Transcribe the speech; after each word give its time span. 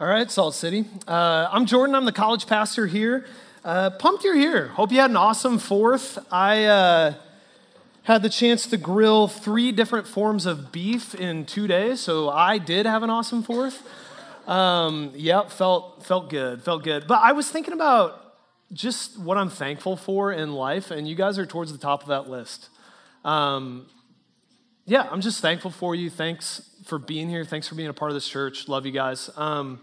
All 0.00 0.06
right, 0.06 0.30
Salt 0.30 0.54
City. 0.54 0.84
Uh, 1.08 1.48
I'm 1.50 1.66
Jordan. 1.66 1.96
I'm 1.96 2.04
the 2.04 2.12
college 2.12 2.46
pastor 2.46 2.86
here. 2.86 3.26
Uh, 3.64 3.90
pumped 3.90 4.22
you're 4.22 4.36
here. 4.36 4.68
Hope 4.68 4.92
you 4.92 5.00
had 5.00 5.10
an 5.10 5.16
awesome 5.16 5.58
fourth. 5.58 6.20
I 6.30 6.66
uh, 6.66 7.14
had 8.04 8.22
the 8.22 8.28
chance 8.28 8.68
to 8.68 8.76
grill 8.76 9.26
three 9.26 9.72
different 9.72 10.06
forms 10.06 10.46
of 10.46 10.70
beef 10.70 11.16
in 11.16 11.46
two 11.46 11.66
days, 11.66 11.98
so 11.98 12.30
I 12.30 12.58
did 12.58 12.86
have 12.86 13.02
an 13.02 13.10
awesome 13.10 13.42
fourth. 13.42 13.82
Um, 14.46 15.10
yep, 15.16 15.50
felt 15.50 16.06
felt 16.06 16.30
good, 16.30 16.62
felt 16.62 16.84
good. 16.84 17.08
But 17.08 17.18
I 17.24 17.32
was 17.32 17.50
thinking 17.50 17.74
about 17.74 18.36
just 18.72 19.18
what 19.18 19.36
I'm 19.36 19.50
thankful 19.50 19.96
for 19.96 20.30
in 20.30 20.52
life, 20.52 20.92
and 20.92 21.08
you 21.08 21.16
guys 21.16 21.40
are 21.40 21.46
towards 21.46 21.72
the 21.72 21.78
top 21.78 22.02
of 22.02 22.08
that 22.10 22.30
list. 22.30 22.68
Um, 23.24 23.86
yeah, 24.86 25.08
I'm 25.10 25.22
just 25.22 25.40
thankful 25.40 25.72
for 25.72 25.96
you. 25.96 26.08
Thanks 26.08 26.62
for 26.88 26.98
being 26.98 27.28
here. 27.28 27.44
Thanks 27.44 27.68
for 27.68 27.74
being 27.74 27.90
a 27.90 27.92
part 27.92 28.10
of 28.10 28.14
this 28.14 28.26
church. 28.26 28.66
Love 28.66 28.86
you 28.86 28.92
guys. 28.92 29.28
Um, 29.36 29.78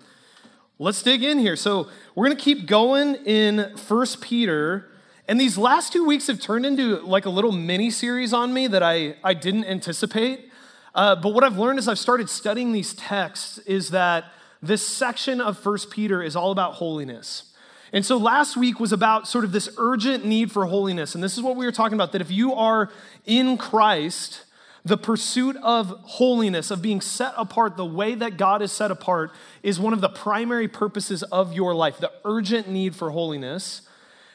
let's 0.80 1.04
dig 1.04 1.24
in 1.24 1.38
here. 1.38 1.56
So 1.56 1.88
we're 2.16 2.26
going 2.26 2.36
to 2.36 2.44
keep 2.44 2.66
going 2.66 3.14
in 3.26 3.78
First 3.78 4.22
Peter. 4.22 4.90
And 5.28 5.40
these 5.40 5.56
last 5.56 5.94
two 5.94 6.04
weeks 6.04 6.26
have 6.28 6.42
turned 6.42 6.66
into 6.66 6.98
like 7.02 7.28
a 7.28 7.30
little 7.30 7.52
mini 7.52 7.92
series 7.92 8.34
on 8.34 8.56
me 8.56 8.66
that 8.68 8.82
I, 8.82 9.18
I 9.24 9.36
didn't 9.36 9.66
anticipate. 9.66 10.50
Uh, 10.96 11.16
but 11.16 11.30
what 11.30 11.44
I've 11.44 11.60
learned 11.60 11.78
as 11.78 11.88
I've 11.88 12.00
started 12.00 12.28
studying 12.28 12.72
these 12.72 12.96
texts 12.96 13.60
is 13.60 13.92
that 13.92 14.26
this 14.64 14.86
section 14.86 15.40
of 15.40 15.60
First 15.60 15.92
Peter 15.92 16.24
is 16.24 16.36
all 16.36 16.52
about 16.52 16.74
holiness. 16.74 17.54
And 17.94 18.04
so 18.04 18.18
last 18.18 18.58
week 18.58 18.80
was 18.80 18.92
about 18.92 19.28
sort 19.28 19.46
of 19.46 19.52
this 19.52 19.70
urgent 19.78 20.26
need 20.26 20.52
for 20.52 20.66
holiness. 20.66 21.14
And 21.14 21.24
this 21.24 21.38
is 21.38 21.44
what 21.44 21.56
we 21.56 21.68
were 21.68 21.72
talking 21.72 21.94
about 21.94 22.14
that 22.14 22.22
if 22.22 22.32
you 22.32 22.56
are 22.56 22.90
in 23.26 23.60
Christ, 23.60 24.45
the 24.86 24.98
pursuit 24.98 25.58
of 25.64 25.90
holiness, 26.04 26.70
of 26.70 26.80
being 26.80 27.02
set 27.02 27.34
apart 27.36 27.76
the 27.76 27.86
way 27.86 28.14
that 28.14 28.38
God 28.38 28.62
is 28.62 28.72
set 28.72 28.92
apart, 28.92 29.32
is 29.64 29.80
one 29.80 29.94
of 29.94 30.00
the 30.00 30.10
primary 30.10 30.68
purposes 30.68 31.24
of 31.24 31.54
your 31.54 31.74
life, 31.74 31.98
the 31.98 32.12
urgent 32.24 32.70
need 32.70 32.96
for 32.96 33.10
holiness. 33.10 33.82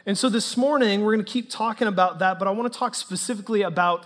And 0.04 0.18
so 0.18 0.28
this 0.28 0.56
morning, 0.56 1.02
we're 1.02 1.14
going 1.14 1.24
to 1.24 1.32
keep 1.32 1.50
talking 1.50 1.86
about 1.86 2.18
that, 2.18 2.40
but 2.40 2.48
I 2.48 2.50
want 2.50 2.70
to 2.70 2.76
talk 2.76 2.96
specifically 2.96 3.62
about 3.62 4.04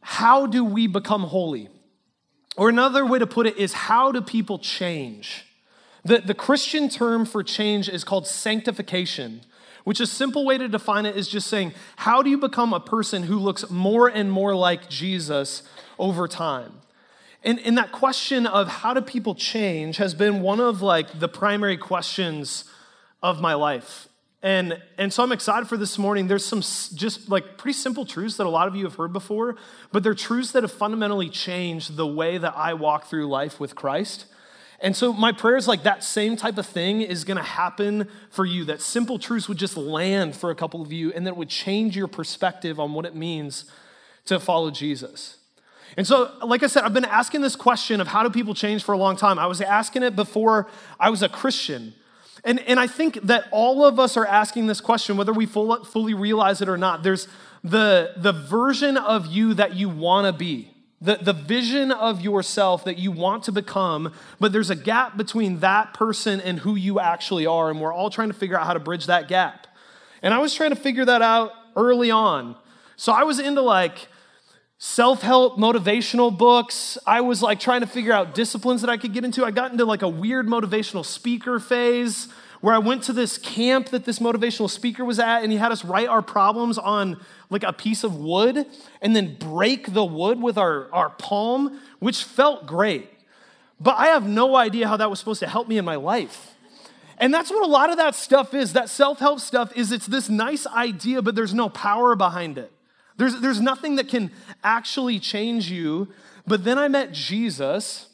how 0.00 0.46
do 0.46 0.64
we 0.64 0.86
become 0.86 1.24
holy? 1.24 1.68
Or 2.56 2.70
another 2.70 3.04
way 3.04 3.18
to 3.18 3.26
put 3.26 3.46
it 3.46 3.58
is 3.58 3.74
how 3.74 4.10
do 4.10 4.22
people 4.22 4.58
change? 4.58 5.46
The, 6.02 6.18
the 6.18 6.34
Christian 6.34 6.88
term 6.88 7.26
for 7.26 7.42
change 7.42 7.90
is 7.90 8.04
called 8.04 8.26
sanctification 8.26 9.42
which 9.84 10.00
a 10.00 10.06
simple 10.06 10.44
way 10.44 10.58
to 10.58 10.68
define 10.68 11.06
it 11.06 11.16
is 11.16 11.28
just 11.28 11.48
saying, 11.48 11.72
how 11.96 12.22
do 12.22 12.30
you 12.30 12.38
become 12.38 12.72
a 12.72 12.80
person 12.80 13.24
who 13.24 13.36
looks 13.36 13.68
more 13.70 14.08
and 14.08 14.30
more 14.30 14.54
like 14.54 14.88
Jesus 14.88 15.62
over 15.98 16.28
time? 16.28 16.72
And, 17.44 17.58
and 17.60 17.76
that 17.78 17.90
question 17.90 18.46
of 18.46 18.68
how 18.68 18.94
do 18.94 19.00
people 19.00 19.34
change 19.34 19.96
has 19.96 20.14
been 20.14 20.42
one 20.42 20.60
of 20.60 20.80
like 20.80 21.18
the 21.18 21.28
primary 21.28 21.76
questions 21.76 22.64
of 23.22 23.40
my 23.40 23.54
life. 23.54 24.08
And, 24.44 24.80
and 24.98 25.12
so 25.12 25.22
I'm 25.22 25.30
excited 25.30 25.68
for 25.68 25.76
this 25.76 25.98
morning. 25.98 26.26
There's 26.26 26.44
some 26.44 26.60
just 26.60 27.28
like 27.28 27.56
pretty 27.58 27.78
simple 27.78 28.04
truths 28.04 28.36
that 28.38 28.46
a 28.46 28.50
lot 28.50 28.66
of 28.66 28.74
you 28.74 28.84
have 28.84 28.96
heard 28.96 29.12
before, 29.12 29.56
but 29.92 30.02
they're 30.02 30.14
truths 30.14 30.50
that 30.52 30.64
have 30.64 30.72
fundamentally 30.72 31.28
changed 31.28 31.96
the 31.96 32.06
way 32.06 32.38
that 32.38 32.54
I 32.56 32.74
walk 32.74 33.06
through 33.06 33.28
life 33.28 33.60
with 33.60 33.76
Christ. 33.76 34.26
And 34.82 34.96
so 34.96 35.12
my 35.12 35.30
prayer 35.30 35.56
is 35.56 35.68
like 35.68 35.84
that 35.84 36.02
same 36.02 36.36
type 36.36 36.58
of 36.58 36.66
thing 36.66 37.02
is 37.02 37.22
going 37.22 37.36
to 37.36 37.42
happen 37.42 38.08
for 38.30 38.44
you. 38.44 38.64
That 38.64 38.82
simple 38.82 39.16
truths 39.16 39.48
would 39.48 39.56
just 39.56 39.76
land 39.76 40.34
for 40.34 40.50
a 40.50 40.56
couple 40.56 40.82
of 40.82 40.92
you 40.92 41.12
and 41.12 41.24
that 41.28 41.36
would 41.36 41.48
change 41.48 41.96
your 41.96 42.08
perspective 42.08 42.80
on 42.80 42.92
what 42.92 43.06
it 43.06 43.14
means 43.14 43.64
to 44.26 44.40
follow 44.40 44.72
Jesus. 44.72 45.38
And 45.96 46.04
so, 46.04 46.32
like 46.44 46.64
I 46.64 46.66
said, 46.66 46.82
I've 46.82 46.94
been 46.94 47.04
asking 47.04 47.42
this 47.42 47.54
question 47.54 48.00
of 48.00 48.08
how 48.08 48.24
do 48.24 48.30
people 48.30 48.54
change 48.54 48.82
for 48.82 48.92
a 48.92 48.98
long 48.98 49.14
time. 49.14 49.38
I 49.38 49.46
was 49.46 49.60
asking 49.60 50.02
it 50.02 50.16
before 50.16 50.68
I 50.98 51.10
was 51.10 51.22
a 51.22 51.28
Christian. 51.28 51.94
And, 52.44 52.58
and 52.60 52.80
I 52.80 52.88
think 52.88 53.20
that 53.22 53.44
all 53.52 53.84
of 53.84 54.00
us 54.00 54.16
are 54.16 54.26
asking 54.26 54.66
this 54.66 54.80
question, 54.80 55.16
whether 55.16 55.32
we 55.32 55.46
full, 55.46 55.84
fully 55.84 56.14
realize 56.14 56.60
it 56.60 56.68
or 56.68 56.76
not. 56.78 57.04
There's 57.04 57.28
the, 57.62 58.14
the 58.16 58.32
version 58.32 58.96
of 58.96 59.26
you 59.26 59.54
that 59.54 59.76
you 59.76 59.88
want 59.88 60.26
to 60.26 60.32
be 60.32 60.71
the, 61.02 61.16
the 61.16 61.32
vision 61.32 61.90
of 61.90 62.20
yourself 62.20 62.84
that 62.84 62.96
you 62.96 63.10
want 63.10 63.42
to 63.44 63.52
become, 63.52 64.12
but 64.38 64.52
there's 64.52 64.70
a 64.70 64.76
gap 64.76 65.16
between 65.16 65.58
that 65.58 65.94
person 65.94 66.40
and 66.40 66.60
who 66.60 66.76
you 66.76 67.00
actually 67.00 67.44
are, 67.44 67.70
and 67.70 67.80
we're 67.80 67.92
all 67.92 68.08
trying 68.08 68.28
to 68.28 68.34
figure 68.34 68.58
out 68.58 68.66
how 68.66 68.72
to 68.72 68.80
bridge 68.80 69.06
that 69.06 69.26
gap. 69.26 69.66
And 70.22 70.32
I 70.32 70.38
was 70.38 70.54
trying 70.54 70.70
to 70.70 70.76
figure 70.76 71.04
that 71.04 71.20
out 71.20 71.52
early 71.74 72.12
on. 72.12 72.54
So 72.94 73.12
I 73.12 73.24
was 73.24 73.40
into 73.40 73.62
like 73.62 74.06
self 74.78 75.22
help 75.22 75.58
motivational 75.58 76.36
books. 76.36 76.96
I 77.04 77.20
was 77.20 77.42
like 77.42 77.58
trying 77.58 77.80
to 77.80 77.86
figure 77.88 78.12
out 78.12 78.32
disciplines 78.32 78.80
that 78.82 78.90
I 78.90 78.96
could 78.96 79.12
get 79.12 79.24
into. 79.24 79.44
I 79.44 79.50
got 79.50 79.72
into 79.72 79.84
like 79.84 80.02
a 80.02 80.08
weird 80.08 80.46
motivational 80.46 81.04
speaker 81.04 81.58
phase 81.58 82.28
where 82.62 82.74
I 82.74 82.78
went 82.78 83.02
to 83.04 83.12
this 83.12 83.38
camp 83.38 83.88
that 83.88 84.04
this 84.04 84.20
motivational 84.20 84.70
speaker 84.70 85.04
was 85.04 85.18
at, 85.18 85.42
and 85.42 85.50
he 85.50 85.58
had 85.58 85.72
us 85.72 85.84
write 85.84 86.06
our 86.06 86.22
problems 86.22 86.78
on 86.78 87.20
like 87.50 87.64
a 87.64 87.72
piece 87.72 88.04
of 88.04 88.16
wood 88.16 88.64
and 89.02 89.14
then 89.14 89.34
break 89.34 89.92
the 89.92 90.04
wood 90.04 90.40
with 90.40 90.56
our, 90.56 90.90
our 90.92 91.10
palm, 91.10 91.80
which 91.98 92.22
felt 92.22 92.66
great. 92.66 93.10
But 93.80 93.98
I 93.98 94.06
have 94.06 94.28
no 94.28 94.54
idea 94.54 94.86
how 94.86 94.96
that 94.96 95.10
was 95.10 95.18
supposed 95.18 95.40
to 95.40 95.48
help 95.48 95.66
me 95.66 95.76
in 95.76 95.84
my 95.84 95.96
life. 95.96 96.54
And 97.18 97.34
that's 97.34 97.50
what 97.50 97.64
a 97.64 97.70
lot 97.70 97.90
of 97.90 97.96
that 97.96 98.14
stuff 98.14 98.54
is. 98.54 98.74
That 98.74 98.88
self 98.88 99.18
help 99.18 99.40
stuff 99.40 99.76
is 99.76 99.90
it's 99.90 100.06
this 100.06 100.28
nice 100.28 100.64
idea, 100.68 101.20
but 101.20 101.34
there's 101.34 101.52
no 101.52 101.68
power 101.68 102.14
behind 102.14 102.58
it. 102.58 102.72
There's, 103.16 103.40
there's 103.40 103.60
nothing 103.60 103.96
that 103.96 104.08
can 104.08 104.30
actually 104.62 105.18
change 105.18 105.68
you. 105.68 106.08
But 106.46 106.62
then 106.62 106.78
I 106.78 106.86
met 106.86 107.12
Jesus, 107.12 108.06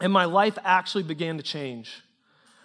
and 0.00 0.12
my 0.12 0.24
life 0.24 0.58
actually 0.64 1.04
began 1.04 1.36
to 1.36 1.42
change. 1.44 2.02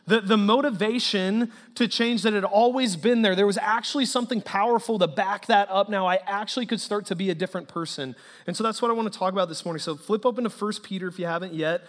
The, 0.09 0.21
the 0.21 0.37
motivation 0.37 1.51
to 1.75 1.87
change 1.87 2.23
that 2.23 2.33
had 2.33 2.43
always 2.43 2.95
been 2.95 3.21
there, 3.21 3.35
there 3.35 3.45
was 3.45 3.59
actually 3.59 4.07
something 4.07 4.41
powerful 4.41 4.97
to 4.97 5.05
back 5.05 5.45
that 5.45 5.69
up 5.69 5.87
now. 5.87 6.07
I 6.07 6.17
actually 6.25 6.65
could 6.65 6.81
start 6.81 7.05
to 7.07 7.15
be 7.15 7.29
a 7.29 7.35
different 7.35 7.67
person. 7.67 8.15
And 8.47 8.57
so 8.57 8.63
that's 8.63 8.81
what 8.81 8.89
I 8.89 8.95
want 8.95 9.13
to 9.13 9.19
talk 9.19 9.33
about 9.33 9.49
this 9.49 9.63
morning. 9.63 9.81
So 9.81 9.95
flip 9.95 10.25
open 10.25 10.45
to 10.45 10.49
1 10.49 10.73
Peter 10.81 11.07
if 11.07 11.19
you 11.19 11.27
haven't 11.27 11.53
yet. 11.53 11.83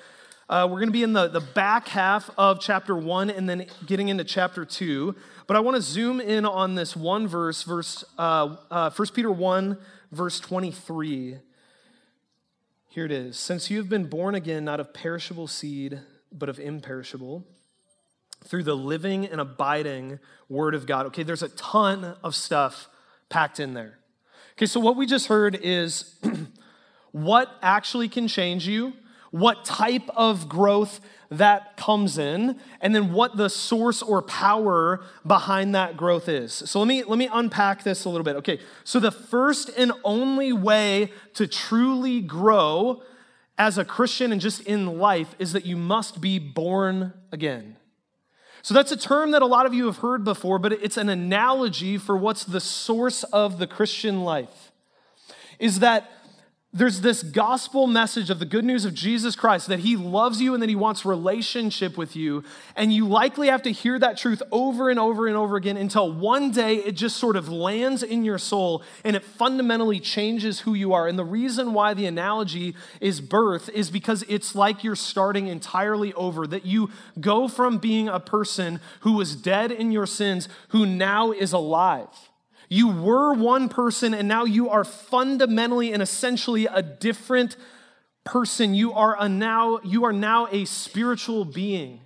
Uh, 0.51 0.69
we're 0.71 0.81
going 0.81 0.91
to 0.91 0.93
be 0.93 1.03
in 1.03 1.15
the, 1.15 1.29
the 1.29 1.41
back 1.41 1.89
half 1.89 2.29
of 2.37 2.61
chapter 2.61 2.95
1 2.95 3.31
and 3.31 3.49
then 3.49 3.65
getting 3.87 4.09
into 4.09 4.25
chapter 4.25 4.67
2. 4.67 5.15
But 5.47 5.57
I 5.57 5.61
want 5.61 5.77
to 5.77 5.83
zoom 5.83 6.21
in 6.21 6.45
on 6.45 6.75
this 6.75 6.95
one 6.95 7.27
verse, 7.27 7.63
verse 7.63 8.05
uh, 8.19 8.57
uh, 8.71 8.91
1 8.91 9.09
Peter 9.15 9.33
1, 9.33 9.79
verse 10.13 10.39
23. 10.41 11.39
Here 12.91 13.07
it 13.07 13.13
is. 13.13 13.39
Since 13.39 13.71
you 13.71 13.79
have 13.79 13.89
been 13.89 14.09
born 14.09 14.35
again, 14.35 14.67
not 14.67 14.79
of 14.79 14.93
perishable 14.93 15.47
seed, 15.47 16.01
but 16.31 16.51
of 16.51 16.61
imperishable 16.61 17.47
through 18.45 18.65
the 18.65 18.77
living 18.77 19.27
and 19.27 19.41
abiding 19.41 20.19
Word 20.49 20.75
of 20.75 20.87
God. 20.87 21.07
Okay, 21.07 21.23
there's 21.23 21.43
a 21.43 21.49
ton 21.51 22.17
of 22.23 22.35
stuff 22.35 22.89
packed 23.29 23.61
in 23.61 23.75
there. 23.75 23.99
Okay, 24.57 24.67
so 24.67 24.81
what 24.81 24.97
we 24.97 25.07
just 25.07 25.29
heard 25.29 25.59
is 25.63 26.17
what 27.13 27.51
actually 27.63 28.09
can 28.09 28.29
change 28.29 28.67
you, 28.67 28.93
what 29.31 29.65
type 29.65 30.09
of 30.15 30.49
growth 30.49 31.01
that 31.31 31.77
comes 31.77 32.19
in, 32.19 32.59
and 32.81 32.95
then 32.95 33.13
what 33.13 33.37
the 33.37 33.49
source 33.49 34.03
or 34.03 34.21
power 34.21 35.01
behind 35.25 35.75
that 35.75 35.97
growth 35.97 36.29
is. 36.29 36.53
So 36.53 36.81
let 36.81 36.89
me 36.89 37.05
let 37.05 37.19
me 37.19 37.29
unpack 37.33 37.85
this 37.85 38.05
a 38.05 38.09
little 38.09 38.25
bit. 38.25 38.37
Okay, 38.37 38.59
so 38.83 38.99
the 38.99 39.13
first 39.13 39.71
and 39.77 39.93
only 40.03 40.53
way 40.53 41.13
to 41.35 41.47
truly 41.47 42.21
grow 42.21 43.03
as 43.57 43.79
a 43.79 43.85
Christian 43.85 44.33
and 44.33 44.41
just 44.41 44.63
in 44.63 44.99
life 44.99 45.35
is 45.39 45.53
that 45.53 45.65
you 45.65 45.77
must 45.77 46.21
be 46.21 46.39
born 46.39 47.13
again. 47.31 47.77
So 48.63 48.75
that's 48.75 48.93
a 48.93 48.97
term 48.97 49.31
that 49.31 49.43
a 49.43 49.47
lot 49.47 49.67
of 49.67 49.75
you 49.75 49.87
have 49.87 49.99
heard 49.99 50.25
before, 50.25 50.59
but 50.59 50.73
it's 50.73 50.97
an 50.97 51.09
analogy 51.09 51.97
for 51.99 52.17
what's 52.17 52.45
the 52.45 52.61
source 52.61 53.25
of 53.25 53.59
the 53.59 53.67
Christian 53.67 54.23
life. 54.23 54.73
Is 55.59 55.81
that 55.81 56.11
there's 56.73 57.01
this 57.01 57.25
gospel 57.25 57.89
message 57.89 58.31
of 58.31 58.39
the 58.39 58.45
good 58.45 58.65
news 58.65 58.85
of 58.85 58.95
Jesus 58.95 59.35
Christ 59.35 59.67
that 59.67 59.81
he 59.81 59.97
loves 59.97 60.41
you 60.41 60.55
and 60.55 60.63
that 60.63 60.69
he 60.69 60.77
wants 60.77 61.05
relationship 61.05 61.99
with 61.99 62.15
you. 62.15 62.45
And 62.77 62.93
you 62.93 63.09
likely 63.09 63.49
have 63.49 63.63
to 63.63 63.73
hear 63.73 63.99
that 63.99 64.17
truth 64.17 64.41
over 64.53 64.89
and 64.89 64.99
over 64.99 65.27
and 65.27 65.37
over 65.37 65.57
again 65.57 65.77
until 65.77 66.13
one 66.13 66.53
day 66.53 66.77
it 66.77 66.93
just 66.93 67.17
sort 67.17 67.35
of 67.35 67.49
lands 67.49 68.05
in 68.05 68.25
your 68.25 68.39
soul 68.39 68.85
and 69.03 69.17
it 69.17 69.25
fundamentally 69.25 69.99
changes 69.99 70.61
who 70.61 70.75
you 70.75 70.93
are. 70.93 71.09
And 71.09 71.19
the 71.19 71.25
reason 71.25 71.73
why 71.73 71.93
the 71.93 72.07
analogy 72.07 72.77
is 73.01 73.21
birth 73.21 73.69
is 73.71 73.91
because 73.91 74.23
it's 74.29 74.55
like 74.55 74.85
you're 74.85 74.95
starting 74.95 75.49
entirely 75.49 76.15
over, 76.15 76.47
that 76.47 76.67
you 76.67 76.91
go 77.21 77.49
from 77.49 77.79
being 77.79 78.09
a 78.09 78.21
person 78.21 78.79
who 79.01 79.15
was 79.15 79.35
dead 79.35 79.73
in 79.73 79.91
your 79.91 80.07
sins 80.07 80.49
who 80.69 80.87
now 80.87 81.33
is 81.33 81.53
alive. 81.53 82.30
You 82.73 82.89
were 82.89 83.35
one 83.35 83.69
person, 83.69 84.15
and 84.15 84.29
now 84.29 84.45
you 84.45 84.71
are 84.71 84.85
fundamentally 84.85 85.93
and 85.93 86.01
essentially 86.01 86.67
a 86.67 86.83
different 86.83 87.57
person. 88.25 88.75
You 88.75 88.93
are 88.93 89.17
a 89.19 89.29
now, 89.29 89.81
you 89.83 90.05
are 90.05 90.13
now 90.13 90.47
a 90.53 90.65
spiritual 90.67 91.45
being 91.45 92.01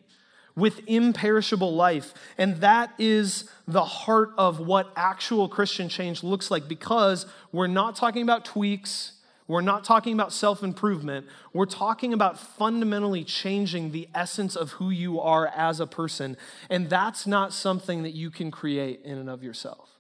with 0.57 0.81
imperishable 0.87 1.75
life. 1.75 2.15
And 2.39 2.57
that 2.63 2.95
is 2.99 3.49
the 3.69 3.85
heart 3.85 4.31
of 4.39 4.59
what 4.59 4.91
actual 4.97 5.51
Christian 5.51 5.91
change 5.91 6.23
looks 6.23 6.51
like 6.51 6.67
because 6.67 7.27
we're 7.53 7.67
not 7.67 7.95
talking 7.95 8.23
about 8.23 8.47
tweaks. 8.47 9.13
We're 9.47 9.61
not 9.61 9.85
talking 9.85 10.15
about 10.15 10.33
self 10.33 10.63
improvement. 10.63 11.27
We're 11.53 11.67
talking 11.67 12.15
about 12.15 12.39
fundamentally 12.39 13.23
changing 13.25 13.93
the 13.93 14.09
essence 14.15 14.57
of 14.57 14.73
who 14.73 14.89
you 14.89 15.21
are 15.21 15.47
as 15.49 15.81
a 15.81 15.87
person. 15.87 16.39
And 16.71 16.89
that's 16.89 17.27
not 17.27 17.53
something 17.53 18.03
that 18.05 18.15
you 18.15 18.31
can 18.31 18.51
create 18.51 19.03
in 19.05 19.19
and 19.19 19.29
of 19.29 19.43
yourself. 19.43 19.94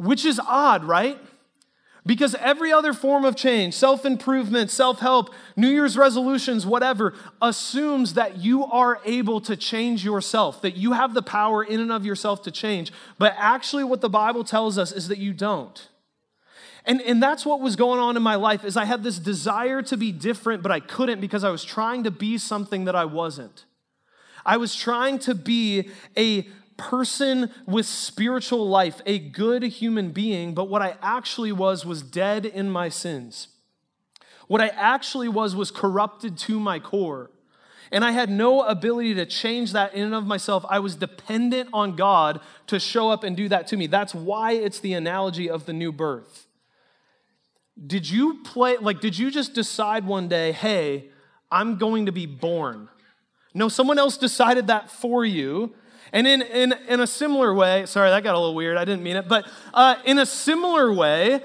Which 0.00 0.24
is 0.24 0.40
odd, 0.40 0.84
right? 0.84 1.18
Because 2.06 2.34
every 2.36 2.72
other 2.72 2.94
form 2.94 3.26
of 3.26 3.36
change, 3.36 3.74
self 3.74 4.06
improvement, 4.06 4.70
self 4.70 5.00
help, 5.00 5.34
New 5.56 5.68
Year's 5.68 5.98
resolutions, 5.98 6.64
whatever, 6.64 7.12
assumes 7.42 8.14
that 8.14 8.38
you 8.38 8.64
are 8.64 8.98
able 9.04 9.42
to 9.42 9.56
change 9.56 10.02
yourself, 10.02 10.62
that 10.62 10.74
you 10.74 10.92
have 10.92 11.12
the 11.12 11.20
power 11.20 11.62
in 11.62 11.80
and 11.80 11.92
of 11.92 12.06
yourself 12.06 12.40
to 12.44 12.50
change. 12.50 12.90
But 13.18 13.34
actually, 13.36 13.84
what 13.84 14.00
the 14.00 14.08
Bible 14.08 14.42
tells 14.42 14.78
us 14.78 14.90
is 14.90 15.08
that 15.08 15.18
you 15.18 15.34
don't. 15.34 15.86
And, 16.86 17.02
and 17.02 17.22
that's 17.22 17.44
what 17.44 17.60
was 17.60 17.76
going 17.76 18.00
on 18.00 18.16
in 18.16 18.22
my 18.22 18.36
life 18.36 18.64
is 18.64 18.78
I 18.78 18.86
had 18.86 19.02
this 19.02 19.18
desire 19.18 19.82
to 19.82 19.98
be 19.98 20.12
different, 20.12 20.62
but 20.62 20.72
I 20.72 20.80
couldn't 20.80 21.20
because 21.20 21.44
I 21.44 21.50
was 21.50 21.62
trying 21.62 22.04
to 22.04 22.10
be 22.10 22.38
something 22.38 22.86
that 22.86 22.96
I 22.96 23.04
wasn't. 23.04 23.66
I 24.46 24.56
was 24.56 24.74
trying 24.74 25.18
to 25.20 25.34
be 25.34 25.90
a 26.16 26.48
person 26.80 27.50
with 27.66 27.86
spiritual 27.86 28.68
life, 28.68 29.00
a 29.06 29.18
good 29.18 29.62
human 29.62 30.10
being, 30.10 30.54
but 30.54 30.68
what 30.68 30.82
I 30.82 30.96
actually 31.02 31.52
was 31.52 31.84
was 31.84 32.02
dead 32.02 32.46
in 32.46 32.70
my 32.70 32.88
sins. 32.88 33.48
What 34.48 34.60
I 34.60 34.68
actually 34.68 35.28
was 35.28 35.54
was 35.54 35.70
corrupted 35.70 36.36
to 36.38 36.58
my 36.58 36.80
core. 36.80 37.30
And 37.92 38.04
I 38.04 38.12
had 38.12 38.30
no 38.30 38.62
ability 38.62 39.14
to 39.14 39.26
change 39.26 39.72
that 39.72 39.94
in 39.94 40.04
and 40.04 40.14
of 40.14 40.26
myself. 40.26 40.64
I 40.68 40.78
was 40.78 40.96
dependent 40.96 41.68
on 41.72 41.96
God 41.96 42.40
to 42.68 42.80
show 42.80 43.10
up 43.10 43.24
and 43.24 43.36
do 43.36 43.48
that 43.48 43.66
to 43.68 43.76
me. 43.76 43.86
That's 43.86 44.14
why 44.14 44.52
it's 44.52 44.80
the 44.80 44.94
analogy 44.94 45.50
of 45.50 45.66
the 45.66 45.72
new 45.72 45.92
birth. 45.92 46.46
Did 47.84 48.08
you 48.08 48.42
play, 48.42 48.76
like, 48.76 49.00
did 49.00 49.18
you 49.18 49.30
just 49.30 49.54
decide 49.54 50.06
one 50.06 50.28
day, 50.28 50.52
hey, 50.52 51.10
I'm 51.50 51.78
going 51.78 52.06
to 52.06 52.12
be 52.12 52.26
born? 52.26 52.88
No, 53.54 53.68
someone 53.68 53.98
else 53.98 54.16
decided 54.16 54.68
that 54.68 54.90
for 54.90 55.24
you. 55.24 55.74
And 56.12 56.26
in, 56.26 56.42
in, 56.42 56.74
in 56.88 57.00
a 57.00 57.06
similar 57.06 57.54
way, 57.54 57.86
sorry, 57.86 58.10
that 58.10 58.22
got 58.22 58.34
a 58.34 58.38
little 58.38 58.54
weird. 58.54 58.76
I 58.76 58.84
didn't 58.84 59.02
mean 59.02 59.16
it. 59.16 59.28
But 59.28 59.48
uh, 59.72 59.96
in 60.04 60.18
a 60.18 60.26
similar 60.26 60.92
way, 60.92 61.42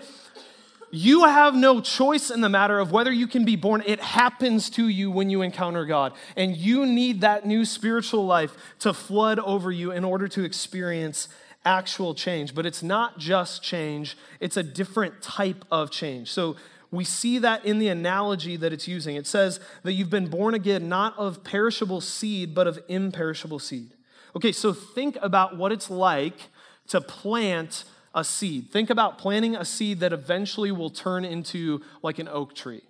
you 0.91 1.25
have 1.25 1.55
no 1.55 1.81
choice 1.81 2.31
in 2.31 2.41
the 2.41 2.49
matter 2.49 2.79
of 2.79 2.91
whether 2.91 3.11
you 3.11 3.27
can 3.27 3.45
be 3.45 3.55
born. 3.55 3.83
It 3.85 3.99
happens 3.99 4.69
to 4.71 4.87
you 4.87 5.11
when 5.11 5.29
you 5.29 5.41
encounter 5.41 5.85
God. 5.85 6.13
And 6.35 6.55
you 6.55 6.85
need 6.85 7.21
that 7.21 7.45
new 7.45 7.65
spiritual 7.65 8.25
life 8.25 8.55
to 8.79 8.93
flood 8.93 9.39
over 9.39 9.71
you 9.71 9.91
in 9.91 10.03
order 10.03 10.27
to 10.29 10.43
experience 10.43 11.27
actual 11.65 12.13
change. 12.13 12.55
But 12.55 12.65
it's 12.65 12.81
not 12.81 13.17
just 13.17 13.61
change, 13.61 14.17
it's 14.39 14.55
a 14.55 14.63
different 14.63 15.21
type 15.21 15.65
of 15.69 15.91
change. 15.91 16.31
So 16.31 16.55
we 16.91 17.03
see 17.03 17.39
that 17.39 17.65
in 17.65 17.79
the 17.79 17.89
analogy 17.89 18.55
that 18.57 18.71
it's 18.71 18.87
using. 18.87 19.15
It 19.15 19.27
says 19.27 19.59
that 19.83 19.93
you've 19.93 20.09
been 20.09 20.27
born 20.27 20.53
again 20.53 20.87
not 20.87 21.17
of 21.17 21.43
perishable 21.43 21.99
seed, 21.99 22.55
but 22.55 22.67
of 22.67 22.79
imperishable 22.87 23.59
seed. 23.59 23.94
Okay, 24.35 24.51
so 24.51 24.73
think 24.73 25.17
about 25.21 25.57
what 25.57 25.71
it's 25.71 25.89
like 25.89 26.49
to 26.87 26.99
plant 26.99 27.85
a 28.13 28.23
seed. 28.23 28.71
Think 28.71 28.89
about 28.89 29.17
planting 29.17 29.55
a 29.55 29.65
seed 29.65 29.99
that 29.99 30.13
eventually 30.13 30.71
will 30.71 30.89
turn 30.89 31.25
into 31.25 31.81
like 32.01 32.19
an 32.19 32.27
oak 32.27 32.55
tree. 32.55 32.81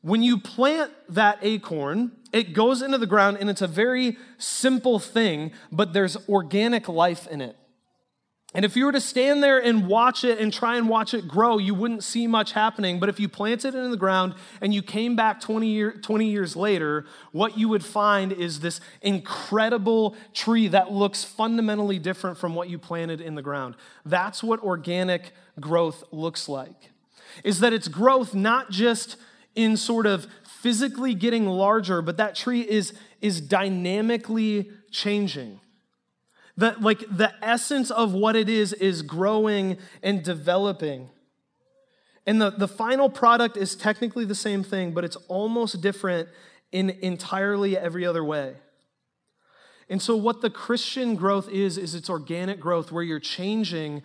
When 0.00 0.22
you 0.22 0.38
plant 0.38 0.92
that 1.08 1.38
acorn, 1.42 2.12
it 2.32 2.54
goes 2.54 2.82
into 2.82 2.98
the 2.98 3.06
ground 3.06 3.38
and 3.40 3.50
it's 3.50 3.62
a 3.62 3.66
very 3.66 4.16
simple 4.38 4.98
thing, 4.98 5.52
but 5.70 5.92
there's 5.92 6.16
organic 6.28 6.88
life 6.88 7.26
in 7.26 7.40
it. 7.40 7.56
And 8.54 8.64
if 8.64 8.76
you 8.76 8.86
were 8.86 8.92
to 8.92 9.00
stand 9.00 9.42
there 9.42 9.62
and 9.62 9.86
watch 9.86 10.24
it 10.24 10.38
and 10.38 10.50
try 10.50 10.78
and 10.78 10.88
watch 10.88 11.12
it 11.12 11.28
grow, 11.28 11.58
you 11.58 11.74
wouldn't 11.74 12.02
see 12.02 12.26
much 12.26 12.52
happening. 12.52 12.98
But 12.98 13.10
if 13.10 13.20
you 13.20 13.28
planted 13.28 13.74
it 13.74 13.78
in 13.78 13.90
the 13.90 13.96
ground 13.98 14.34
and 14.62 14.72
you 14.72 14.82
came 14.82 15.16
back 15.16 15.38
20, 15.42 15.66
year, 15.66 15.92
20 15.92 16.30
years 16.30 16.56
later, 16.56 17.04
what 17.32 17.58
you 17.58 17.68
would 17.68 17.84
find 17.84 18.32
is 18.32 18.60
this 18.60 18.80
incredible 19.02 20.16
tree 20.32 20.66
that 20.68 20.90
looks 20.90 21.24
fundamentally 21.24 21.98
different 21.98 22.38
from 22.38 22.54
what 22.54 22.70
you 22.70 22.78
planted 22.78 23.20
in 23.20 23.34
the 23.34 23.42
ground. 23.42 23.74
That's 24.06 24.42
what 24.42 24.62
organic 24.62 25.32
growth 25.60 26.02
looks 26.10 26.48
like. 26.48 26.90
Is 27.44 27.60
that 27.60 27.74
it's 27.74 27.88
growth 27.88 28.34
not 28.34 28.70
just 28.70 29.18
in 29.54 29.76
sort 29.76 30.06
of 30.06 30.26
physically 30.62 31.12
getting 31.14 31.46
larger, 31.46 32.00
but 32.00 32.16
that 32.16 32.34
tree 32.34 32.62
is, 32.62 32.94
is 33.20 33.42
dynamically 33.42 34.70
changing. 34.90 35.60
That, 36.58 36.82
like, 36.82 37.04
the 37.08 37.32
essence 37.40 37.90
of 37.90 38.12
what 38.12 38.34
it 38.34 38.48
is 38.48 38.72
is 38.72 39.02
growing 39.02 39.78
and 40.02 40.24
developing. 40.24 41.08
And 42.26 42.42
the, 42.42 42.50
the 42.50 42.66
final 42.66 43.08
product 43.08 43.56
is 43.56 43.76
technically 43.76 44.24
the 44.24 44.34
same 44.34 44.64
thing, 44.64 44.92
but 44.92 45.04
it's 45.04 45.16
almost 45.28 45.80
different 45.80 46.28
in 46.72 46.90
entirely 46.90 47.78
every 47.78 48.04
other 48.04 48.24
way. 48.24 48.56
And 49.88 50.02
so, 50.02 50.16
what 50.16 50.42
the 50.42 50.50
Christian 50.50 51.14
growth 51.14 51.48
is, 51.48 51.78
is 51.78 51.94
it's 51.94 52.10
organic 52.10 52.58
growth 52.58 52.90
where 52.90 53.04
you're 53.04 53.20
changing 53.20 54.02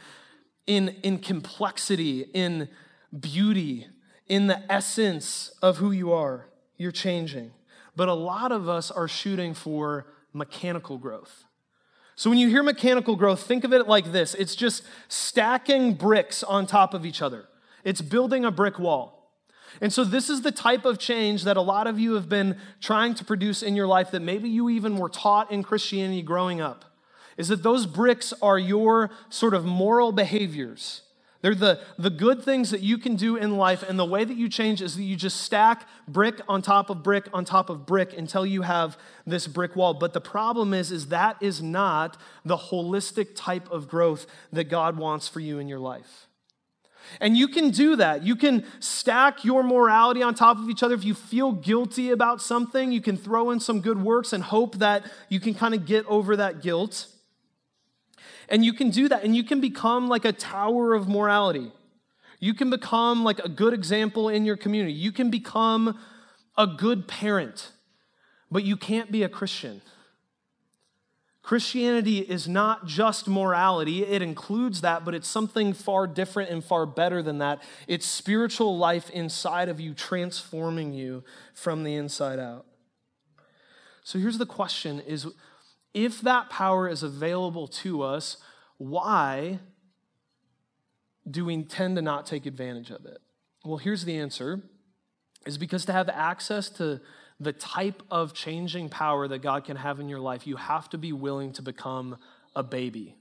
in, 0.67 0.89
in 1.01 1.17
complexity, 1.17 2.21
in 2.35 2.69
beauty, 3.19 3.87
in 4.27 4.45
the 4.45 4.71
essence 4.71 5.51
of 5.63 5.77
who 5.77 5.91
you 5.91 6.13
are. 6.13 6.45
You're 6.77 6.91
changing. 6.91 7.51
But 7.95 8.09
a 8.09 8.13
lot 8.13 8.51
of 8.51 8.69
us 8.69 8.91
are 8.91 9.07
shooting 9.07 9.55
for 9.55 10.05
mechanical 10.33 10.99
growth. 10.99 11.45
So 12.15 12.29
when 12.29 12.39
you 12.39 12.47
hear 12.47 12.63
mechanical 12.63 13.15
growth, 13.15 13.43
think 13.43 13.63
of 13.63 13.73
it 13.73 13.87
like 13.87 14.11
this 14.11 14.33
it's 14.35 14.55
just 14.55 14.83
stacking 15.07 15.93
bricks 15.93 16.43
on 16.43 16.65
top 16.65 16.93
of 16.93 17.05
each 17.05 17.21
other, 17.21 17.45
it's 17.83 18.01
building 18.01 18.45
a 18.45 18.51
brick 18.51 18.79
wall. 18.79 19.19
And 19.81 19.91
so, 19.91 20.03
this 20.03 20.29
is 20.29 20.41
the 20.41 20.51
type 20.51 20.85
of 20.85 20.99
change 20.99 21.45
that 21.45 21.57
a 21.57 21.61
lot 21.61 21.87
of 21.87 21.99
you 21.99 22.13
have 22.13 22.29
been 22.29 22.57
trying 22.79 23.15
to 23.15 23.25
produce 23.25 23.63
in 23.63 23.75
your 23.75 23.87
life 23.87 24.11
that 24.11 24.21
maybe 24.21 24.49
you 24.49 24.69
even 24.69 24.97
were 24.97 25.09
taught 25.09 25.51
in 25.51 25.63
Christianity 25.63 26.21
growing 26.21 26.61
up. 26.61 26.85
Is 27.37 27.47
that 27.47 27.63
those 27.63 27.87
bricks 27.87 28.33
are 28.41 28.59
your 28.59 29.09
sort 29.29 29.55
of 29.55 29.65
moral 29.65 30.11
behaviors 30.11 31.02
they're 31.43 31.53
the, 31.53 31.81
the 31.97 32.09
good 32.09 32.41
things 32.41 32.71
that 32.71 32.79
you 32.79 32.97
can 32.97 33.17
do 33.17 33.35
in 33.35 33.57
life, 33.57 33.83
and 33.83 33.99
the 33.99 34.05
way 34.05 34.23
that 34.23 34.37
you 34.37 34.47
change 34.47 34.81
is 34.81 34.95
that 34.95 35.03
you 35.03 35.17
just 35.17 35.41
stack 35.41 35.85
brick 36.07 36.39
on 36.47 36.61
top 36.61 36.89
of 36.89 37.03
brick 37.03 37.27
on 37.33 37.43
top 37.43 37.69
of 37.69 37.85
brick 37.85 38.17
until 38.17 38.45
you 38.45 38.61
have 38.61 38.97
this 39.27 39.45
brick 39.45 39.75
wall. 39.75 39.93
But 39.93 40.13
the 40.13 40.21
problem 40.21 40.73
is, 40.73 40.89
is 40.89 41.07
that 41.07 41.35
is 41.41 41.61
not 41.61 42.15
the 42.45 42.55
holistic 42.55 43.35
type 43.35 43.69
of 43.69 43.89
growth 43.89 44.25
that 44.53 44.69
God 44.69 44.97
wants 44.97 45.27
for 45.27 45.41
you 45.41 45.59
in 45.59 45.67
your 45.67 45.79
life. 45.79 46.27
And 47.19 47.35
you 47.35 47.49
can 47.49 47.71
do 47.71 47.97
that. 47.97 48.23
You 48.23 48.37
can 48.37 48.63
stack 48.79 49.43
your 49.43 49.63
morality 49.63 50.23
on 50.23 50.35
top 50.35 50.57
of 50.57 50.69
each 50.69 50.81
other. 50.81 50.95
If 50.95 51.03
you 51.03 51.13
feel 51.13 51.51
guilty 51.51 52.11
about 52.11 52.41
something, 52.41 52.93
you 52.93 53.01
can 53.01 53.17
throw 53.17 53.51
in 53.51 53.59
some 53.59 53.81
good 53.81 54.01
works 54.01 54.31
and 54.31 54.41
hope 54.45 54.77
that 54.77 55.03
you 55.27 55.41
can 55.41 55.53
kind 55.53 55.73
of 55.73 55.85
get 55.85 56.05
over 56.05 56.37
that 56.37 56.61
guilt. 56.61 57.07
And 58.49 58.65
you 58.65 58.73
can 58.73 58.89
do 58.89 59.07
that, 59.09 59.23
and 59.23 59.35
you 59.35 59.43
can 59.43 59.61
become 59.61 60.07
like 60.07 60.25
a 60.25 60.33
tower 60.33 60.93
of 60.93 61.07
morality. 61.07 61.71
You 62.39 62.53
can 62.53 62.69
become 62.69 63.23
like 63.23 63.39
a 63.39 63.49
good 63.49 63.73
example 63.73 64.29
in 64.29 64.45
your 64.45 64.57
community. 64.57 64.93
You 64.93 65.11
can 65.11 65.29
become 65.29 65.97
a 66.57 66.67
good 66.67 67.07
parent, 67.07 67.71
but 68.51 68.63
you 68.63 68.77
can't 68.77 69.11
be 69.11 69.23
a 69.23 69.29
Christian. 69.29 69.81
Christianity 71.41 72.19
is 72.19 72.47
not 72.47 72.85
just 72.85 73.27
morality, 73.27 74.03
it 74.03 74.21
includes 74.21 74.79
that, 74.79 75.03
but 75.03 75.13
it's 75.13 75.27
something 75.27 75.73
far 75.73 76.07
different 76.07 76.49
and 76.49 76.63
far 76.63 76.85
better 76.85 77.21
than 77.21 77.39
that. 77.39 77.61
It's 77.85 78.05
spiritual 78.05 78.77
life 78.77 79.09
inside 79.09 79.67
of 79.67 79.79
you, 79.79 79.93
transforming 79.93 80.93
you 80.93 81.25
from 81.53 81.83
the 81.83 81.95
inside 81.95 82.39
out. 82.39 82.65
So 84.03 84.19
here's 84.19 84.37
the 84.37 84.45
question 84.45 85.01
is 85.01 85.27
if 85.93 86.21
that 86.21 86.49
power 86.49 86.87
is 86.89 87.03
available 87.03 87.67
to 87.67 88.01
us, 88.01 88.37
why 88.77 89.59
do 91.29 91.45
we 91.45 91.63
tend 91.63 91.95
to 91.95 92.01
not 92.01 92.25
take 92.25 92.45
advantage 92.45 92.89
of 92.89 93.05
it? 93.05 93.19
Well, 93.63 93.77
here's 93.77 94.05
the 94.05 94.17
answer 94.17 94.61
is 95.45 95.57
because 95.57 95.85
to 95.85 95.93
have 95.93 96.09
access 96.09 96.69
to 96.69 97.01
the 97.39 97.53
type 97.53 98.01
of 98.09 98.33
changing 98.33 98.89
power 98.89 99.27
that 99.27 99.39
God 99.39 99.65
can 99.65 99.75
have 99.77 99.99
in 99.99 100.07
your 100.07 100.19
life, 100.19 100.47
you 100.47 100.55
have 100.55 100.89
to 100.89 100.97
be 100.97 101.11
willing 101.11 101.51
to 101.53 101.61
become 101.61 102.17
a 102.55 102.63
baby. 102.63 103.15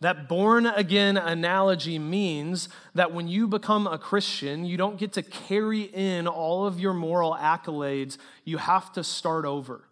That 0.00 0.28
born 0.28 0.66
again 0.66 1.16
analogy 1.16 1.98
means 1.98 2.68
that 2.94 3.12
when 3.12 3.28
you 3.28 3.46
become 3.46 3.86
a 3.86 3.96
Christian, 3.98 4.64
you 4.64 4.76
don't 4.76 4.98
get 4.98 5.12
to 5.14 5.22
carry 5.22 5.82
in 5.82 6.26
all 6.26 6.66
of 6.66 6.80
your 6.80 6.92
moral 6.92 7.34
accolades. 7.34 8.18
You 8.44 8.58
have 8.58 8.92
to 8.94 9.04
start 9.04 9.44
over. 9.44 9.84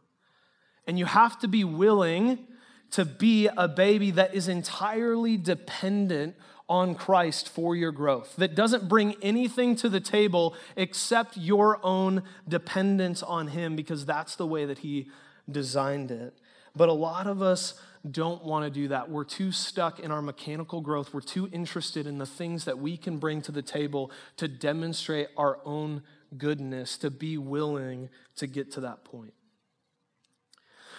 And 0.87 0.99
you 0.99 1.05
have 1.05 1.39
to 1.41 1.49
be 1.49 1.65
willing 1.65 2.47
to 2.93 3.05
be 3.05 3.49
a 3.57 3.69
baby 3.69 4.11
that 4.13 4.35
is 4.35 4.49
entirely 4.49 5.37
dependent 5.37 6.37
on 6.69 6.95
Christ 6.95 7.49
for 7.49 7.77
your 7.77 7.93
growth, 7.93 8.35
that 8.37 8.55
doesn't 8.55 8.89
bring 8.89 9.15
anything 9.21 9.77
to 9.77 9.89
the 9.89 10.01
table 10.01 10.55
except 10.77 11.37
your 11.37 11.79
own 11.85 12.23
dependence 12.49 13.23
on 13.23 13.49
Him 13.49 13.77
because 13.77 14.07
that's 14.07 14.37
the 14.37 14.47
way 14.47 14.65
that 14.65 14.79
He 14.79 15.09
designed 15.51 16.11
it. 16.11 16.35
But 16.75 16.89
a 16.89 16.95
lot 16.95 17.27
of 17.27 17.43
us 17.43 17.75
don't 18.11 18.45
want 18.45 18.65
to 18.65 18.71
do 18.71 18.89
that. 18.89 19.11
We're 19.11 19.25
too 19.25 19.53
stuck 19.53 20.01
in 20.01 20.11
our 20.11 20.23
mechanical 20.23 20.81
growth. 20.81 21.13
We're 21.13 21.21
too 21.21 21.49
interested 21.53 22.07
in 22.07 22.19
the 22.19 22.27
things 22.27 22.65
that 22.65 22.79
we 22.79 22.97
can 22.97 23.19
bring 23.19 23.43
to 23.43 23.53
the 23.53 23.63
table 23.63 24.11
to 24.39 24.49
demonstrate 24.49 25.29
our 25.37 25.61
own 25.65 26.03
goodness, 26.37 26.97
to 26.99 27.11
be 27.11 27.37
willing 27.37 28.09
to 28.37 28.47
get 28.47 28.73
to 28.73 28.81
that 28.81 29.05
point. 29.05 29.35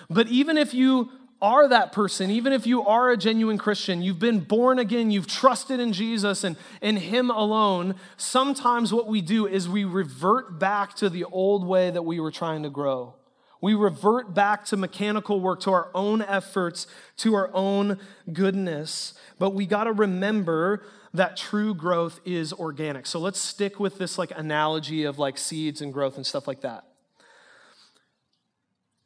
But 0.09 0.27
even 0.27 0.57
if 0.57 0.73
you 0.73 1.09
are 1.41 1.67
that 1.67 1.91
person, 1.91 2.31
even 2.31 2.53
if 2.53 2.65
you 2.65 2.85
are 2.85 3.11
a 3.11 3.17
genuine 3.17 3.57
Christian, 3.57 4.01
you've 4.01 4.17
been 4.17 4.39
born 4.39 4.79
again, 4.79 5.11
you've 5.11 5.27
trusted 5.27 5.79
in 5.79 5.91
Jesus 5.91 6.45
and 6.45 6.55
in 6.81 6.95
Him 6.95 7.29
alone, 7.29 7.95
sometimes 8.15 8.93
what 8.93 9.07
we 9.07 9.21
do 9.21 9.45
is 9.45 9.67
we 9.67 9.83
revert 9.83 10.57
back 10.57 10.95
to 10.95 11.09
the 11.09 11.25
old 11.25 11.67
way 11.67 11.91
that 11.91 12.03
we 12.03 12.21
were 12.21 12.31
trying 12.31 12.63
to 12.63 12.69
grow. 12.69 13.15
We 13.59 13.73
revert 13.73 14.33
back 14.33 14.65
to 14.65 14.77
mechanical 14.77 15.39
work, 15.39 15.61
to 15.61 15.71
our 15.71 15.89
own 15.93 16.21
efforts, 16.21 16.87
to 17.17 17.33
our 17.35 17.49
own 17.53 17.97
goodness. 18.31 19.13
But 19.37 19.51
we 19.51 19.65
got 19.65 19.85
to 19.85 19.93
remember 19.93 20.83
that 21.13 21.37
true 21.37 21.75
growth 21.75 22.19
is 22.25 22.51
organic. 22.51 23.05
So 23.05 23.19
let's 23.19 23.39
stick 23.39 23.79
with 23.79 23.97
this 23.97 24.17
like 24.17 24.31
analogy 24.35 25.03
of 25.03 25.19
like 25.19 25.37
seeds 25.37 25.81
and 25.81 25.93
growth 25.93 26.15
and 26.15 26.25
stuff 26.25 26.47
like 26.47 26.61
that. 26.61 26.85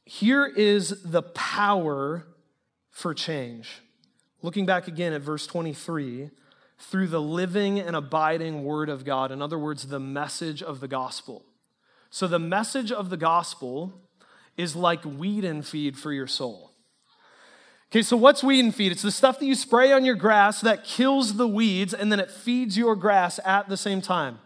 Here 0.07 0.45
is 0.45 1.03
the 1.03 1.21
power 1.21 2.25
for 2.89 3.13
change. 3.13 3.81
Looking 4.41 4.65
back 4.65 4.87
again 4.87 5.11
at 5.11 5.21
verse 5.21 5.45
23, 5.45 6.29
through 6.79 7.07
the 7.07 7.19
living 7.19 7.77
and 7.77 7.93
abiding 7.93 8.63
word 8.63 8.87
of 8.87 9.03
God, 9.03 9.33
in 9.33 9.41
other 9.41 9.59
words, 9.59 9.87
the 9.87 9.99
message 9.99 10.63
of 10.63 10.79
the 10.79 10.87
gospel. 10.87 11.43
So 12.09 12.25
the 12.25 12.39
message 12.39 12.89
of 12.89 13.09
the 13.09 13.17
gospel 13.17 14.01
is 14.55 14.77
like 14.77 15.03
weed 15.03 15.43
and 15.43 15.67
feed 15.67 15.97
for 15.97 16.13
your 16.13 16.25
soul. 16.25 16.71
Okay, 17.91 18.01
so 18.01 18.15
what's 18.15 18.41
weed 18.41 18.63
and 18.63 18.73
feed? 18.73 18.93
It's 18.93 19.01
the 19.01 19.11
stuff 19.11 19.39
that 19.39 19.45
you 19.45 19.55
spray 19.55 19.91
on 19.91 20.05
your 20.05 20.15
grass 20.15 20.61
that 20.61 20.85
kills 20.85 21.35
the 21.35 21.49
weeds 21.49 21.93
and 21.93 22.09
then 22.13 22.21
it 22.21 22.31
feeds 22.31 22.77
your 22.77 22.95
grass 22.95 23.41
at 23.43 23.67
the 23.67 23.77
same 23.77 24.01
time. 24.01 24.39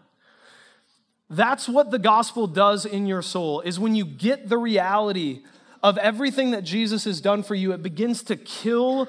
That's 1.30 1.68
what 1.68 1.92
the 1.92 2.00
gospel 2.00 2.48
does 2.48 2.84
in 2.84 3.06
your 3.06 3.22
soul 3.22 3.60
is 3.60 3.78
when 3.78 3.94
you 3.94 4.04
get 4.04 4.48
the 4.48 4.58
reality 4.58 5.44
of 5.82 5.98
everything 5.98 6.52
that 6.52 6.62
Jesus 6.62 7.04
has 7.04 7.20
done 7.20 7.42
for 7.42 7.54
you, 7.54 7.72
it 7.72 7.82
begins 7.82 8.22
to 8.24 8.36
kill 8.36 9.08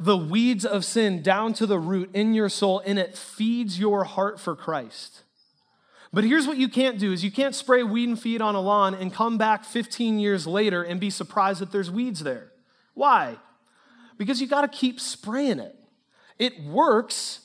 the 0.00 0.16
weeds 0.16 0.64
of 0.64 0.84
sin 0.84 1.22
down 1.22 1.52
to 1.54 1.66
the 1.66 1.78
root 1.78 2.10
in 2.14 2.32
your 2.32 2.48
soul 2.48 2.80
and 2.86 2.98
it 2.98 3.16
feeds 3.16 3.78
your 3.78 4.04
heart 4.04 4.38
for 4.38 4.54
Christ. 4.54 5.24
But 6.12 6.24
here's 6.24 6.46
what 6.46 6.56
you 6.56 6.68
can't 6.68 6.98
do 6.98 7.12
is 7.12 7.22
you 7.22 7.30
can't 7.30 7.54
spray 7.54 7.82
weed 7.82 8.08
and 8.08 8.18
feed 8.18 8.40
on 8.40 8.54
a 8.54 8.60
lawn 8.60 8.94
and 8.94 9.12
come 9.12 9.36
back 9.36 9.64
15 9.64 10.18
years 10.18 10.46
later 10.46 10.82
and 10.82 10.98
be 10.98 11.10
surprised 11.10 11.60
that 11.60 11.70
there's 11.70 11.90
weeds 11.90 12.20
there. 12.20 12.52
Why? 12.94 13.36
Because 14.16 14.40
you 14.40 14.46
got 14.46 14.62
to 14.62 14.68
keep 14.68 15.00
spraying 15.00 15.58
it. 15.58 15.76
It 16.38 16.62
works, 16.64 17.40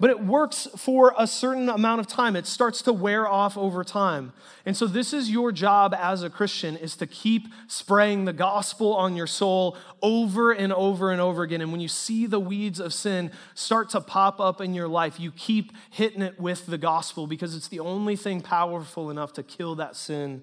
but 0.00 0.10
it 0.10 0.24
works 0.24 0.66
for 0.76 1.14
a 1.16 1.26
certain 1.26 1.68
amount 1.68 2.00
of 2.00 2.06
time. 2.06 2.34
It 2.34 2.46
starts 2.46 2.82
to 2.82 2.92
wear 2.92 3.28
off 3.28 3.56
over 3.56 3.84
time. 3.84 4.32
And 4.66 4.76
so 4.76 4.86
this 4.86 5.12
is 5.12 5.30
your 5.30 5.52
job 5.52 5.94
as 5.94 6.22
a 6.22 6.30
Christian 6.30 6.76
is 6.76 6.96
to 6.96 7.06
keep 7.06 7.46
spraying 7.68 8.24
the 8.24 8.32
gospel 8.32 8.94
on 8.94 9.14
your 9.14 9.28
soul 9.28 9.76
over 10.02 10.50
and 10.50 10.72
over 10.72 11.12
and 11.12 11.20
over 11.20 11.42
again. 11.42 11.60
And 11.60 11.70
when 11.70 11.80
you 11.80 11.88
see 11.88 12.26
the 12.26 12.40
weeds 12.40 12.80
of 12.80 12.92
sin 12.92 13.30
start 13.54 13.90
to 13.90 14.00
pop 14.00 14.40
up 14.40 14.60
in 14.60 14.74
your 14.74 14.88
life, 14.88 15.20
you 15.20 15.30
keep 15.30 15.72
hitting 15.90 16.22
it 16.22 16.40
with 16.40 16.66
the 16.66 16.78
gospel 16.78 17.26
because 17.26 17.54
it's 17.54 17.68
the 17.68 17.80
only 17.80 18.16
thing 18.16 18.40
powerful 18.40 19.10
enough 19.10 19.32
to 19.34 19.42
kill 19.42 19.76
that 19.76 19.94
sin 19.94 20.42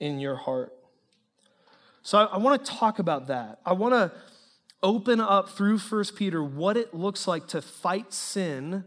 in 0.00 0.20
your 0.20 0.36
heart. 0.36 0.72
So 2.02 2.18
I, 2.18 2.24
I 2.24 2.36
want 2.38 2.64
to 2.64 2.72
talk 2.72 2.98
about 2.98 3.26
that. 3.26 3.60
I 3.66 3.72
want 3.72 3.92
to 3.92 4.12
open 4.82 5.20
up 5.20 5.50
through 5.50 5.78
1 5.78 6.04
Peter 6.16 6.42
what 6.42 6.76
it 6.76 6.94
looks 6.94 7.26
like 7.26 7.46
to 7.48 7.62
fight 7.62 8.12
sin 8.12 8.84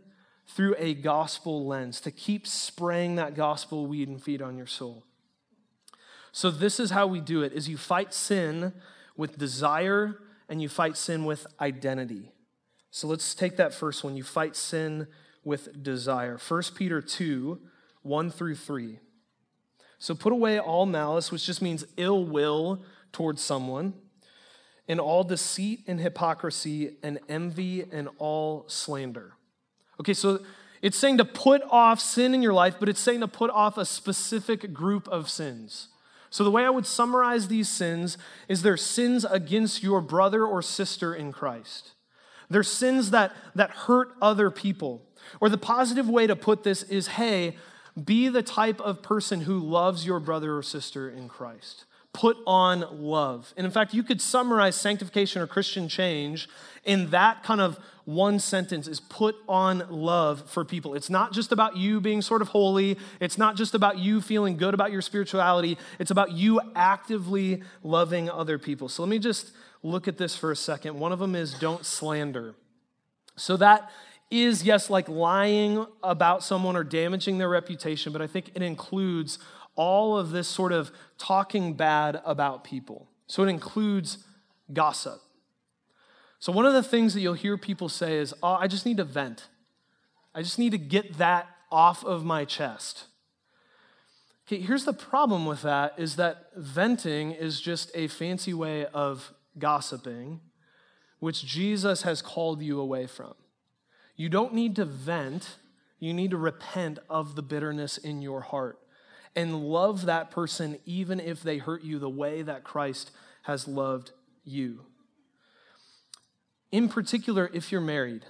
through 0.47 0.75
a 0.77 0.93
gospel 0.93 1.67
lens, 1.67 2.01
to 2.01 2.11
keep 2.11 2.47
spraying 2.47 3.15
that 3.15 3.35
gospel 3.35 3.85
weed 3.85 4.07
and 4.07 4.21
feed 4.21 4.41
on 4.41 4.57
your 4.57 4.65
soul. 4.65 5.03
So 6.31 6.49
this 6.49 6.79
is 6.79 6.91
how 6.91 7.07
we 7.07 7.21
do 7.21 7.43
it 7.43 7.53
is 7.53 7.69
you 7.69 7.77
fight 7.77 8.13
sin 8.13 8.73
with 9.15 9.37
desire 9.37 10.19
and 10.47 10.61
you 10.61 10.69
fight 10.69 10.97
sin 10.97 11.25
with 11.25 11.45
identity. 11.59 12.31
So 12.91 13.07
let's 13.07 13.35
take 13.35 13.57
that 13.57 13.73
first 13.73 14.03
one. 14.03 14.15
You 14.15 14.23
fight 14.23 14.55
sin 14.55 15.07
with 15.43 15.83
desire. 15.83 16.37
1 16.37 16.63
Peter 16.75 17.01
2, 17.01 17.59
1 18.01 18.31
through 18.31 18.55
3. 18.55 18.99
So 19.99 20.15
put 20.15 20.33
away 20.33 20.59
all 20.59 20.85
malice, 20.85 21.31
which 21.31 21.45
just 21.45 21.61
means 21.61 21.85
ill 21.97 22.23
will 22.23 22.81
towards 23.11 23.41
someone 23.41 23.93
and 24.89 24.99
all 24.99 25.23
deceit 25.23 25.83
and 25.87 26.01
hypocrisy 26.01 26.95
and 27.03 27.19
envy 27.29 27.85
and 27.91 28.09
all 28.17 28.65
slander. 28.67 29.33
Okay, 30.01 30.15
so 30.15 30.39
it's 30.81 30.97
saying 30.97 31.19
to 31.19 31.25
put 31.25 31.61
off 31.69 31.99
sin 31.99 32.33
in 32.33 32.41
your 32.41 32.53
life, 32.53 32.75
but 32.79 32.89
it's 32.89 32.99
saying 32.99 33.19
to 33.19 33.27
put 33.27 33.51
off 33.51 33.77
a 33.77 33.85
specific 33.85 34.73
group 34.73 35.07
of 35.09 35.29
sins. 35.29 35.89
So, 36.31 36.43
the 36.43 36.51
way 36.51 36.65
I 36.65 36.69
would 36.69 36.85
summarize 36.85 37.47
these 37.47 37.69
sins 37.69 38.17
is 38.47 38.61
they're 38.61 38.77
sins 38.77 39.25
against 39.25 39.81
your 39.83 40.01
brother 40.01 40.45
or 40.45 40.61
sister 40.61 41.13
in 41.13 41.31
Christ. 41.31 41.91
They're 42.49 42.63
sins 42.63 43.11
that, 43.11 43.35
that 43.55 43.71
hurt 43.71 44.09
other 44.21 44.49
people. 44.49 45.03
Or 45.39 45.49
the 45.49 45.57
positive 45.57 46.09
way 46.09 46.27
to 46.27 46.35
put 46.35 46.63
this 46.63 46.83
is 46.83 47.07
hey, 47.07 47.57
be 48.03 48.27
the 48.27 48.43
type 48.43 48.79
of 48.81 49.01
person 49.01 49.41
who 49.41 49.59
loves 49.59 50.05
your 50.05 50.19
brother 50.19 50.55
or 50.55 50.63
sister 50.63 51.09
in 51.09 51.27
Christ 51.27 51.85
put 52.13 52.37
on 52.47 52.85
love. 52.91 53.53
And 53.55 53.65
in 53.65 53.71
fact, 53.71 53.93
you 53.93 54.03
could 54.03 54.21
summarize 54.21 54.75
sanctification 54.75 55.41
or 55.41 55.47
Christian 55.47 55.87
change 55.87 56.49
in 56.83 57.11
that 57.11 57.43
kind 57.43 57.61
of 57.61 57.79
one 58.05 58.39
sentence 58.39 58.87
is 58.87 58.99
put 58.99 59.35
on 59.47 59.83
love 59.89 60.49
for 60.49 60.65
people. 60.65 60.95
It's 60.95 61.11
not 61.11 61.31
just 61.31 61.51
about 61.51 61.77
you 61.77 62.01
being 62.01 62.23
sort 62.23 62.41
of 62.41 62.47
holy. 62.47 62.97
It's 63.19 63.37
not 63.37 63.55
just 63.55 63.75
about 63.75 63.99
you 63.99 64.19
feeling 64.21 64.57
good 64.57 64.73
about 64.73 64.91
your 64.91 65.03
spirituality. 65.03 65.77
It's 65.99 66.09
about 66.09 66.31
you 66.31 66.59
actively 66.75 67.61
loving 67.83 68.27
other 68.27 68.57
people. 68.57 68.89
So 68.89 69.03
let 69.03 69.09
me 69.09 69.19
just 69.19 69.51
look 69.83 70.07
at 70.07 70.17
this 70.17 70.35
for 70.35 70.51
a 70.51 70.55
second. 70.55 70.99
One 70.99 71.11
of 71.11 71.19
them 71.19 71.35
is 71.35 71.53
don't 71.53 71.85
slander. 71.85 72.55
So 73.35 73.55
that 73.57 73.91
is, 74.31 74.63
yes, 74.63 74.89
like 74.89 75.07
lying 75.07 75.85
about 76.03 76.43
someone 76.43 76.75
or 76.75 76.83
damaging 76.83 77.37
their 77.37 77.49
reputation, 77.49 78.11
but 78.11 78.21
I 78.21 78.27
think 78.27 78.51
it 78.55 78.61
includes 78.61 79.39
all 79.79 80.17
of 80.17 80.31
this 80.31 80.45
sort 80.45 80.73
of 80.73 80.91
talking 81.17 81.73
bad 81.73 82.21
about 82.25 82.65
people. 82.65 83.07
So 83.27 83.43
it 83.43 83.47
includes 83.47 84.17
gossip. 84.73 85.21
So, 86.39 86.51
one 86.51 86.65
of 86.65 86.73
the 86.73 86.83
things 86.83 87.13
that 87.13 87.21
you'll 87.21 87.33
hear 87.33 87.57
people 87.57 87.87
say 87.87 88.17
is, 88.17 88.33
Oh, 88.43 88.55
I 88.55 88.67
just 88.67 88.85
need 88.85 88.97
to 88.97 89.05
vent. 89.05 89.47
I 90.35 90.41
just 90.41 90.59
need 90.59 90.71
to 90.71 90.77
get 90.77 91.17
that 91.17 91.47
off 91.71 92.03
of 92.03 92.25
my 92.25 92.43
chest. 92.43 93.05
Okay, 94.45 94.59
here's 94.61 94.83
the 94.83 94.93
problem 94.93 95.45
with 95.45 95.61
that 95.61 95.93
is 95.97 96.17
that 96.17 96.49
venting 96.57 97.31
is 97.31 97.61
just 97.61 97.89
a 97.95 98.07
fancy 98.07 98.53
way 98.53 98.85
of 98.87 99.33
gossiping, 99.57 100.41
which 101.19 101.45
Jesus 101.45 102.01
has 102.01 102.21
called 102.21 102.61
you 102.61 102.81
away 102.81 103.07
from. 103.07 103.33
You 104.17 104.27
don't 104.27 104.53
need 104.53 104.75
to 104.75 104.85
vent, 104.85 105.55
you 105.99 106.13
need 106.13 106.31
to 106.31 106.37
repent 106.37 106.99
of 107.09 107.35
the 107.35 107.41
bitterness 107.41 107.97
in 107.97 108.21
your 108.21 108.41
heart 108.41 108.77
and 109.35 109.63
love 109.63 110.05
that 110.05 110.31
person 110.31 110.79
even 110.85 111.19
if 111.19 111.43
they 111.43 111.57
hurt 111.57 111.83
you 111.83 111.99
the 111.99 112.09
way 112.09 112.41
that 112.41 112.63
Christ 112.63 113.11
has 113.43 113.67
loved 113.67 114.11
you. 114.43 114.81
In 116.71 116.89
particular, 116.89 117.49
if 117.53 117.71
you're 117.71 117.81
married, 117.81 118.25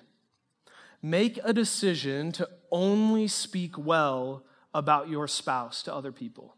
make 1.01 1.39
a 1.43 1.53
decision 1.53 2.31
to 2.33 2.47
only 2.71 3.27
speak 3.27 3.77
well 3.77 4.43
about 4.73 5.09
your 5.09 5.27
spouse 5.27 5.83
to 5.83 5.93
other 5.93 6.11
people. 6.11 6.55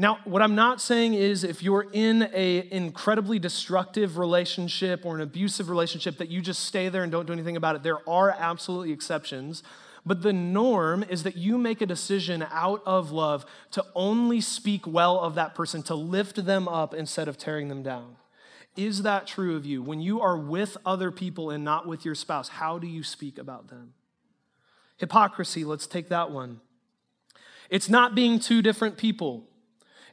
Now, 0.00 0.18
what 0.24 0.42
I'm 0.42 0.54
not 0.54 0.80
saying 0.80 1.14
is 1.14 1.42
if 1.42 1.60
you're 1.60 1.86
in 1.92 2.22
an 2.22 2.68
incredibly 2.70 3.40
destructive 3.40 4.16
relationship 4.16 5.04
or 5.04 5.16
an 5.16 5.20
abusive 5.22 5.68
relationship 5.68 6.18
that 6.18 6.28
you 6.28 6.40
just 6.40 6.64
stay 6.64 6.88
there 6.88 7.02
and 7.02 7.10
don't 7.10 7.26
do 7.26 7.32
anything 7.32 7.56
about 7.56 7.74
it. 7.74 7.82
There 7.82 8.08
are 8.08 8.30
absolutely 8.30 8.92
exceptions. 8.92 9.64
But 10.08 10.22
the 10.22 10.32
norm 10.32 11.04
is 11.06 11.24
that 11.24 11.36
you 11.36 11.58
make 11.58 11.82
a 11.82 11.86
decision 11.86 12.46
out 12.50 12.82
of 12.86 13.10
love 13.10 13.44
to 13.72 13.84
only 13.94 14.40
speak 14.40 14.86
well 14.86 15.20
of 15.20 15.34
that 15.34 15.54
person, 15.54 15.82
to 15.82 15.94
lift 15.94 16.46
them 16.46 16.66
up 16.66 16.94
instead 16.94 17.28
of 17.28 17.36
tearing 17.36 17.68
them 17.68 17.82
down. 17.82 18.16
Is 18.74 19.02
that 19.02 19.26
true 19.26 19.54
of 19.54 19.66
you? 19.66 19.82
When 19.82 20.00
you 20.00 20.22
are 20.22 20.38
with 20.38 20.78
other 20.86 21.10
people 21.10 21.50
and 21.50 21.62
not 21.62 21.86
with 21.86 22.06
your 22.06 22.14
spouse, 22.14 22.48
how 22.48 22.78
do 22.78 22.86
you 22.86 23.02
speak 23.02 23.36
about 23.36 23.68
them? 23.68 23.92
Hypocrisy, 24.96 25.62
let's 25.62 25.86
take 25.86 26.08
that 26.08 26.30
one. 26.30 26.62
It's 27.68 27.90
not 27.90 28.14
being 28.14 28.40
two 28.40 28.62
different 28.62 28.96
people. 28.96 29.44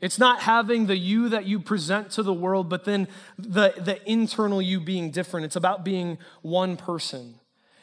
It's 0.01 0.19
not 0.19 0.41
having 0.41 0.87
the 0.87 0.97
you 0.97 1.29
that 1.29 1.45
you 1.45 1.61
present 1.61 2.11
to 2.11 2.23
the 2.23 2.33
world, 2.33 2.67
but 2.67 2.83
then 2.83 3.07
the, 3.37 3.73
the 3.77 3.97
internal 4.11 4.61
you 4.61 4.81
being 4.81 5.09
different. 5.09 5.45
It's 5.45 5.55
about 5.55 5.85
being 5.85 6.17
one 6.41 6.75
person. 6.75 7.35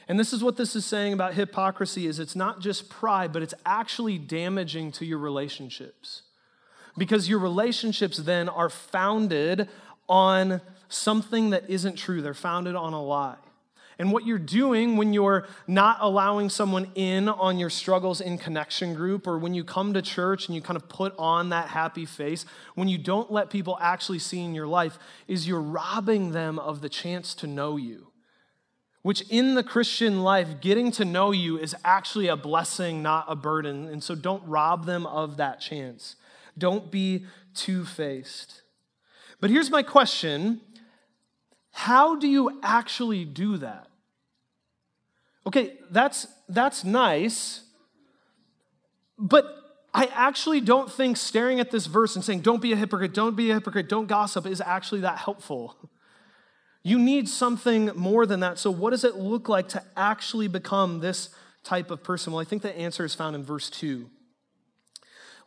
And 0.09 0.19
this 0.19 0.33
is 0.33 0.43
what 0.43 0.57
this 0.57 0.75
is 0.75 0.85
saying 0.85 1.13
about 1.13 1.35
hypocrisy 1.35 2.07
is 2.07 2.19
it's 2.19 2.37
not 2.37 2.61
just 2.61 2.89
pride, 2.89 3.33
but 3.33 3.43
it's 3.43 3.55
actually 3.65 4.19
damaging 4.19 4.93
to 4.93 5.05
your 5.05 5.19
relationships. 5.19 6.23
Because 6.99 7.29
your 7.29 7.39
relationships 7.39 8.19
then 8.19 8.49
are 8.49 8.69
founded 8.69 9.69
on 10.09 10.61
something 10.89 11.51
that 11.51 11.71
isn't 11.71 11.97
true. 11.97 12.21
They're 12.21 12.35
founded 12.35 12.75
on 12.75 12.93
a 12.93 13.03
lie. 13.03 13.37
And 13.99 14.11
what 14.11 14.27
you're 14.27 14.39
doing 14.39 14.97
when 14.97 15.13
you're 15.13 15.47
not 15.67 15.99
allowing 16.01 16.49
someone 16.51 16.91
in 16.95 17.29
on 17.29 17.59
your 17.59 17.71
struggles 17.71 18.21
in 18.21 18.37
connection 18.37 18.95
group, 18.95 19.27
or 19.27 19.39
when 19.39 19.55
you 19.55 19.65
come 19.65 19.95
to 19.95 20.03
church 20.03 20.49
and 20.49 20.57
you 20.57 20.63
kind 20.63 20.77
of 20.77 20.89
put 20.89 21.15
on 21.19 21.51
that 21.51 21.69
happy 21.69 22.05
face, 22.05 22.45
when 22.75 22.89
you 22.89 22.99
don't 22.99 23.31
let 23.31 23.49
people 23.51 23.79
actually 23.81 24.19
see 24.19 24.43
in 24.43 24.55
your 24.55 24.67
life, 24.67 24.99
is 25.29 25.47
you're 25.47 25.61
robbing 25.61 26.33
them 26.33 26.59
of 26.59 26.81
the 26.81 26.89
chance 26.89 27.35
to 27.37 27.47
know 27.47 27.77
you. 27.77 28.12
Which 29.03 29.23
in 29.31 29.55
the 29.55 29.65
Christian 29.65 30.23
life, 30.23 30.61
getting 30.61 30.93
to 30.93 31.05
know 31.05 31.33
you 31.33 31.59
is 31.59 31.75
actually 31.85 32.29
a 32.29 32.37
blessing, 32.37 33.03
not 33.03 33.25
a 33.29 33.35
burden. 33.35 33.89
And 33.89 34.03
so 34.03 34.15
don't 34.15 34.47
rob 34.47 34.87
them 34.87 35.07
of 35.07 35.37
that 35.39 35.61
chance. 35.61 36.17
Don't 36.57 36.91
be 36.91 37.27
two 37.55 37.85
faced. 37.85 38.63
But 39.41 39.51
here's 39.51 39.71
my 39.71 39.83
question 39.83 40.61
How 41.73 42.15
do 42.15 42.29
you 42.29 42.61
actually 42.63 43.25
do 43.25 43.57
that? 43.59 43.89
Okay, 45.47 45.73
that's, 45.91 46.29
that's 46.49 46.85
nice, 46.85 47.63
but 49.19 49.45
I 49.95 50.07
actually 50.07 50.61
don't 50.61 50.91
think 50.91 51.17
staring 51.17 51.61
at 51.61 51.71
this 51.71 51.87
verse 51.87 52.15
and 52.15 52.25
saying, 52.25 52.41
don't 52.41 52.63
be 52.63 52.73
a 52.73 52.77
hypocrite, 52.77 53.13
don't 53.13 53.37
be 53.37 53.51
a 53.51 53.55
hypocrite, 53.55 53.89
don't 53.89 54.07
gossip, 54.07 54.47
is 54.47 54.61
actually 54.61 55.03
that 55.03 55.19
helpful. 55.19 55.77
You 56.83 56.99
need 56.99 57.29
something 57.29 57.91
more 57.95 58.27
than 58.27 58.41
that. 58.41 58.59
So, 58.59 58.71
what 58.71 58.91
does 58.91 59.05
it 59.05 59.17
look 59.17 59.49
like 59.49 59.69
to 59.71 59.83
actually 59.97 60.49
become 60.49 61.01
this 61.01 61.31
type 61.63 61.91
of 61.91 62.03
person? 62.03 62.33
Well, 62.33 62.41
I 62.41 62.45
think 62.45 62.63
the 62.63 62.77
answer 62.77 63.05
is 63.05 63.15
found 63.15 63.37
in 63.37 63.45
verse 63.45 63.71
2. 63.71 64.11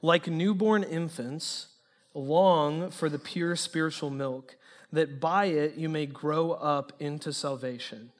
Like 0.01 0.27
newborn 0.27 0.83
infants, 0.83 1.67
long 2.13 2.89
for 2.89 3.09
the 3.09 3.19
pure 3.19 3.55
spiritual 3.55 4.09
milk, 4.09 4.55
that 4.93 5.19
by 5.19 5.45
it 5.45 5.75
you 5.75 5.89
may 5.89 6.05
grow 6.05 6.51
up 6.51 6.93
into 6.99 7.33
salvation. 7.33 8.11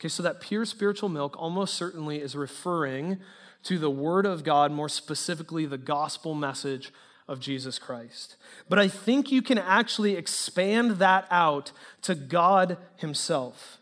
Okay, 0.00 0.08
so 0.08 0.22
that 0.22 0.40
pure 0.40 0.64
spiritual 0.64 1.08
milk 1.08 1.36
almost 1.38 1.74
certainly 1.74 2.20
is 2.20 2.34
referring 2.34 3.18
to 3.64 3.78
the 3.78 3.90
Word 3.90 4.26
of 4.26 4.44
God, 4.44 4.70
more 4.72 4.88
specifically, 4.88 5.66
the 5.66 5.78
gospel 5.78 6.34
message 6.34 6.92
of 7.28 7.40
Jesus 7.40 7.78
Christ. 7.78 8.36
But 8.68 8.78
I 8.78 8.88
think 8.88 9.30
you 9.30 9.42
can 9.42 9.58
actually 9.58 10.16
expand 10.16 10.92
that 10.92 11.26
out 11.30 11.72
to 12.02 12.14
God 12.14 12.78
Himself. 12.96 13.78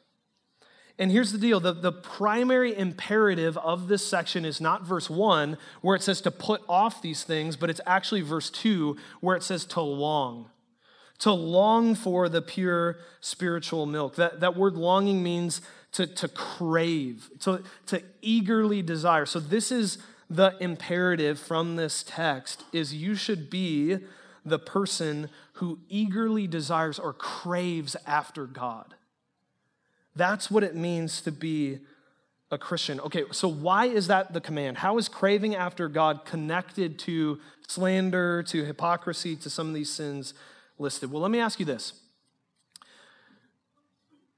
And 0.99 1.13
here's 1.13 1.33
the 1.33 1.39
deal 1.39 1.61
the, 1.61 1.73
the 1.73 1.93
primary 1.93 2.77
imperative 2.77 3.57
of 3.59 3.89
this 3.89 4.07
section 4.07 4.45
is 4.45 4.61
not 4.61 4.83
verse 4.83 5.11
1, 5.11 5.59
where 5.83 5.95
it 5.95 6.03
says 6.03 6.21
to 6.23 6.31
put 6.31 6.63
off 6.69 7.03
these 7.03 7.23
things, 7.23 7.57
but 7.57 7.71
it's 7.71 7.81
actually 7.87 8.23
verse 8.23 8.51
2, 8.51 8.97
where 9.21 9.37
it 9.37 9.43
says 9.43 9.65
to 9.67 9.81
long. 9.81 10.51
To 11.21 11.33
long 11.33 11.95
for 11.95 12.29
the 12.29 12.43
pure 12.43 12.99
spiritual 13.21 13.87
milk. 13.87 14.17
That, 14.17 14.41
that 14.41 14.57
word 14.57 14.75
longing 14.75 15.23
means 15.23 15.63
to, 15.93 16.07
to 16.07 16.29
crave, 16.29 17.31
to, 17.41 17.63
to 17.87 18.03
eagerly 18.21 18.83
desire. 18.83 19.25
So 19.25 19.41
this 19.41 19.73
is 19.73 19.99
the 20.29 20.57
imperative 20.61 21.39
from 21.39 21.77
this 21.77 22.05
text 22.07 22.65
is 22.73 22.95
you 22.95 23.15
should 23.15 23.49
be 23.49 23.99
the 24.45 24.59
person 24.59 25.29
who 25.55 25.79
eagerly 25.89 26.47
desires 26.47 26.99
or 26.99 27.13
craves 27.13 27.97
after 28.07 28.47
God. 28.47 28.95
That's 30.15 30.51
what 30.51 30.63
it 30.63 30.75
means 30.75 31.21
to 31.23 31.33
be 31.33 31.81
a 32.51 32.59
Christian. 32.59 33.01
Okay, 33.01 33.25
so 33.33 33.49
why 33.49 33.87
is 33.87 34.07
that 34.07 34.33
the 34.33 34.41
command? 34.41 34.79
How 34.79 34.99
is 34.99 35.09
craving 35.09 35.55
after 35.55 35.89
God 35.89 36.25
connected 36.25 36.99
to 37.01 37.41
slander, 37.67 38.43
to 38.45 38.65
hypocrisy, 38.65 39.37
to 39.37 39.51
some 39.51 39.69
of 39.69 39.75
these 39.75 39.91
sins 39.91 40.33
listed? 40.79 41.11
Well, 41.11 41.23
let 41.23 41.31
me 41.31 41.41
ask 41.41 41.59
you 41.59 41.67
this. 41.67 41.95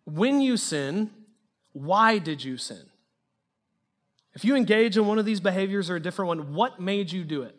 When 0.05 0.41
you 0.41 0.57
sin, 0.57 1.11
why 1.73 2.19
did 2.19 2.43
you 2.43 2.57
sin? 2.57 2.87
If 4.39 4.45
you 4.45 4.55
engage 4.55 4.97
in 4.97 5.05
one 5.09 5.19
of 5.19 5.25
these 5.25 5.41
behaviors 5.41 5.91
or 5.91 5.97
a 5.97 6.01
different 6.01 6.29
one, 6.29 6.55
what 6.55 6.79
made 6.79 7.11
you 7.11 7.25
do 7.25 7.43
it? 7.43 7.57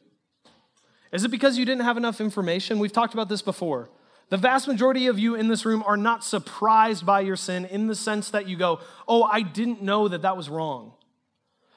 Is 1.11 1.25
it 1.25 1.29
because 1.29 1.57
you 1.57 1.65
didn't 1.65 1.83
have 1.83 1.97
enough 1.97 2.21
information? 2.21 2.79
We've 2.79 2.93
talked 2.93 3.13
about 3.13 3.27
this 3.27 3.41
before. 3.41 3.89
The 4.29 4.37
vast 4.37 4.65
majority 4.65 5.07
of 5.07 5.19
you 5.19 5.35
in 5.35 5.49
this 5.49 5.65
room 5.65 5.83
are 5.85 5.97
not 5.97 6.23
surprised 6.23 7.05
by 7.05 7.19
your 7.19 7.35
sin 7.35 7.65
in 7.65 7.87
the 7.87 7.95
sense 7.95 8.29
that 8.31 8.47
you 8.47 8.55
go, 8.55 8.79
Oh, 9.09 9.23
I 9.23 9.41
didn't 9.41 9.81
know 9.81 10.07
that 10.07 10.21
that 10.21 10.37
was 10.37 10.47
wrong. 10.47 10.93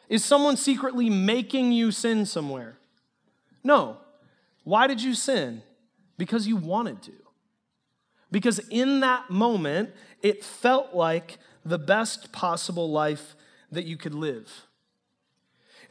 Is 0.09 0.25
someone 0.25 0.57
secretly 0.57 1.11
making 1.11 1.73
you 1.73 1.91
sin 1.91 2.25
somewhere? 2.25 2.77
No. 3.65 3.97
Why 4.63 4.87
did 4.87 5.03
you 5.03 5.15
sin? 5.15 5.63
Because 6.17 6.47
you 6.47 6.55
wanted 6.55 7.03
to. 7.03 7.13
Because 8.31 8.61
in 8.69 9.01
that 9.01 9.31
moment, 9.31 9.91
it 10.23 10.45
felt 10.45 10.95
like 10.95 11.39
the 11.65 11.77
best 11.77 12.31
possible 12.31 12.89
life 12.89 13.35
that 13.73 13.85
you 13.85 13.97
could 13.97 14.15
live. 14.15 14.69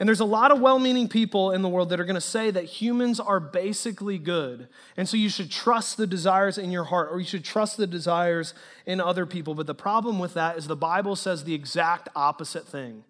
And 0.02 0.08
there's 0.08 0.20
a 0.20 0.26
lot 0.26 0.50
of 0.50 0.60
well 0.60 0.80
meaning 0.80 1.08
people 1.08 1.52
in 1.52 1.62
the 1.62 1.70
world 1.70 1.90
that 1.90 2.00
are 2.00 2.06
going 2.06 2.16
to 2.16 2.22
say 2.22 2.50
that 2.50 2.64
humans 2.64 3.20
are 3.20 3.40
basically 3.40 4.18
good. 4.18 4.68
And 4.98 5.08
so 5.08 5.16
you 5.16 5.30
should 5.30 5.52
trust 5.52 5.98
the 5.98 6.08
desires 6.08 6.58
in 6.58 6.72
your 6.72 6.86
heart 6.86 7.10
or 7.12 7.20
you 7.20 7.26
should 7.28 7.46
trust 7.46 7.78
the 7.78 7.86
desires 7.86 8.56
in 8.88 9.00
other 9.00 9.28
people. 9.28 9.54
But 9.54 9.68
the 9.68 9.76
problem 9.76 10.18
with 10.18 10.34
that 10.34 10.58
is 10.58 10.66
the 10.66 10.76
Bible 10.76 11.16
says 11.16 11.44
the 11.44 11.54
exact 11.54 12.10
opposite 12.16 12.68
thing. 12.68 13.04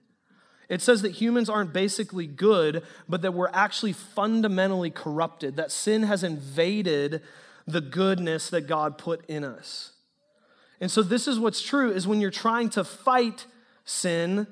It 0.67 0.81
says 0.81 1.01
that 1.03 1.13
humans 1.13 1.49
aren't 1.49 1.71
basically 1.71 2.27
good, 2.27 2.83
but 3.07 3.21
that 3.21 3.33
we're 3.33 3.51
actually 3.53 3.93
fundamentally 3.93 4.91
corrupted, 4.91 5.55
that 5.55 5.71
sin 5.71 6.03
has 6.03 6.25
invaded 6.25 7.21
the 7.65 7.79
goodness 7.79 8.49
that 8.49 8.67
God 8.67 8.97
put 8.97 9.25
in 9.29 9.45
us. 9.45 9.93
And 10.81 10.91
so 10.91 11.03
this 11.03 11.25
is 11.25 11.39
what's 11.39 11.61
true 11.61 11.89
is 11.93 12.05
when 12.05 12.19
you're 12.19 12.31
trying 12.31 12.69
to 12.71 12.83
fight 12.83 13.45
sin, 13.85 14.45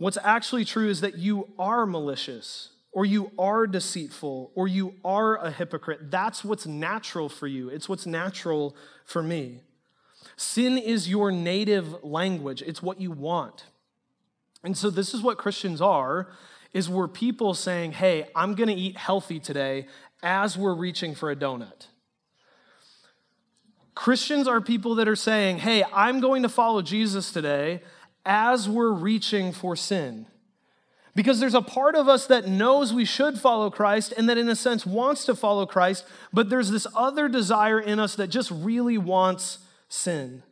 what's 0.00 0.18
actually 0.24 0.64
true 0.64 0.88
is 0.88 1.02
that 1.02 1.18
you 1.18 1.48
are 1.58 1.84
malicious 1.84 2.70
or 2.90 3.04
you 3.04 3.30
are 3.38 3.66
deceitful 3.66 4.50
or 4.54 4.66
you 4.66 4.94
are 5.04 5.36
a 5.36 5.50
hypocrite. 5.50 6.10
That's 6.10 6.42
what's 6.42 6.66
natural 6.66 7.28
for 7.28 7.46
you. 7.46 7.68
It's 7.68 7.88
what's 7.88 8.06
natural 8.06 8.74
for 9.04 9.22
me. 9.22 9.60
Sin 10.36 10.78
is 10.78 11.08
your 11.08 11.30
native 11.30 12.02
language. 12.02 12.62
It's 12.62 12.82
what 12.82 12.98
you 12.98 13.10
want. 13.10 13.66
And 14.64 14.76
so 14.76 14.88
this 14.88 15.12
is 15.12 15.22
what 15.22 15.36
Christians 15.36 15.82
are 15.82 16.28
is 16.72 16.88
we're 16.88 17.08
people 17.08 17.52
saying, 17.52 17.92
"Hey, 17.92 18.28
I'm 18.34 18.54
going 18.54 18.68
to 18.68 18.74
eat 18.74 18.96
healthy 18.96 19.38
today" 19.38 19.86
as 20.22 20.56
we're 20.56 20.74
reaching 20.74 21.14
for 21.14 21.30
a 21.30 21.36
donut. 21.36 21.88
Christians 23.94 24.48
are 24.48 24.62
people 24.62 24.94
that 24.94 25.08
are 25.08 25.16
saying, 25.16 25.58
hey, 25.58 25.84
I'm 25.92 26.20
going 26.20 26.42
to 26.42 26.48
follow 26.48 26.80
Jesus 26.80 27.32
today 27.32 27.82
as 28.24 28.68
we're 28.68 28.92
reaching 28.92 29.52
for 29.52 29.76
sin. 29.76 30.26
Because 31.14 31.40
there's 31.40 31.54
a 31.54 31.62
part 31.62 31.96
of 31.96 32.08
us 32.08 32.26
that 32.26 32.46
knows 32.46 32.92
we 32.92 33.04
should 33.04 33.38
follow 33.38 33.68
Christ 33.68 34.14
and 34.16 34.28
that, 34.28 34.38
in 34.38 34.48
a 34.48 34.56
sense, 34.56 34.86
wants 34.86 35.24
to 35.24 35.34
follow 35.34 35.66
Christ, 35.66 36.04
but 36.32 36.48
there's 36.50 36.70
this 36.70 36.86
other 36.94 37.28
desire 37.28 37.80
in 37.80 37.98
us 37.98 38.14
that 38.14 38.28
just 38.28 38.50
really 38.50 38.96
wants 38.96 39.58
sin. 39.88 40.42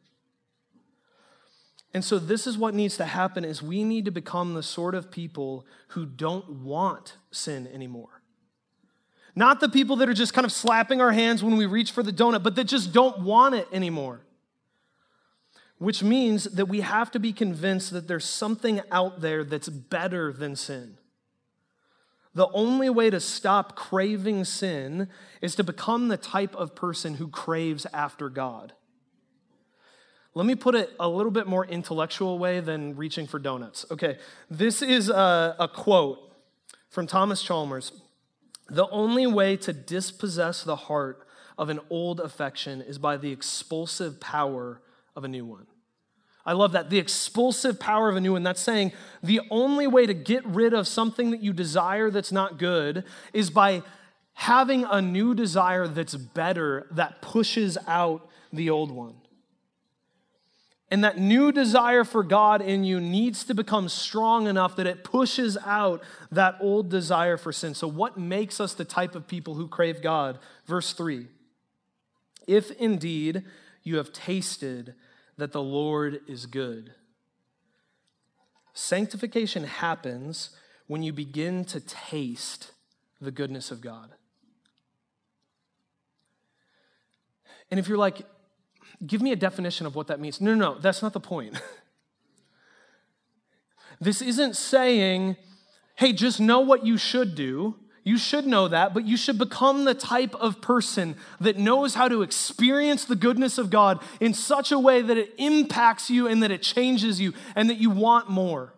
And 1.95 2.05
so 2.05 2.19
this 2.19 2.47
is 2.47 2.59
what 2.59 2.75
needs 2.75 2.97
to 2.99 3.05
happen 3.05 3.45
is 3.45 3.63
we 3.63 3.83
need 3.83 4.05
to 4.05 4.11
become 4.11 4.55
the 4.55 4.63
sort 4.63 4.95
of 4.95 5.11
people 5.11 5.65
who 5.89 6.05
don't 6.05 6.49
want 6.51 7.17
sin 7.31 7.67
anymore. 7.73 8.23
Not 9.35 9.61
the 9.61 9.69
people 9.69 9.97
that 9.97 10.09
are 10.09 10.15
just 10.15 10.35
kind 10.35 10.45
of 10.45 10.53
slapping 10.53 11.01
our 11.01 11.13
hands 11.13 11.43
when 11.43 11.57
we 11.57 11.67
reach 11.67 11.93
for 11.93 12.03
the 12.03 12.13
donut, 12.13 12.43
but 12.43 12.57
that 12.57 12.65
just 12.65 12.93
don't 12.93 13.21
want 13.21 13.55
it 13.55 13.69
anymore. 13.73 14.21
Which 15.79 16.03
means 16.03 16.45
that 16.45 16.67
we 16.67 16.81
have 16.81 17.11
to 17.13 17.21
be 17.21 17.33
convinced 17.33 17.93
that 17.93 18.09
there's 18.09 18.25
something 18.25 18.81
out 18.91 19.21
there 19.21 19.45
that's 19.45 19.69
better 19.69 20.33
than 20.33 20.57
sin. 20.57 20.99
The 22.35 22.49
only 22.49 22.91
way 22.91 23.11
to 23.11 23.21
stop 23.21 23.75
craving 23.75 24.45
sin 24.45 25.09
is 25.41 25.55
to 25.55 25.65
become 25.65 26.09
the 26.09 26.17
type 26.17 26.55
of 26.57 26.75
person 26.75 27.15
who 27.15 27.29
craves 27.29 27.87
after 27.93 28.29
God. 28.29 28.73
Let 30.35 30.47
me 30.47 30.55
put 30.55 30.75
it 30.75 30.95
a 31.01 31.09
little 31.09 31.33
bit 31.33 31.47
more 31.47 31.67
intellectual 31.67 32.39
way 32.39 32.61
than 32.61 32.95
reaching 32.97 33.27
for 33.27 33.39
donuts. 33.39 33.87
Okay, 33.91 34.19
this 34.51 34.83
is 34.83 35.09
a, 35.09 35.57
a 35.59 35.67
quote 35.67 36.19
from 36.91 37.07
Thomas 37.07 37.43
Chalmers. 37.43 37.93
The 38.69 38.89
only 38.91 39.27
way 39.27 39.57
to 39.57 39.73
dispossess 39.73 40.63
the 40.63 40.77
heart 40.77 41.27
of 41.57 41.71
an 41.71 41.81
old 41.91 42.21
affection 42.21 42.83
is 42.83 42.99
by 42.99 43.17
the 43.17 43.33
expulsive 43.33 44.21
power 44.21 44.81
of 45.19 45.25
a 45.25 45.29
new 45.29 45.45
one. 45.45 45.67
I 46.47 46.53
love 46.53 46.73
that. 46.73 46.89
The 46.89 46.99
expulsive 46.99 47.79
power 47.79 48.09
of 48.09 48.17
a 48.17 48.21
new 48.23 48.33
one. 48.33 48.43
That's 48.43 48.63
saying 48.63 48.93
the 49.23 49.43
only 49.51 49.87
way 49.87 50.07
to 50.07 50.15
get 50.15 50.47
rid 50.47 50.73
of 50.73 50.89
something 50.89 51.33
that 51.33 51.43
you 51.43 51.53
desire 51.53 52.11
that's 52.11 52.33
not 52.33 52.57
good 52.57 53.05
is 53.35 53.51
by 53.51 53.83
having 54.33 54.85
a 54.85 55.03
new 55.03 55.35
desire 55.35 55.87
that's 55.89 56.15
better, 56.15 56.87
that 56.93 57.21
pushes 57.21 57.77
out 57.87 58.31
the 58.53 58.71
old 58.71 58.91
one. 58.91 59.15
And 60.91 61.05
that 61.05 61.19
new 61.19 61.53
desire 61.53 62.05
for 62.05 62.23
God 62.23 62.63
in 62.63 62.83
you 62.83 62.99
needs 62.99 63.45
to 63.45 63.55
become 63.55 63.91
strong 63.91 64.47
enough 64.47 64.77
that 64.77 64.87
it 64.87 65.05
pushes 65.05 65.59
out 65.67 66.03
that 66.31 66.57
old 66.61 66.89
desire 66.89 67.37
for 67.37 67.53
sin. 67.53 67.75
So, 67.75 67.87
what 67.87 68.17
makes 68.17 68.59
us 68.59 68.73
the 68.73 68.87
type 68.87 69.15
of 69.15 69.29
people 69.29 69.55
who 69.55 69.69
crave 69.69 70.01
God? 70.01 70.39
Verse 70.67 70.95
3 70.95 71.27
If 72.47 72.71
indeed 72.71 73.43
you 73.83 73.99
have 73.99 74.13
tasted 74.13 74.95
that 75.39 75.53
the 75.53 75.63
Lord 75.63 76.21
is 76.27 76.47
good. 76.47 76.93
Sanctification 78.75 79.65
happens 79.65 80.51
when 80.87 81.03
you 81.03 81.13
begin 81.13 81.65
to 81.67 81.81
taste 81.81 82.73
the 83.21 83.31
goodness 83.31 83.71
of 83.71 83.81
God. 83.81 84.11
And 87.71 87.79
if 87.79 87.89
you're 87.89 87.99
like, 87.99 88.23
give 89.07 89.23
me 89.23 89.33
a 89.33 89.37
definition 89.37 89.87
of 89.87 89.95
what 89.95 90.09
that 90.09 90.21
means. 90.21 90.41
No, 90.41 90.55
no, 90.55 90.75
no, 90.75 90.79
that's 90.81 91.03
not 91.03 91.13
the 91.13 91.21
point. 91.21 91.61
this 94.01 94.23
isn't 94.23 94.57
saying, 94.57 95.37
hey, 95.97 96.13
just 96.13 96.41
know 96.41 96.61
what 96.61 96.85
you 96.85 96.97
should 96.97 97.35
do. 97.35 97.77
You 98.09 98.17
should 98.17 98.47
know 98.47 98.69
that, 98.69 98.95
but 98.95 99.05
you 99.05 99.19
should 99.19 99.37
become 99.37 99.85
the 99.85 99.93
type 99.93 100.35
of 100.37 100.63
person 100.63 101.15
that 101.41 101.59
knows 101.59 101.95
how 101.95 102.09
to 102.09 102.23
experience 102.23 103.05
the 103.05 103.15
goodness 103.15 103.59
of 103.59 103.69
God 103.69 104.03
in 104.19 104.33
such 104.33 104.73
a 104.73 104.79
way 104.79 105.03
that 105.03 105.19
it 105.19 105.35
impacts 105.37 106.09
you 106.09 106.27
and 106.27 106.43
that 106.43 106.51
it 106.51 106.63
changes 106.63 107.21
you 107.21 107.35
and 107.55 107.69
that 107.69 107.77
you 107.77 107.91
want 107.91 108.31
more. 108.31 108.73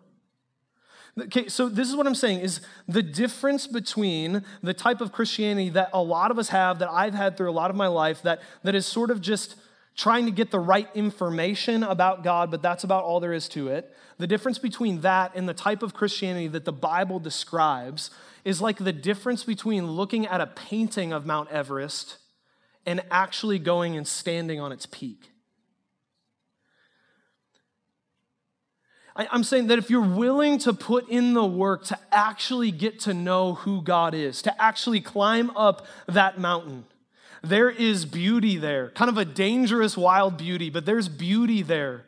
Okay, 1.17 1.47
so 1.47 1.69
this 1.69 1.87
is 1.87 1.95
what 1.95 2.07
I'm 2.07 2.15
saying 2.15 2.41
is 2.41 2.59
the 2.89 3.01
difference 3.01 3.67
between 3.67 4.43
the 4.61 4.73
type 4.73 4.99
of 4.99 5.13
Christianity 5.13 5.69
that 5.69 5.91
a 5.93 6.03
lot 6.03 6.29
of 6.31 6.37
us 6.37 6.49
have, 6.49 6.79
that 6.79 6.89
I've 6.91 7.13
had 7.13 7.37
through 7.37 7.51
a 7.51 7.53
lot 7.53 7.69
of 7.69 7.77
my 7.77 7.87
life, 7.87 8.21
that, 8.23 8.41
that 8.63 8.75
is 8.75 8.85
sort 8.85 9.11
of 9.11 9.21
just 9.21 9.55
trying 9.95 10.25
to 10.25 10.31
get 10.31 10.51
the 10.51 10.59
right 10.59 10.87
information 10.95 11.83
about 11.83 12.23
God, 12.23 12.49
but 12.49 12.61
that's 12.61 12.83
about 12.83 13.03
all 13.03 13.19
there 13.19 13.33
is 13.33 13.49
to 13.49 13.67
it. 13.67 13.93
The 14.17 14.27
difference 14.27 14.57
between 14.57 15.01
that 15.01 15.31
and 15.35 15.47
the 15.47 15.53
type 15.53 15.83
of 15.83 15.93
Christianity 15.93 16.47
that 16.49 16.65
the 16.65 16.73
Bible 16.73 17.19
describes 17.19 18.11
is 18.45 18.61
like 18.61 18.77
the 18.77 18.93
difference 18.93 19.43
between 19.43 19.87
looking 19.87 20.25
at 20.25 20.41
a 20.41 20.47
painting 20.47 21.11
of 21.11 21.25
Mount 21.25 21.49
Everest 21.49 22.17
and 22.85 23.01
actually 23.11 23.59
going 23.59 23.95
and 23.95 24.07
standing 24.07 24.59
on 24.59 24.71
its 24.71 24.85
peak. 24.85 25.31
I'm 29.15 29.43
saying 29.43 29.67
that 29.67 29.77
if 29.77 29.89
you're 29.89 30.01
willing 30.01 30.57
to 30.59 30.73
put 30.73 31.09
in 31.09 31.33
the 31.33 31.45
work 31.45 31.83
to 31.85 31.99
actually 32.11 32.71
get 32.71 33.01
to 33.01 33.13
know 33.13 33.55
who 33.55 33.81
God 33.81 34.13
is, 34.13 34.41
to 34.43 34.61
actually 34.61 35.01
climb 35.01 35.49
up 35.51 35.85
that 36.07 36.39
mountain, 36.39 36.85
there 37.43 37.69
is 37.69 38.05
beauty 38.05 38.57
there, 38.57 38.89
kind 38.89 39.09
of 39.09 39.17
a 39.17 39.25
dangerous, 39.25 39.97
wild 39.97 40.37
beauty, 40.37 40.69
but 40.69 40.85
there's 40.85 41.09
beauty 41.09 41.61
there. 41.61 42.05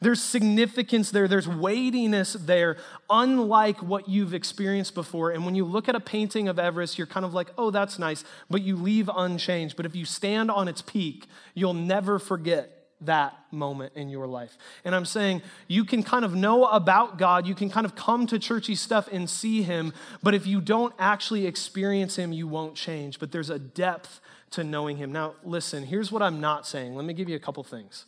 There's 0.00 0.20
significance 0.20 1.10
there, 1.10 1.26
there's 1.26 1.48
weightiness 1.48 2.34
there, 2.34 2.76
unlike 3.08 3.82
what 3.82 4.06
you've 4.06 4.34
experienced 4.34 4.94
before. 4.94 5.30
And 5.30 5.46
when 5.46 5.54
you 5.54 5.64
look 5.64 5.88
at 5.88 5.94
a 5.94 6.00
painting 6.00 6.46
of 6.48 6.58
Everest, 6.58 6.98
you're 6.98 7.06
kind 7.06 7.24
of 7.24 7.32
like, 7.32 7.48
oh, 7.56 7.70
that's 7.70 7.98
nice, 7.98 8.22
but 8.50 8.60
you 8.60 8.76
leave 8.76 9.08
unchanged. 9.14 9.76
But 9.76 9.86
if 9.86 9.96
you 9.96 10.04
stand 10.04 10.50
on 10.50 10.68
its 10.68 10.82
peak, 10.82 11.26
you'll 11.54 11.72
never 11.72 12.18
forget 12.18 12.70
that 13.00 13.34
moment 13.50 13.92
in 13.96 14.08
your 14.08 14.26
life. 14.26 14.58
And 14.84 14.94
I'm 14.94 15.06
saying 15.06 15.42
you 15.68 15.84
can 15.84 16.02
kind 16.02 16.24
of 16.24 16.34
know 16.34 16.66
about 16.66 17.16
God, 17.18 17.46
you 17.46 17.54
can 17.54 17.70
kind 17.70 17.86
of 17.86 17.94
come 17.94 18.26
to 18.26 18.38
churchy 18.38 18.74
stuff 18.74 19.08
and 19.10 19.28
see 19.28 19.62
Him, 19.62 19.94
but 20.22 20.34
if 20.34 20.46
you 20.46 20.60
don't 20.60 20.94
actually 20.98 21.46
experience 21.46 22.16
Him, 22.16 22.32
you 22.32 22.46
won't 22.46 22.74
change. 22.74 23.18
But 23.18 23.32
there's 23.32 23.50
a 23.50 23.58
depth 23.58 24.20
to 24.54 24.64
knowing 24.64 24.96
Him. 24.96 25.12
Now, 25.12 25.34
listen, 25.44 25.84
here's 25.84 26.10
what 26.10 26.22
I'm 26.22 26.40
not 26.40 26.66
saying. 26.66 26.94
Let 26.94 27.04
me 27.04 27.14
give 27.14 27.28
you 27.28 27.36
a 27.36 27.40
couple 27.40 27.62
things. 27.64 28.06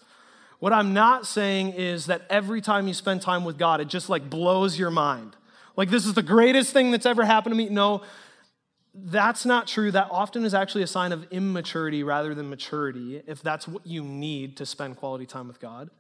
What 0.58 0.72
I'm 0.72 0.94
not 0.94 1.26
saying 1.26 1.74
is 1.74 2.06
that 2.06 2.22
every 2.30 2.60
time 2.60 2.88
you 2.88 2.94
spend 2.94 3.22
time 3.22 3.44
with 3.44 3.58
God, 3.58 3.80
it 3.80 3.88
just 3.88 4.08
like 4.08 4.30
blows 4.30 4.78
your 4.78 4.90
mind. 4.90 5.36
Like, 5.76 5.90
this 5.90 6.06
is 6.06 6.14
the 6.14 6.22
greatest 6.22 6.72
thing 6.72 6.90
that's 6.90 7.04
ever 7.04 7.24
happened 7.24 7.52
to 7.52 7.56
me. 7.56 7.68
No, 7.68 8.02
that's 8.94 9.44
not 9.44 9.66
true. 9.66 9.90
That 9.90 10.08
often 10.10 10.44
is 10.44 10.54
actually 10.54 10.82
a 10.82 10.86
sign 10.86 11.12
of 11.12 11.26
immaturity 11.30 12.02
rather 12.02 12.34
than 12.34 12.48
maturity, 12.48 13.22
if 13.26 13.42
that's 13.42 13.68
what 13.68 13.86
you 13.86 14.02
need 14.02 14.56
to 14.56 14.66
spend 14.66 14.96
quality 14.96 15.26
time 15.26 15.48
with 15.48 15.60
God. 15.60 15.90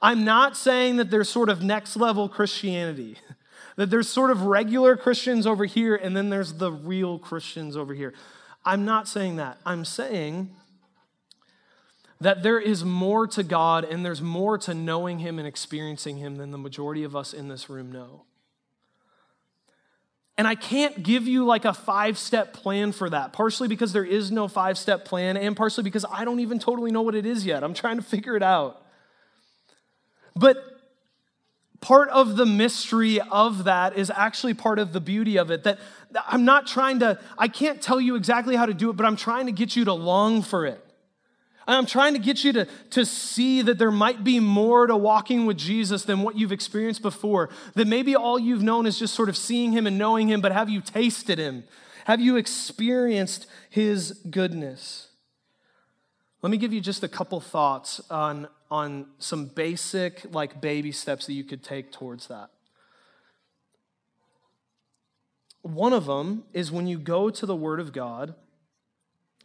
I'm 0.00 0.24
not 0.24 0.56
saying 0.56 0.96
that 0.96 1.10
there's 1.10 1.28
sort 1.28 1.48
of 1.48 1.62
next 1.62 1.96
level 1.96 2.28
Christianity, 2.28 3.16
that 3.76 3.90
there's 3.90 4.08
sort 4.08 4.30
of 4.30 4.42
regular 4.42 4.96
Christians 4.96 5.46
over 5.46 5.64
here 5.64 5.96
and 5.96 6.16
then 6.16 6.30
there's 6.30 6.54
the 6.54 6.70
real 6.70 7.18
Christians 7.18 7.76
over 7.76 7.94
here. 7.94 8.14
I'm 8.66 8.84
not 8.84 9.06
saying 9.06 9.36
that. 9.36 9.58
I'm 9.64 9.84
saying 9.84 10.50
that 12.20 12.42
there 12.42 12.58
is 12.58 12.84
more 12.84 13.26
to 13.28 13.42
God 13.42 13.84
and 13.84 14.04
there's 14.04 14.20
more 14.20 14.58
to 14.58 14.74
knowing 14.74 15.20
Him 15.20 15.38
and 15.38 15.46
experiencing 15.46 16.16
Him 16.16 16.36
than 16.36 16.50
the 16.50 16.58
majority 16.58 17.04
of 17.04 17.14
us 17.14 17.32
in 17.32 17.48
this 17.48 17.70
room 17.70 17.92
know. 17.92 18.24
And 20.38 20.46
I 20.46 20.54
can't 20.54 21.02
give 21.02 21.26
you 21.26 21.44
like 21.46 21.64
a 21.64 21.72
five 21.72 22.18
step 22.18 22.52
plan 22.52 22.92
for 22.92 23.08
that, 23.08 23.32
partially 23.32 23.68
because 23.68 23.92
there 23.92 24.04
is 24.04 24.30
no 24.30 24.48
five 24.48 24.76
step 24.76 25.04
plan, 25.04 25.36
and 25.36 25.56
partially 25.56 25.84
because 25.84 26.04
I 26.10 26.24
don't 26.24 26.40
even 26.40 26.58
totally 26.58 26.90
know 26.90 27.02
what 27.02 27.14
it 27.14 27.24
is 27.24 27.46
yet. 27.46 27.64
I'm 27.64 27.72
trying 27.72 27.96
to 27.96 28.02
figure 28.02 28.36
it 28.36 28.42
out. 28.42 28.82
But 30.34 30.58
part 31.80 32.08
of 32.10 32.36
the 32.36 32.44
mystery 32.44 33.20
of 33.20 33.64
that 33.64 33.96
is 33.96 34.10
actually 34.10 34.54
part 34.54 34.78
of 34.78 34.92
the 34.92 35.00
beauty 35.00 35.38
of 35.38 35.50
it 35.50 35.64
that 35.64 35.78
I'm 36.26 36.44
not 36.44 36.66
trying 36.66 37.00
to, 37.00 37.18
I 37.36 37.48
can't 37.48 37.82
tell 37.82 38.00
you 38.00 38.16
exactly 38.16 38.56
how 38.56 38.66
to 38.66 38.74
do 38.74 38.90
it, 38.90 38.96
but 38.96 39.06
I'm 39.06 39.16
trying 39.16 39.46
to 39.46 39.52
get 39.52 39.76
you 39.76 39.84
to 39.84 39.92
long 39.92 40.42
for 40.42 40.66
it. 40.66 40.82
I'm 41.68 41.86
trying 41.86 42.12
to 42.12 42.20
get 42.20 42.44
you 42.44 42.52
to, 42.52 42.68
to 42.90 43.04
see 43.04 43.60
that 43.62 43.78
there 43.78 43.90
might 43.90 44.22
be 44.22 44.38
more 44.38 44.86
to 44.86 44.96
walking 44.96 45.46
with 45.46 45.56
Jesus 45.56 46.04
than 46.04 46.22
what 46.22 46.36
you've 46.36 46.52
experienced 46.52 47.02
before. 47.02 47.50
That 47.74 47.88
maybe 47.88 48.14
all 48.14 48.38
you've 48.38 48.62
known 48.62 48.86
is 48.86 48.98
just 48.98 49.14
sort 49.14 49.28
of 49.28 49.36
seeing 49.36 49.72
him 49.72 49.86
and 49.86 49.98
knowing 49.98 50.28
him, 50.28 50.40
but 50.40 50.52
have 50.52 50.68
you 50.68 50.80
tasted 50.80 51.38
him? 51.38 51.64
Have 52.04 52.20
you 52.20 52.36
experienced 52.36 53.46
his 53.68 54.12
goodness? 54.30 55.08
Let 56.40 56.50
me 56.50 56.56
give 56.56 56.72
you 56.72 56.80
just 56.80 57.02
a 57.02 57.08
couple 57.08 57.40
thoughts 57.40 58.00
on, 58.10 58.46
on 58.70 59.06
some 59.18 59.46
basic, 59.46 60.22
like 60.32 60.60
baby 60.60 60.92
steps 60.92 61.26
that 61.26 61.32
you 61.32 61.42
could 61.42 61.64
take 61.64 61.90
towards 61.90 62.28
that. 62.28 62.50
One 65.66 65.92
of 65.92 66.06
them 66.06 66.44
is 66.52 66.70
when 66.70 66.86
you 66.86 66.98
go 66.98 67.30
to 67.30 67.46
the 67.46 67.56
Word 67.56 67.80
of 67.80 67.92
God 67.92 68.34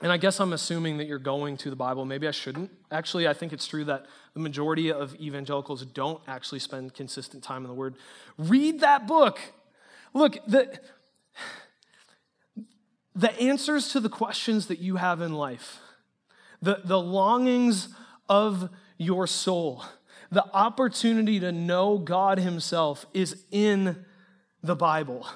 and 0.02 0.12
I 0.12 0.18
guess 0.18 0.40
I'm 0.40 0.52
assuming 0.52 0.98
that 0.98 1.08
you're 1.08 1.20
going 1.20 1.58
to 1.58 1.70
the 1.70 1.76
Bible. 1.76 2.06
Maybe 2.06 2.28
I 2.28 2.32
shouldn't. 2.32 2.72
Actually, 2.90 3.28
I 3.28 3.34
think 3.34 3.54
it's 3.54 3.68
true 3.68 3.86
that 3.86 4.08
the 4.34 4.40
majority 4.40 4.92
of 4.92 5.16
evangelicals 5.16 5.86
don't 5.86 6.20
actually 6.28 6.60
spend 6.60 6.96
consistent 6.96 7.44
time 7.44 7.64
in 7.64 7.68
the 7.68 7.76
Word. 7.76 7.96
Read 8.38 8.80
that 8.80 9.06
book. 9.06 9.40
Look, 10.14 10.40
the, 10.48 10.80
the 13.16 13.40
answers 13.40 13.90
to 13.90 14.00
the 14.00 14.10
questions 14.10 14.68
that 14.68 14.80
you 14.80 14.96
have 14.96 15.22
in 15.22 15.34
life, 15.34 15.80
the, 16.64 16.82
the 16.84 17.00
longings 17.00 17.90
of 18.28 18.70
your 18.98 19.28
soul, 19.28 19.84
the 20.32 20.46
opportunity 20.52 21.40
to 21.40 21.52
know 21.52 22.00
God 22.00 22.40
Himself 22.40 23.06
is 23.14 23.44
in 23.52 24.04
the 24.64 24.76
Bible 24.76 25.28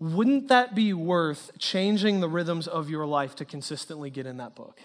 wouldn't 0.00 0.48
that 0.48 0.74
be 0.74 0.92
worth 0.92 1.50
changing 1.58 2.20
the 2.20 2.28
rhythms 2.28 2.68
of 2.68 2.88
your 2.88 3.06
life 3.06 3.34
to 3.36 3.44
consistently 3.44 4.10
get 4.10 4.26
in 4.26 4.36
that 4.36 4.54
book? 4.54 4.80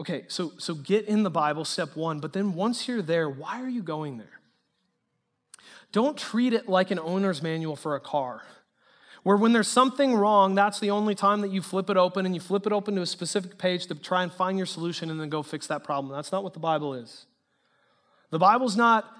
Okay, 0.00 0.24
so, 0.28 0.52
so 0.58 0.74
get 0.74 1.06
in 1.06 1.22
the 1.22 1.30
Bible, 1.30 1.64
step 1.64 1.96
one, 1.96 2.20
but 2.20 2.32
then 2.32 2.54
once 2.54 2.86
you're 2.86 3.02
there, 3.02 3.28
why 3.28 3.60
are 3.62 3.68
you 3.68 3.82
going 3.82 4.18
there? 4.18 4.40
Don't 5.90 6.16
treat 6.16 6.52
it 6.52 6.68
like 6.68 6.90
an 6.90 6.98
owner's 6.98 7.42
manual 7.42 7.74
for 7.74 7.96
a 7.96 8.00
car, 8.00 8.42
where 9.22 9.36
when 9.36 9.52
there's 9.52 9.68
something 9.68 10.14
wrong, 10.14 10.54
that's 10.54 10.78
the 10.78 10.90
only 10.90 11.14
time 11.14 11.40
that 11.40 11.50
you 11.50 11.62
flip 11.62 11.90
it 11.90 11.96
open 11.96 12.26
and 12.26 12.34
you 12.34 12.40
flip 12.40 12.66
it 12.66 12.72
open 12.72 12.94
to 12.96 13.02
a 13.02 13.06
specific 13.06 13.58
page 13.58 13.86
to 13.86 13.94
try 13.94 14.22
and 14.22 14.32
find 14.32 14.56
your 14.56 14.66
solution 14.66 15.10
and 15.10 15.20
then 15.20 15.28
go 15.28 15.42
fix 15.42 15.66
that 15.66 15.82
problem. 15.82 16.14
That's 16.14 16.30
not 16.30 16.44
what 16.44 16.52
the 16.52 16.60
Bible 16.60 16.94
is. 16.94 17.26
The 18.30 18.38
Bible's 18.38 18.76
not 18.76 19.10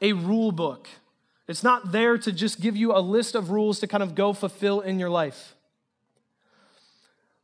a 0.00 0.12
rule 0.12 0.50
book. 0.50 0.88
It's 1.46 1.62
not 1.62 1.92
there 1.92 2.16
to 2.18 2.32
just 2.32 2.60
give 2.60 2.76
you 2.76 2.96
a 2.96 3.00
list 3.00 3.34
of 3.34 3.50
rules 3.50 3.80
to 3.80 3.86
kind 3.86 4.02
of 4.02 4.14
go 4.14 4.32
fulfill 4.32 4.80
in 4.80 4.98
your 4.98 5.10
life. 5.10 5.54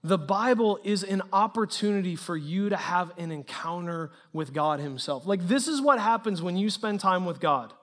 The 0.03 0.17
Bible 0.17 0.79
is 0.83 1.03
an 1.03 1.21
opportunity 1.31 2.17
for 2.17 2.35
you 2.35 2.71
to 2.71 2.77
have 2.77 3.13
an 3.19 3.31
encounter 3.31 4.11
with 4.33 4.55
God 4.55 4.81
Himself. 4.81 5.27
Like, 5.27 5.47
this 5.47 5.69
is 5.69 5.83
what 5.83 6.01
happens 6.01 6.41
when 6.41 6.57
you 6.57 6.71
spend 6.71 7.01
time 7.01 7.27
with 7.27 7.39
God. 7.39 7.75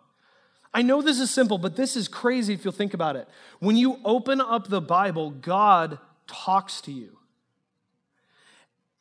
I 0.73 0.81
know 0.81 1.03
this 1.03 1.19
is 1.19 1.29
simple, 1.29 1.59
but 1.59 1.75
this 1.75 1.95
is 1.95 2.07
crazy 2.07 2.53
if 2.55 2.65
you'll 2.65 2.73
think 2.73 2.95
about 2.95 3.15
it. 3.15 3.27
When 3.59 3.77
you 3.77 3.99
open 4.03 4.41
up 4.41 4.67
the 4.67 4.81
Bible, 4.81 5.29
God 5.29 5.99
talks 6.25 6.81
to 6.81 6.91
you. 6.91 7.17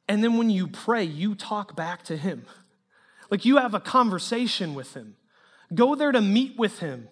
And 0.09 0.23
then 0.23 0.37
when 0.37 0.51
you 0.51 0.69
pray, 0.69 1.05
you 1.05 1.35
talk 1.35 1.75
back 1.75 2.03
to 2.05 2.19
Him. 2.19 2.45
Like, 3.31 3.47
you 3.47 3.57
have 3.57 3.73
a 3.73 3.81
conversation 3.81 4.75
with 4.75 4.93
Him. 4.93 5.17
Go 5.75 5.95
there 5.95 6.13
to 6.13 6.21
meet 6.21 6.59
with 6.59 6.79
him. 6.79 7.09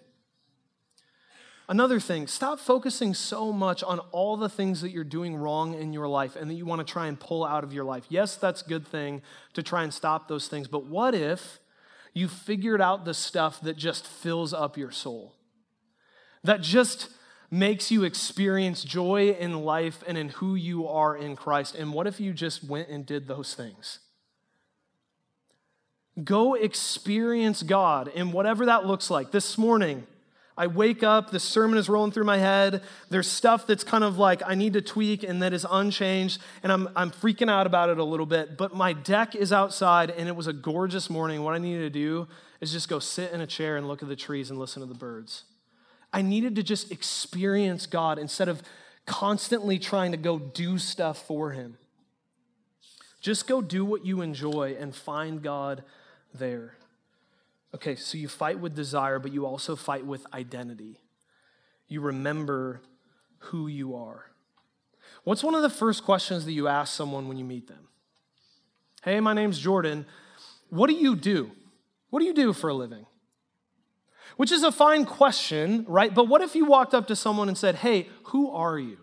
Another 1.67 1.99
thing, 1.99 2.27
stop 2.27 2.59
focusing 2.59 3.15
so 3.15 3.51
much 3.51 3.81
on 3.81 3.97
all 4.11 4.37
the 4.37 4.49
things 4.49 4.81
that 4.81 4.91
you're 4.91 5.03
doing 5.03 5.35
wrong 5.35 5.73
in 5.73 5.93
your 5.93 6.07
life 6.07 6.35
and 6.35 6.49
that 6.49 6.53
you 6.53 6.65
want 6.65 6.85
to 6.85 6.91
try 6.91 7.07
and 7.07 7.19
pull 7.19 7.43
out 7.43 7.63
of 7.63 7.73
your 7.73 7.83
life. 7.83 8.05
Yes, 8.07 8.35
that's 8.35 8.61
a 8.61 8.69
good 8.69 8.87
thing 8.87 9.23
to 9.53 9.63
try 9.63 9.81
and 9.81 9.91
stop 9.91 10.27
those 10.27 10.47
things, 10.47 10.67
but 10.67 10.85
what 10.85 11.15
if 11.15 11.59
you 12.13 12.27
figured 12.27 12.81
out 12.81 13.03
the 13.03 13.15
stuff 13.15 13.59
that 13.61 13.77
just 13.77 14.05
fills 14.05 14.53
up 14.53 14.77
your 14.77 14.91
soul? 14.91 15.33
That 16.43 16.61
just 16.61 17.09
makes 17.49 17.89
you 17.89 18.03
experience 18.03 18.83
joy 18.83 19.31
in 19.31 19.63
life 19.63 20.03
and 20.05 20.17
in 20.17 20.29
who 20.29 20.53
you 20.53 20.87
are 20.87 21.17
in 21.17 21.35
Christ. 21.35 21.73
And 21.73 21.93
what 21.93 22.05
if 22.05 22.19
you 22.19 22.31
just 22.31 22.63
went 22.63 22.89
and 22.89 23.05
did 23.05 23.27
those 23.27 23.55
things? 23.55 23.99
Go 26.23 26.53
experience 26.53 27.61
God 27.61 28.07
in 28.07 28.31
whatever 28.31 28.67
that 28.67 28.85
looks 28.85 29.09
like. 29.09 29.31
This 29.31 29.57
morning, 29.57 30.07
I 30.57 30.67
wake 30.67 31.03
up, 31.03 31.31
the 31.31 31.39
sermon 31.39 31.77
is 31.77 31.89
rolling 31.89 32.13
through 32.13 32.23
my 32.23 32.37
head. 32.37 32.81
There's 33.09 33.29
stuff 33.29 33.67
that's 33.67 33.83
kind 33.83 34.05
of 34.05 34.17
like 34.17 34.41
I 34.45 34.55
need 34.55 34.73
to 34.73 34.81
tweak 34.81 35.23
and 35.23 35.41
that 35.41 35.51
is 35.51 35.65
unchanged, 35.69 36.39
and 36.63 36.71
I'm, 36.71 36.87
I'm 36.95 37.11
freaking 37.11 37.49
out 37.49 37.67
about 37.67 37.89
it 37.89 37.97
a 37.97 38.03
little 38.03 38.25
bit. 38.25 38.57
But 38.57 38.73
my 38.73 38.93
deck 38.93 39.35
is 39.35 39.51
outside, 39.51 40.09
and 40.09 40.29
it 40.29 40.35
was 40.35 40.47
a 40.47 40.53
gorgeous 40.53 41.09
morning. 41.09 41.43
What 41.43 41.53
I 41.53 41.57
needed 41.57 41.81
to 41.81 41.89
do 41.89 42.27
is 42.61 42.71
just 42.71 42.87
go 42.87 42.99
sit 42.99 43.33
in 43.33 43.41
a 43.41 43.47
chair 43.47 43.75
and 43.75 43.85
look 43.85 44.01
at 44.01 44.07
the 44.07 44.15
trees 44.15 44.49
and 44.49 44.57
listen 44.57 44.81
to 44.81 44.87
the 44.87 44.95
birds. 44.95 45.43
I 46.13 46.21
needed 46.21 46.55
to 46.55 46.63
just 46.63 46.93
experience 46.93 47.85
God 47.87 48.17
instead 48.17 48.47
of 48.47 48.63
constantly 49.05 49.77
trying 49.77 50.11
to 50.11 50.17
go 50.17 50.39
do 50.39 50.77
stuff 50.77 51.27
for 51.27 51.51
Him. 51.51 51.77
Just 53.19 53.47
go 53.47 53.61
do 53.61 53.83
what 53.83 54.05
you 54.05 54.21
enjoy 54.21 54.77
and 54.79 54.95
find 54.95 55.41
God 55.41 55.83
there. 56.37 56.75
Okay, 57.73 57.95
so 57.95 58.17
you 58.17 58.27
fight 58.27 58.59
with 58.59 58.75
desire, 58.75 59.19
but 59.19 59.33
you 59.33 59.45
also 59.45 59.75
fight 59.75 60.05
with 60.05 60.25
identity. 60.33 61.01
You 61.87 62.01
remember 62.01 62.81
who 63.37 63.67
you 63.67 63.95
are. 63.95 64.31
What's 65.23 65.43
one 65.43 65.55
of 65.55 65.61
the 65.61 65.69
first 65.69 66.03
questions 66.03 66.45
that 66.45 66.53
you 66.53 66.67
ask 66.67 66.93
someone 66.93 67.27
when 67.27 67.37
you 67.37 67.45
meet 67.45 67.67
them? 67.67 67.87
Hey, 69.03 69.19
my 69.19 69.33
name's 69.33 69.59
Jordan. 69.59 70.05
What 70.69 70.87
do 70.87 70.93
you 70.93 71.15
do? 71.15 71.51
What 72.09 72.19
do 72.19 72.25
you 72.25 72.33
do 72.33 72.53
for 72.53 72.69
a 72.69 72.73
living? 72.73 73.05
Which 74.37 74.51
is 74.51 74.63
a 74.63 74.71
fine 74.71 75.05
question, 75.05 75.85
right? 75.87 76.13
But 76.13 76.27
what 76.27 76.41
if 76.41 76.55
you 76.55 76.65
walked 76.65 76.93
up 76.93 77.07
to 77.07 77.15
someone 77.15 77.47
and 77.47 77.57
said, 77.57 77.75
Hey, 77.75 78.07
who 78.25 78.51
are 78.51 78.77
you? 78.77 78.97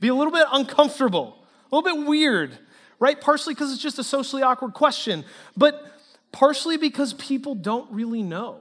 Be 0.00 0.08
a 0.08 0.14
little 0.14 0.32
bit 0.32 0.46
uncomfortable, 0.52 1.44
a 1.70 1.74
little 1.74 1.96
bit 1.96 2.08
weird, 2.08 2.58
right? 2.98 3.20
Partially 3.20 3.54
because 3.54 3.72
it's 3.72 3.82
just 3.82 3.98
a 3.98 4.04
socially 4.04 4.42
awkward 4.42 4.74
question. 4.74 5.24
But 5.56 5.92
partially 6.32 6.76
because 6.76 7.12
people 7.14 7.54
don't 7.54 7.90
really 7.92 8.22
know. 8.22 8.60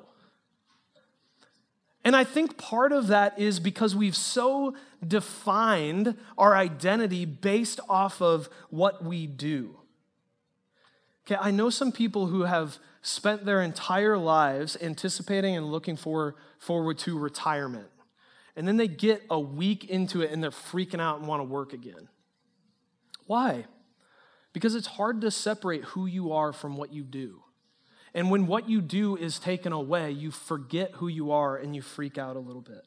And 2.04 2.16
I 2.16 2.24
think 2.24 2.58
part 2.58 2.94
of 2.94 3.08
that 3.08 3.38
is 3.38 3.60
because 3.60 3.96
we've 3.96 4.16
so 4.16 4.76
defined 5.06 6.16
our 6.38 6.56
identity 6.56 7.26
based 7.26 7.82
off 7.90 8.22
of 8.22 8.48
what 8.70 9.04
we 9.04 9.28
do. 9.28 9.78
Okay, 11.26 11.38
I 11.40 11.52
know 11.52 11.70
some 11.70 11.92
people 11.92 12.28
who 12.28 12.44
have 12.44 12.78
spent 13.02 13.46
their 13.46 13.62
entire 13.62 14.18
lives 14.18 14.78
anticipating 14.82 15.58
and 15.58 15.66
looking 15.70 15.98
for, 15.98 16.36
forward 16.60 16.98
to 17.00 17.20
retirement. 17.20 17.90
And 18.56 18.66
then 18.66 18.78
they 18.78 18.88
get 18.88 19.24
a 19.30 19.40
week 19.40 19.90
into 19.90 20.22
it 20.22 20.32
and 20.32 20.42
they're 20.42 20.52
freaking 20.52 21.02
out 21.02 21.20
and 21.20 21.28
want 21.28 21.42
to 21.42 21.44
work 21.44 21.74
again. 21.74 22.08
Why? 23.26 23.66
Because 24.54 24.76
it's 24.76 24.88
hard 24.88 25.22
to 25.22 25.32
separate 25.32 25.84
who 25.84 26.06
you 26.06 26.34
are 26.34 26.52
from 26.54 26.78
what 26.78 26.92
you 26.94 27.04
do. 27.04 27.44
And 28.14 28.32
when 28.32 28.48
what 28.48 28.68
you 28.68 28.82
do 28.82 29.16
is 29.16 29.38
taken 29.38 29.74
away, 29.74 30.12
you 30.12 30.32
forget 30.32 30.92
who 30.94 31.08
you 31.08 31.32
are 31.32 31.56
and 31.56 31.76
you 31.76 31.82
freak 31.82 32.18
out 32.18 32.36
a 32.36 32.40
little 32.40 32.62
bit. 32.62 32.84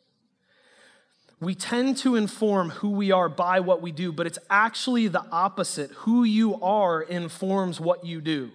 We 1.41 1.55
tend 1.55 1.97
to 1.99 2.17
inform 2.17 2.69
who 2.71 2.91
we 2.91 3.13
are 3.13 3.29
by 3.29 3.61
what 3.61 3.81
we 3.81 3.93
do, 3.93 4.13
but 4.13 4.27
it's 4.27 4.39
actually 4.51 5.09
the 5.09 5.25
opposite. 5.33 5.91
Who 5.93 6.25
you 6.25 6.61
are 6.61 7.01
informs 7.01 7.81
what 7.81 8.05
you 8.05 8.21
do. 8.21 8.51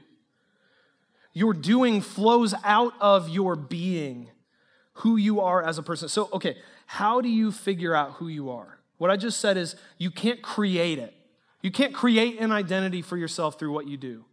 Your 1.33 1.53
doing 1.53 1.99
flows 2.01 2.53
out 2.63 2.93
of 3.01 3.27
your 3.27 3.55
being, 3.55 4.29
who 4.93 5.17
you 5.17 5.41
are 5.41 5.63
as 5.63 5.77
a 5.77 5.83
person. 5.83 6.09
So, 6.09 6.29
okay, 6.31 6.57
how 6.85 7.21
do 7.21 7.27
you 7.29 7.51
figure 7.51 7.95
out 7.95 8.13
who 8.13 8.27
you 8.27 8.51
are? 8.51 8.77
What 8.97 9.09
I 9.09 9.17
just 9.17 9.39
said 9.39 9.57
is 9.57 9.75
you 9.97 10.11
can't 10.11 10.41
create 10.41 10.99
it. 10.99 11.14
You 11.65 11.71
can't 11.71 11.95
create 11.95 12.39
an 12.39 12.51
identity 12.51 13.01
for 13.01 13.17
yourself 13.17 13.57
through 13.57 13.71
what 13.71 13.87
you 13.87 13.97
do. 13.97 14.23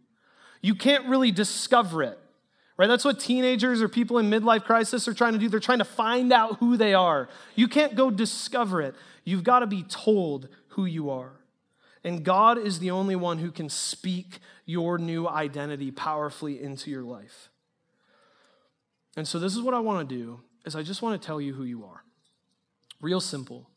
You 0.61 0.75
can't 0.75 1.07
really 1.07 1.31
discover 1.31 2.03
it 2.03 2.19
right? 2.77 2.87
That's 2.87 3.05
what 3.05 3.19
teenagers 3.19 3.81
or 3.81 3.87
people 3.87 4.17
in 4.17 4.29
midlife 4.29 4.63
crisis 4.63 5.07
are 5.07 5.13
trying 5.13 5.33
to 5.33 5.39
do. 5.39 5.47
They're 5.49 5.59
trying 5.59 5.79
to 5.79 5.85
find 5.85 6.33
out 6.33 6.57
who 6.57 6.75
they 6.75 6.93
are. 6.93 7.29
You 7.55 7.67
can't 7.67 7.95
go 7.95 8.09
discover 8.09 8.81
it. 8.81 8.95
You've 9.23 9.43
got 9.43 9.59
to 9.59 9.67
be 9.67 9.83
told 9.83 10.49
who 10.69 10.85
you 10.85 11.11
are. 11.11 11.33
And 12.03 12.23
God 12.23 12.57
is 12.57 12.79
the 12.79 12.91
only 12.91 13.15
one 13.15 13.37
who 13.37 13.51
can 13.51 13.69
speak 13.69 14.39
your 14.65 14.97
new 14.97 15.27
identity 15.27 15.91
powerfully 15.91 16.61
into 16.61 16.89
your 16.89 17.03
life. 17.03 17.49
And 19.15 19.27
so 19.27 19.37
this 19.37 19.55
is 19.55 19.61
what 19.61 19.75
I 19.75 19.79
want 19.79 20.09
to 20.09 20.15
do 20.15 20.41
is 20.65 20.75
I 20.75 20.81
just 20.81 21.01
want 21.01 21.21
to 21.21 21.25
tell 21.25 21.39
you 21.39 21.53
who 21.53 21.63
you 21.63 21.85
are. 21.85 22.03
Real 22.99 23.21
simple. 23.21 23.69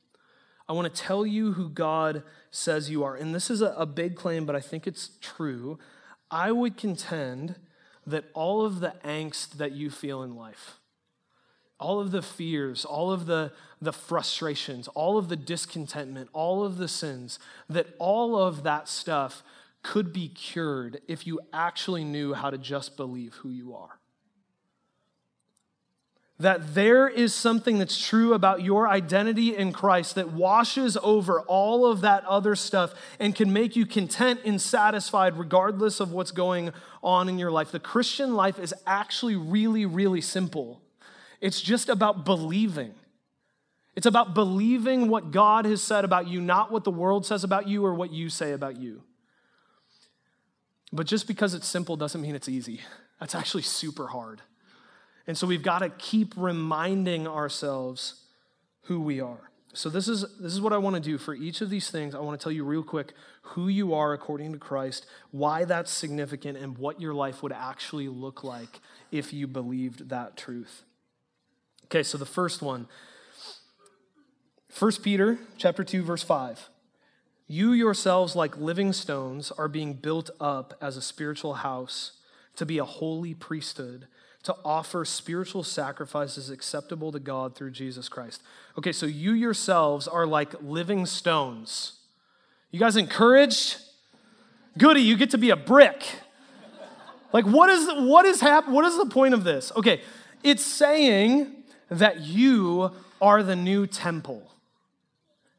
I 0.68 0.72
want 0.72 0.92
to 0.92 1.02
tell 1.02 1.24
you 1.24 1.52
who 1.52 1.68
God 1.68 2.22
says 2.50 2.90
you 2.90 3.04
are. 3.04 3.14
And 3.14 3.34
this 3.34 3.50
is 3.50 3.62
a, 3.62 3.74
a 3.76 3.86
big 3.86 4.16
claim, 4.16 4.46
but 4.46 4.56
I 4.56 4.60
think 4.60 4.86
it's 4.86 5.10
true. 5.20 5.78
I 6.30 6.50
would 6.50 6.76
contend 6.76 7.56
that 8.06 8.24
all 8.34 8.64
of 8.64 8.80
the 8.80 8.94
angst 9.04 9.52
that 9.58 9.72
you 9.72 9.90
feel 9.90 10.22
in 10.22 10.34
life, 10.34 10.78
all 11.78 12.00
of 12.00 12.10
the 12.10 12.22
fears, 12.22 12.84
all 12.84 13.12
of 13.12 13.26
the, 13.26 13.52
the 13.80 13.92
frustrations, 13.92 14.88
all 14.88 15.18
of 15.18 15.28
the 15.28 15.36
discontentment, 15.36 16.30
all 16.32 16.64
of 16.64 16.78
the 16.78 16.88
sins, 16.88 17.38
that 17.68 17.88
all 17.98 18.36
of 18.36 18.62
that 18.62 18.88
stuff 18.88 19.42
could 19.82 20.12
be 20.12 20.28
cured 20.28 21.00
if 21.06 21.26
you 21.26 21.40
actually 21.52 22.02
knew 22.02 22.34
how 22.34 22.50
to 22.50 22.58
just 22.58 22.96
believe 22.96 23.34
who 23.34 23.50
you 23.50 23.74
are 23.74 24.00
that 26.38 26.74
there 26.74 27.08
is 27.08 27.34
something 27.34 27.78
that's 27.78 27.98
true 27.98 28.34
about 28.34 28.62
your 28.62 28.86
identity 28.86 29.56
in 29.56 29.72
Christ 29.72 30.16
that 30.16 30.32
washes 30.32 30.98
over 31.02 31.40
all 31.42 31.86
of 31.86 32.02
that 32.02 32.24
other 32.26 32.54
stuff 32.54 32.94
and 33.18 33.34
can 33.34 33.52
make 33.52 33.74
you 33.74 33.86
content 33.86 34.40
and 34.44 34.60
satisfied 34.60 35.38
regardless 35.38 35.98
of 35.98 36.12
what's 36.12 36.32
going 36.32 36.72
on 37.02 37.28
in 37.30 37.38
your 37.38 37.50
life. 37.50 37.70
The 37.70 37.80
Christian 37.80 38.34
life 38.34 38.58
is 38.58 38.74
actually 38.86 39.36
really, 39.36 39.86
really 39.86 40.20
simple. 40.20 40.82
It's 41.40 41.62
just 41.62 41.88
about 41.88 42.26
believing. 42.26 42.94
It's 43.94 44.06
about 44.06 44.34
believing 44.34 45.08
what 45.08 45.30
God 45.30 45.64
has 45.64 45.82
said 45.82 46.04
about 46.04 46.28
you, 46.28 46.42
not 46.42 46.70
what 46.70 46.84
the 46.84 46.90
world 46.90 47.24
says 47.24 47.44
about 47.44 47.66
you 47.66 47.86
or 47.86 47.94
what 47.94 48.12
you 48.12 48.28
say 48.28 48.52
about 48.52 48.76
you. 48.76 49.02
But 50.92 51.06
just 51.06 51.26
because 51.26 51.54
it's 51.54 51.66
simple 51.66 51.96
doesn't 51.96 52.20
mean 52.20 52.34
it's 52.34 52.48
easy. 52.48 52.82
That's 53.20 53.34
actually 53.34 53.62
super 53.62 54.08
hard. 54.08 54.42
And 55.26 55.36
so 55.36 55.46
we've 55.46 55.62
got 55.62 55.80
to 55.80 55.90
keep 55.90 56.34
reminding 56.36 57.26
ourselves 57.26 58.22
who 58.82 59.00
we 59.00 59.20
are. 59.20 59.50
So 59.72 59.90
this 59.90 60.08
is 60.08 60.24
this 60.40 60.54
is 60.54 60.60
what 60.60 60.72
I 60.72 60.78
want 60.78 60.96
to 60.96 61.02
do 61.02 61.18
for 61.18 61.34
each 61.34 61.60
of 61.60 61.68
these 61.68 61.90
things. 61.90 62.14
I 62.14 62.20
want 62.20 62.40
to 62.40 62.42
tell 62.42 62.52
you 62.52 62.64
real 62.64 62.82
quick 62.82 63.12
who 63.42 63.68
you 63.68 63.92
are 63.92 64.14
according 64.14 64.52
to 64.52 64.58
Christ, 64.58 65.04
why 65.32 65.66
that's 65.66 65.90
significant 65.90 66.56
and 66.56 66.78
what 66.78 66.98
your 66.98 67.12
life 67.12 67.42
would 67.42 67.52
actually 67.52 68.08
look 68.08 68.42
like 68.42 68.80
if 69.12 69.34
you 69.34 69.46
believed 69.46 70.08
that 70.08 70.36
truth. 70.36 70.84
Okay, 71.84 72.02
so 72.02 72.16
the 72.16 72.24
first 72.24 72.62
one 72.62 72.88
1 74.78 74.92
Peter 75.02 75.38
chapter 75.58 75.84
2 75.84 76.02
verse 76.02 76.22
5. 76.22 76.70
You 77.46 77.72
yourselves 77.72 78.34
like 78.34 78.56
living 78.56 78.92
stones 78.92 79.52
are 79.52 79.68
being 79.68 79.92
built 79.94 80.30
up 80.40 80.74
as 80.80 80.96
a 80.96 81.02
spiritual 81.02 81.54
house 81.54 82.12
to 82.56 82.64
be 82.64 82.78
a 82.78 82.84
holy 82.84 83.34
priesthood 83.34 84.06
to 84.46 84.54
offer 84.64 85.04
spiritual 85.04 85.64
sacrifices 85.64 86.50
acceptable 86.50 87.10
to 87.10 87.18
God 87.18 87.56
through 87.56 87.72
Jesus 87.72 88.08
Christ. 88.08 88.40
Okay, 88.78 88.92
so 88.92 89.04
you 89.04 89.32
yourselves 89.32 90.06
are 90.06 90.24
like 90.24 90.54
living 90.62 91.04
stones. 91.04 91.94
You 92.70 92.78
guys 92.78 92.96
encouraged? 92.96 93.78
Goody, 94.78 95.00
you 95.00 95.16
get 95.16 95.30
to 95.30 95.38
be 95.38 95.50
a 95.50 95.56
brick. 95.56 96.04
Like, 97.32 97.44
what 97.44 97.70
is 97.70 97.88
what 97.92 98.24
is 98.24 98.40
hap- 98.40 98.68
What 98.68 98.84
is 98.84 98.96
the 98.96 99.06
point 99.06 99.34
of 99.34 99.42
this? 99.42 99.72
Okay, 99.74 100.02
it's 100.44 100.64
saying 100.64 101.52
that 101.88 102.20
you 102.20 102.92
are 103.20 103.42
the 103.42 103.56
new 103.56 103.84
temple. 103.84 104.48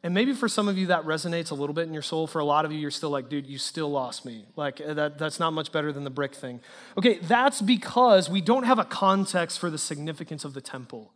And 0.07 0.13
maybe 0.13 0.31
for 0.31 0.47
some 0.47 0.69
of 0.69 0.77
you 0.77 0.87
that 0.87 1.03
resonates 1.03 1.51
a 1.51 1.53
little 1.53 1.73
bit 1.73 1.85
in 1.85 1.91
your 1.91 2.01
soul. 2.01 2.27
For 2.27 2.39
a 2.39 2.45
lot 2.45 2.63
of 2.63 2.71
you, 2.71 2.79
you're 2.79 2.91
still 2.91 3.09
like, 3.09 3.27
dude, 3.27 3.45
you 3.45 3.57
still 3.57 3.91
lost 3.91 4.23
me. 4.23 4.45
Like, 4.55 4.79
uh, 4.79 4.93
that, 4.93 5.17
that's 5.17 5.37
not 5.37 5.51
much 5.51 5.73
better 5.73 5.91
than 5.91 6.05
the 6.05 6.09
brick 6.09 6.33
thing. 6.33 6.61
Okay, 6.97 7.19
that's 7.19 7.61
because 7.61 8.29
we 8.29 8.39
don't 8.39 8.63
have 8.63 8.79
a 8.79 8.85
context 8.85 9.59
for 9.59 9.69
the 9.69 9.77
significance 9.77 10.45
of 10.45 10.53
the 10.53 10.61
temple. 10.61 11.11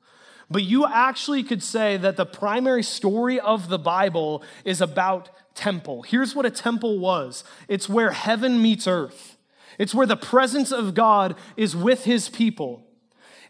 But 0.50 0.64
you 0.64 0.86
actually 0.86 1.42
could 1.42 1.64
say 1.64 1.96
that 1.96 2.18
the 2.18 2.26
primary 2.26 2.84
story 2.84 3.40
of 3.40 3.70
the 3.70 3.80
Bible 3.80 4.44
is 4.66 4.82
about 4.82 5.30
temple. 5.56 6.02
Here's 6.02 6.36
what 6.36 6.46
a 6.46 6.52
temple 6.52 7.00
was 7.00 7.46
it's 7.70 7.88
where 7.88 8.12
heaven 8.12 8.62
meets 8.62 8.88
earth, 8.88 9.38
it's 9.80 9.96
where 9.96 10.06
the 10.06 10.18
presence 10.18 10.70
of 10.70 10.96
God 10.96 11.38
is 11.56 11.78
with 11.78 12.04
his 12.04 12.28
people. 12.28 12.86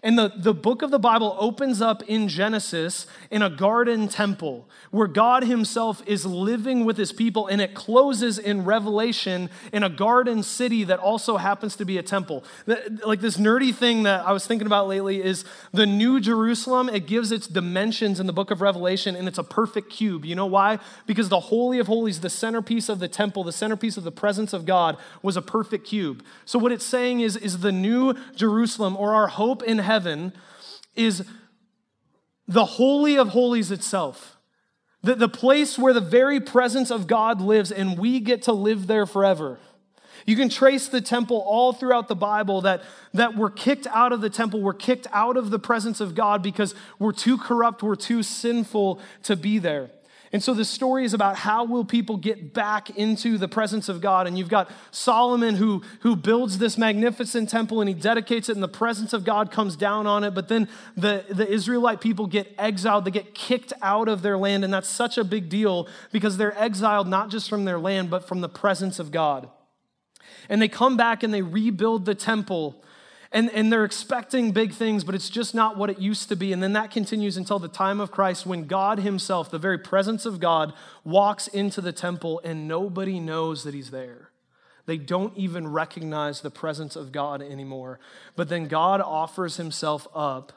And 0.03 0.17
the, 0.17 0.33
the 0.35 0.53
book 0.53 0.81
of 0.81 0.89
the 0.89 0.97
Bible 0.97 1.37
opens 1.39 1.79
up 1.79 2.01
in 2.07 2.27
Genesis 2.27 3.05
in 3.29 3.43
a 3.43 3.51
garden 3.51 4.07
temple 4.07 4.67
where 4.89 5.07
God 5.07 5.43
Himself 5.43 6.01
is 6.07 6.25
living 6.25 6.85
with 6.85 6.97
His 6.97 7.11
people, 7.11 7.45
and 7.45 7.61
it 7.61 7.75
closes 7.75 8.39
in 8.39 8.65
Revelation 8.65 9.51
in 9.71 9.83
a 9.83 9.89
garden 9.89 10.41
city 10.41 10.83
that 10.85 10.97
also 10.97 11.37
happens 11.37 11.75
to 11.75 11.85
be 11.85 11.99
a 11.99 12.03
temple. 12.03 12.43
Like 13.05 13.21
this 13.21 13.37
nerdy 13.37 13.75
thing 13.75 14.01
that 14.03 14.25
I 14.25 14.31
was 14.31 14.47
thinking 14.47 14.65
about 14.65 14.87
lately 14.87 15.21
is 15.21 15.45
the 15.71 15.85
New 15.85 16.19
Jerusalem. 16.19 16.89
It 16.89 17.05
gives 17.05 17.31
its 17.31 17.45
dimensions 17.45 18.19
in 18.19 18.25
the 18.25 18.33
book 18.33 18.49
of 18.49 18.59
Revelation, 18.59 19.15
and 19.15 19.27
it's 19.27 19.37
a 19.37 19.43
perfect 19.43 19.91
cube. 19.91 20.25
You 20.25 20.33
know 20.33 20.47
why? 20.47 20.79
Because 21.05 21.29
the 21.29 21.39
Holy 21.39 21.77
of 21.77 21.85
Holies, 21.85 22.21
the 22.21 22.29
centerpiece 22.29 22.89
of 22.89 22.97
the 22.97 23.07
temple, 23.07 23.43
the 23.43 23.51
centerpiece 23.51 23.97
of 23.97 24.03
the 24.03 24.11
presence 24.11 24.51
of 24.51 24.65
God, 24.65 24.97
was 25.21 25.37
a 25.37 25.43
perfect 25.43 25.85
cube. 25.85 26.23
So 26.43 26.57
what 26.57 26.71
it's 26.71 26.85
saying 26.85 27.19
is, 27.19 27.37
is 27.37 27.59
the 27.59 27.71
New 27.71 28.15
Jerusalem 28.35 28.97
or 28.97 29.13
our 29.13 29.27
hope 29.27 29.61
in 29.61 29.77
heaven 29.77 29.90
is 30.95 31.23
the 32.47 32.65
Holy 32.65 33.17
of 33.17 33.29
Holies 33.29 33.71
itself. 33.71 34.37
The, 35.03 35.15
the 35.15 35.29
place 35.29 35.79
where 35.79 35.93
the 35.93 36.01
very 36.01 36.39
presence 36.39 36.91
of 36.91 37.07
God 37.07 37.41
lives, 37.41 37.71
and 37.71 37.97
we 37.97 38.19
get 38.19 38.43
to 38.43 38.53
live 38.53 38.87
there 38.87 39.05
forever. 39.05 39.57
You 40.25 40.35
can 40.35 40.49
trace 40.49 40.87
the 40.87 41.01
temple 41.01 41.37
all 41.37 41.73
throughout 41.73 42.07
the 42.07 42.15
Bible 42.15 42.61
that, 42.61 42.83
that 43.13 43.35
we're 43.35 43.49
kicked 43.49 43.87
out 43.87 44.13
of 44.13 44.21
the 44.21 44.29
temple, 44.29 44.61
we're 44.61 44.73
kicked 44.73 45.07
out 45.11 45.37
of 45.37 45.49
the 45.49 45.59
presence 45.59 45.99
of 45.99 46.13
God 46.13 46.43
because 46.43 46.75
we're 46.99 47.11
too 47.11 47.37
corrupt, 47.37 47.81
we're 47.81 47.95
too 47.95 48.21
sinful 48.21 48.99
to 49.23 49.35
be 49.35 49.57
there. 49.57 49.89
And 50.33 50.41
so 50.41 50.53
the 50.53 50.63
story 50.63 51.03
is 51.03 51.13
about 51.13 51.35
how 51.35 51.65
will 51.65 51.83
people 51.83 52.15
get 52.15 52.53
back 52.53 52.89
into 52.91 53.37
the 53.37 53.49
presence 53.49 53.89
of 53.89 53.99
God. 53.99 54.27
And 54.27 54.37
you've 54.37 54.47
got 54.47 54.71
Solomon 54.91 55.55
who, 55.55 55.81
who 56.01 56.15
builds 56.15 56.57
this 56.57 56.77
magnificent 56.77 57.49
temple 57.49 57.81
and 57.81 57.89
he 57.89 57.93
dedicates 57.93 58.47
it, 58.47 58.53
and 58.53 58.63
the 58.63 58.69
presence 58.69 59.11
of 59.11 59.25
God 59.25 59.51
comes 59.51 59.75
down 59.75 60.07
on 60.07 60.23
it. 60.23 60.33
But 60.33 60.47
then 60.47 60.69
the, 60.95 61.25
the 61.29 61.49
Israelite 61.49 61.99
people 61.99 62.27
get 62.27 62.53
exiled, 62.57 63.03
they 63.03 63.11
get 63.11 63.35
kicked 63.35 63.73
out 63.81 64.07
of 64.07 64.21
their 64.21 64.37
land. 64.37 64.63
And 64.63 64.73
that's 64.73 64.89
such 64.89 65.17
a 65.17 65.25
big 65.25 65.49
deal 65.49 65.89
because 66.13 66.37
they're 66.37 66.57
exiled 66.57 67.09
not 67.09 67.29
just 67.29 67.49
from 67.49 67.65
their 67.65 67.79
land, 67.79 68.09
but 68.09 68.25
from 68.25 68.39
the 68.39 68.49
presence 68.49 68.99
of 68.99 69.11
God. 69.11 69.49
And 70.47 70.61
they 70.61 70.69
come 70.69 70.95
back 70.95 71.23
and 71.23 71.33
they 71.33 71.41
rebuild 71.41 72.05
the 72.05 72.15
temple 72.15 72.81
and, 73.31 73.49
and 73.51 73.71
they're 73.71 73.85
expecting 73.85 74.51
big 74.51 74.73
things, 74.73 75.03
but 75.03 75.15
it's 75.15 75.29
just 75.29 75.55
not 75.55 75.77
what 75.77 75.89
it 75.89 75.99
used 75.99 76.27
to 76.29 76.35
be. 76.35 76.51
And 76.51 76.61
then 76.61 76.73
that 76.73 76.91
continues 76.91 77.37
until 77.37 77.59
the 77.59 77.69
time 77.69 78.01
of 78.01 78.11
Christ 78.11 78.45
when 78.45 78.65
God 78.65 78.99
Himself, 78.99 79.49
the 79.49 79.57
very 79.57 79.77
presence 79.77 80.25
of 80.25 80.39
God, 80.39 80.73
walks 81.05 81.47
into 81.47 81.79
the 81.79 81.93
temple 81.93 82.41
and 82.43 82.67
nobody 82.67 83.19
knows 83.19 83.63
that 83.63 83.73
He's 83.73 83.91
there. 83.91 84.31
They 84.85 84.97
don't 84.97 85.35
even 85.37 85.71
recognize 85.71 86.41
the 86.41 86.49
presence 86.49 86.97
of 86.97 87.13
God 87.13 87.41
anymore. 87.41 87.99
But 88.35 88.49
then 88.49 88.67
God 88.67 88.99
offers 88.99 89.55
Himself 89.55 90.07
up 90.13 90.51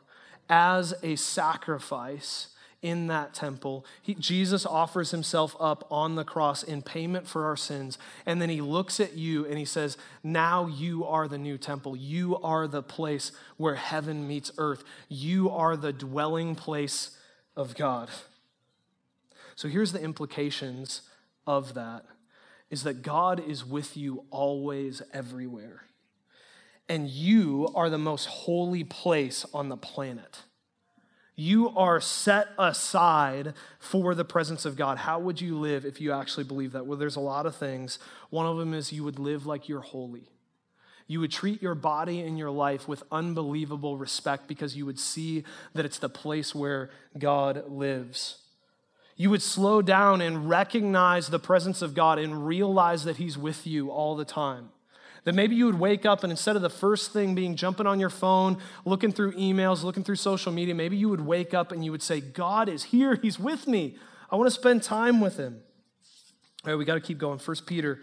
as 0.49 0.95
a 1.03 1.15
sacrifice 1.15 2.49
in 2.85 3.07
that 3.07 3.33
temple. 3.33 3.85
He, 4.03 4.15
Jesus 4.15 4.67
offers 4.67 5.11
himself 5.11 5.57
up 5.59 5.87
on 5.91 6.17
the 6.17 6.25
cross 6.25 6.63
in 6.63 6.83
payment 6.83 7.27
for 7.27 7.47
our 7.47 7.57
sins. 7.57 7.97
And 8.27 8.43
then 8.43 8.51
he 8.51 8.61
looks 8.61 9.01
at 9.01 9.15
you 9.15 9.47
and 9.47 9.57
he 9.57 9.65
says, 9.65 9.97
Now 10.23 10.67
you 10.67 11.03
are 11.07 11.27
the 11.27 11.39
new 11.39 11.57
temple. 11.57 11.97
You 11.97 12.37
are 12.43 12.69
the 12.69 12.83
place 12.83 13.33
where 13.57 13.77
heaven 13.77 14.29
meets 14.29 14.53
earth. 14.59 14.85
You 15.09 15.49
are 15.49 15.79
the 15.79 15.95
dwelling 15.95 16.55
place 16.55 17.17
of 17.57 17.75
God. 17.75 18.11
So 19.57 19.69
here's 19.69 19.93
the 19.93 20.03
implications 20.03 21.03
of 21.47 21.73
that 21.75 22.05
is 22.71 22.83
that 22.83 23.01
God 23.03 23.41
is 23.49 23.65
with 23.65 23.97
you 23.97 24.25
always 24.31 25.01
everywhere. 25.15 25.85
And 26.87 27.09
you 27.09 27.71
are 27.75 27.89
the 27.89 27.97
most 27.97 28.27
holy 28.27 28.85
place 28.85 29.47
on 29.55 29.71
the 29.71 29.77
planet. 29.79 30.41
You 31.37 31.71
are 31.71 32.01
set 32.01 32.49
aside 32.59 33.55
for 33.81 34.15
the 34.15 34.25
presence 34.25 34.65
of 34.65 34.77
God. 34.77 34.99
How 34.99 35.19
would 35.19 35.41
you 35.41 35.59
live 35.59 35.85
if 35.85 36.01
you 36.01 36.13
actually 36.13 36.45
believe 36.45 36.73
that? 36.73 36.87
Well, 36.87 36.99
there's 36.99 37.17
a 37.17 37.21
lot 37.21 37.47
of 37.47 37.57
things. 37.57 37.99
One 38.31 38.47
of 38.47 38.57
them 38.57 38.73
is 38.73 38.93
you 38.93 39.03
would 39.03 39.19
live 39.19 39.45
like 39.45 39.69
you're 39.69 39.81
holy. 39.81 40.29
You 41.07 41.21
would 41.21 41.33
treat 41.33 41.61
your 41.61 41.75
body 41.75 42.21
and 42.21 42.39
your 42.39 42.51
life 42.51 42.89
with 42.89 43.03
unbelievable 43.11 43.99
respect 43.99 44.47
because 44.47 44.77
you 44.77 44.87
would 44.87 44.99
see 44.99 45.45
that 45.75 45.85
it's 45.85 45.99
the 45.99 46.09
place 46.09 46.55
where 46.55 46.91
God 47.19 47.69
lives. 47.69 48.39
You 49.17 49.31
would 49.31 49.43
slow 49.43 49.83
down 49.83 50.21
and 50.21 50.49
recognize 50.49 51.29
the 51.29 51.39
presence 51.39 51.83
of 51.83 51.95
God 51.95 52.19
and 52.19 52.47
realize 52.47 53.05
that 53.05 53.17
He's 53.17 53.37
with 53.37 53.67
you 53.67 53.91
all 53.91 54.17
the 54.17 54.25
time. 54.25 54.71
That 55.25 55.35
maybe 55.35 55.57
you 55.57 55.67
would 55.67 55.79
wake 55.79 56.05
up 56.05 56.23
and 56.23 56.31
instead 56.31 56.55
of 56.55 56.63
the 56.63 56.71
first 56.71 57.13
thing 57.13 57.35
being 57.35 57.57
jumping 57.57 57.87
on 57.87 57.99
your 57.99 58.11
phone, 58.11 58.59
looking 58.85 59.11
through 59.11 59.33
emails, 59.33 59.83
looking 59.83 60.05
through 60.05 60.17
social 60.17 60.53
media, 60.53 60.75
maybe 60.75 60.97
you 60.97 61.09
would 61.09 61.23
wake 61.23 61.55
up 61.55 61.73
and 61.73 61.85
you 61.85 61.91
would 61.93 62.03
say, 62.03 62.21
God 62.21 62.69
is 62.69 62.85
here. 62.85 63.15
He's 63.23 63.39
with 63.39 63.67
me. 63.67 63.97
I 64.31 64.37
want 64.37 64.49
to 64.49 64.55
spend 64.55 64.83
time 64.83 65.21
with 65.21 65.37
him. 65.37 65.61
All 66.65 66.73
right, 66.73 66.79
we 66.79 66.85
got 66.85 66.95
to 66.95 67.01
keep 67.01 67.19
going. 67.19 67.39
1 67.39 67.57
Peter 67.67 68.01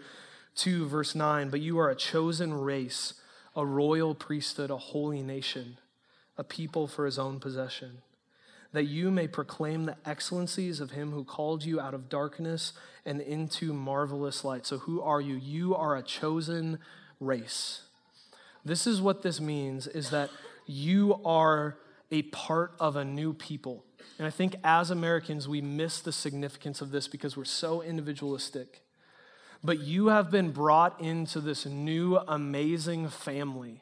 2, 0.56 0.86
verse 0.86 1.14
9. 1.14 1.50
But 1.50 1.60
you 1.60 1.78
are 1.78 1.90
a 1.90 1.96
chosen 1.96 2.54
race, 2.54 3.14
a 3.54 3.64
royal 3.64 4.14
priesthood, 4.14 4.70
a 4.70 4.76
holy 4.76 5.22
nation, 5.22 5.78
a 6.36 6.44
people 6.44 6.86
for 6.86 7.06
his 7.06 7.18
own 7.18 7.38
possession 7.38 8.02
that 8.72 8.84
you 8.84 9.10
may 9.10 9.28
proclaim 9.28 9.84
the 9.84 9.96
excellencies 10.04 10.80
of 10.80 10.92
him 10.92 11.12
who 11.12 11.24
called 11.24 11.64
you 11.64 11.78
out 11.78 11.94
of 11.94 12.08
darkness 12.08 12.72
and 13.04 13.20
into 13.20 13.72
marvelous 13.72 14.44
light. 14.44 14.66
So, 14.66 14.78
who 14.78 15.00
are 15.02 15.20
you? 15.20 15.36
You 15.36 15.74
are 15.74 15.96
a 15.96 16.02
chosen 16.02 16.78
race. 17.24 17.82
This 18.64 18.86
is 18.86 19.00
what 19.00 19.22
this 19.22 19.40
means 19.40 19.86
is 19.86 20.10
that 20.10 20.30
you 20.66 21.20
are 21.24 21.76
a 22.10 22.22
part 22.22 22.74
of 22.78 22.96
a 22.96 23.04
new 23.04 23.32
people. 23.32 23.84
And 24.18 24.26
I 24.26 24.30
think 24.30 24.56
as 24.62 24.90
Americans, 24.90 25.48
we 25.48 25.60
miss 25.60 26.00
the 26.00 26.12
significance 26.12 26.80
of 26.80 26.90
this 26.90 27.08
because 27.08 27.36
we're 27.36 27.44
so 27.44 27.82
individualistic. 27.82 28.82
But 29.64 29.80
you 29.80 30.08
have 30.08 30.30
been 30.30 30.50
brought 30.50 31.00
into 31.00 31.40
this 31.40 31.66
new 31.66 32.16
amazing 32.28 33.08
family. 33.08 33.81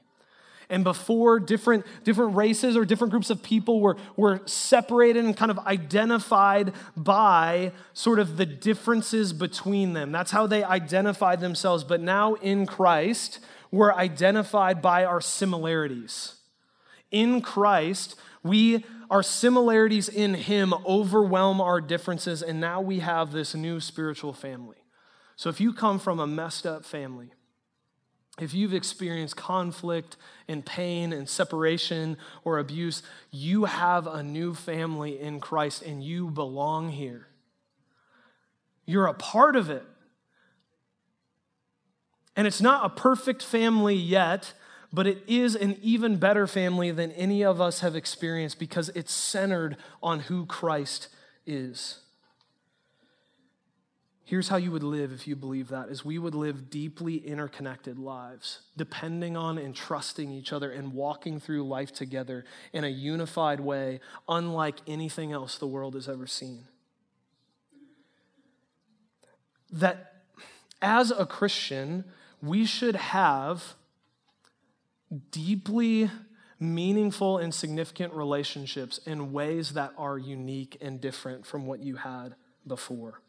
And 0.71 0.85
before, 0.85 1.41
different, 1.41 1.85
different 2.05 2.37
races 2.37 2.77
or 2.77 2.85
different 2.85 3.11
groups 3.11 3.29
of 3.29 3.43
people 3.43 3.81
were, 3.81 3.97
were 4.17 4.41
separated 4.47 5.25
and 5.25 5.37
kind 5.37 5.51
of 5.51 5.59
identified 5.59 6.73
by 6.97 7.73
sort 7.93 8.19
of 8.19 8.37
the 8.37 8.47
differences 8.47 9.33
between 9.33 9.93
them. 9.93 10.13
That's 10.13 10.31
how 10.31 10.47
they 10.47 10.63
identified 10.63 11.41
themselves. 11.41 11.85
But 11.85 12.01
now 12.01 12.35
in 12.35 12.67
Christ, 12.67 13.41
we're 13.71 13.93
identified 13.93 14.81
by 14.81 15.05
our 15.05 15.21
similarities. 15.21 16.37
In 17.11 17.43
Christ, 17.43 18.17
we 18.43 18.85
our 19.11 19.23
similarities 19.25 20.09
in 20.09 20.35
him 20.35 20.73
overwhelm 20.87 21.61
our 21.61 21.81
differences 21.81 22.43
and 22.43 22.61
now 22.61 22.81
we 22.81 23.01
have 23.01 23.33
this 23.33 23.57
new 23.57 23.81
spiritual 23.81 24.33
family. 24.33 24.77
So 25.35 25.51
if 25.51 25.61
you 25.61 25.73
come 25.73 25.99
from 25.99 26.21
a 26.21 26.29
messed 26.29 26.65
up 26.65 26.85
family, 26.85 27.33
if 28.41 28.55
you've 28.55 28.75
experienced 28.75 29.37
conflict 29.37 30.17
and 30.49 30.65
pain 30.65 31.13
and 31.13 31.29
separation 31.29 32.17
or 32.43 32.59
abuse, 32.59 33.03
you 33.31 33.67
have 33.67 34.07
a 34.07 34.23
new 34.23 34.55
family 34.55 35.21
in 35.21 35.41
Christ 35.41 35.83
and 35.83 36.03
you 36.03 36.31
belong 36.31 36.89
here. 36.91 37.27
You're 38.87 39.07
a 39.07 39.15
part 39.15 39.57
of 39.57 39.71
it. 39.71 39.85
And 42.35 42.47
it's 42.47 42.61
not 42.61 42.87
a 42.87 42.89
perfect 42.89 43.43
family 43.43 43.95
yet, 43.95 44.55
but 44.93 45.07
it 45.07 45.23
is 45.27 45.55
an 45.55 45.77
even 45.83 46.17
better 46.17 46.47
family 46.47 46.91
than 46.91 47.13
any 47.13 47.45
of 47.45 47.61
us 47.61 47.81
have 47.81 47.95
experienced 47.95 48.59
because 48.59 48.89
it's 48.91 49.13
centered 49.13 49.77
on 50.03 50.21
who 50.21 50.47
Christ 50.47 51.09
is. 51.47 52.01
Here's 54.31 54.47
how 54.47 54.59
you 54.59 54.71
would 54.71 54.85
live 54.85 55.11
if 55.11 55.27
you 55.27 55.35
believe 55.35 55.71
that 55.71 55.89
is 55.89 56.05
we 56.05 56.17
would 56.17 56.37
live 56.37 56.71
deeply 56.71 57.17
interconnected 57.17 57.99
lives, 57.99 58.61
depending 58.77 59.37
on 59.37 59.59
and 59.59 59.75
trusting 59.75 60.31
each 60.31 60.53
other 60.53 60.71
and 60.71 60.93
walking 60.93 61.41
through 61.41 61.67
life 61.67 61.93
together 61.93 62.45
in 62.73 62.85
a 62.85 62.89
unified 62.89 63.59
way, 63.59 63.99
unlike 64.29 64.77
anything 64.87 65.33
else 65.33 65.59
the 65.59 65.67
world 65.67 65.95
has 65.95 66.09
ever 66.09 66.29
seen. 66.29 66.69
That 69.69 70.23
as 70.81 71.11
a 71.11 71.27
Christian, 71.27 72.05
we 72.41 72.67
should 72.67 72.95
have 72.95 73.75
deeply 75.33 76.09
meaningful 76.61 77.39
and 77.39 77.53
significant 77.53 78.13
relationships 78.13 78.99
in 78.99 79.33
ways 79.33 79.73
that 79.73 79.93
are 79.99 80.17
unique 80.17 80.77
and 80.81 81.01
different 81.01 81.45
from 81.45 81.67
what 81.67 81.81
you 81.81 81.97
had 81.97 82.37
before. 82.65 83.23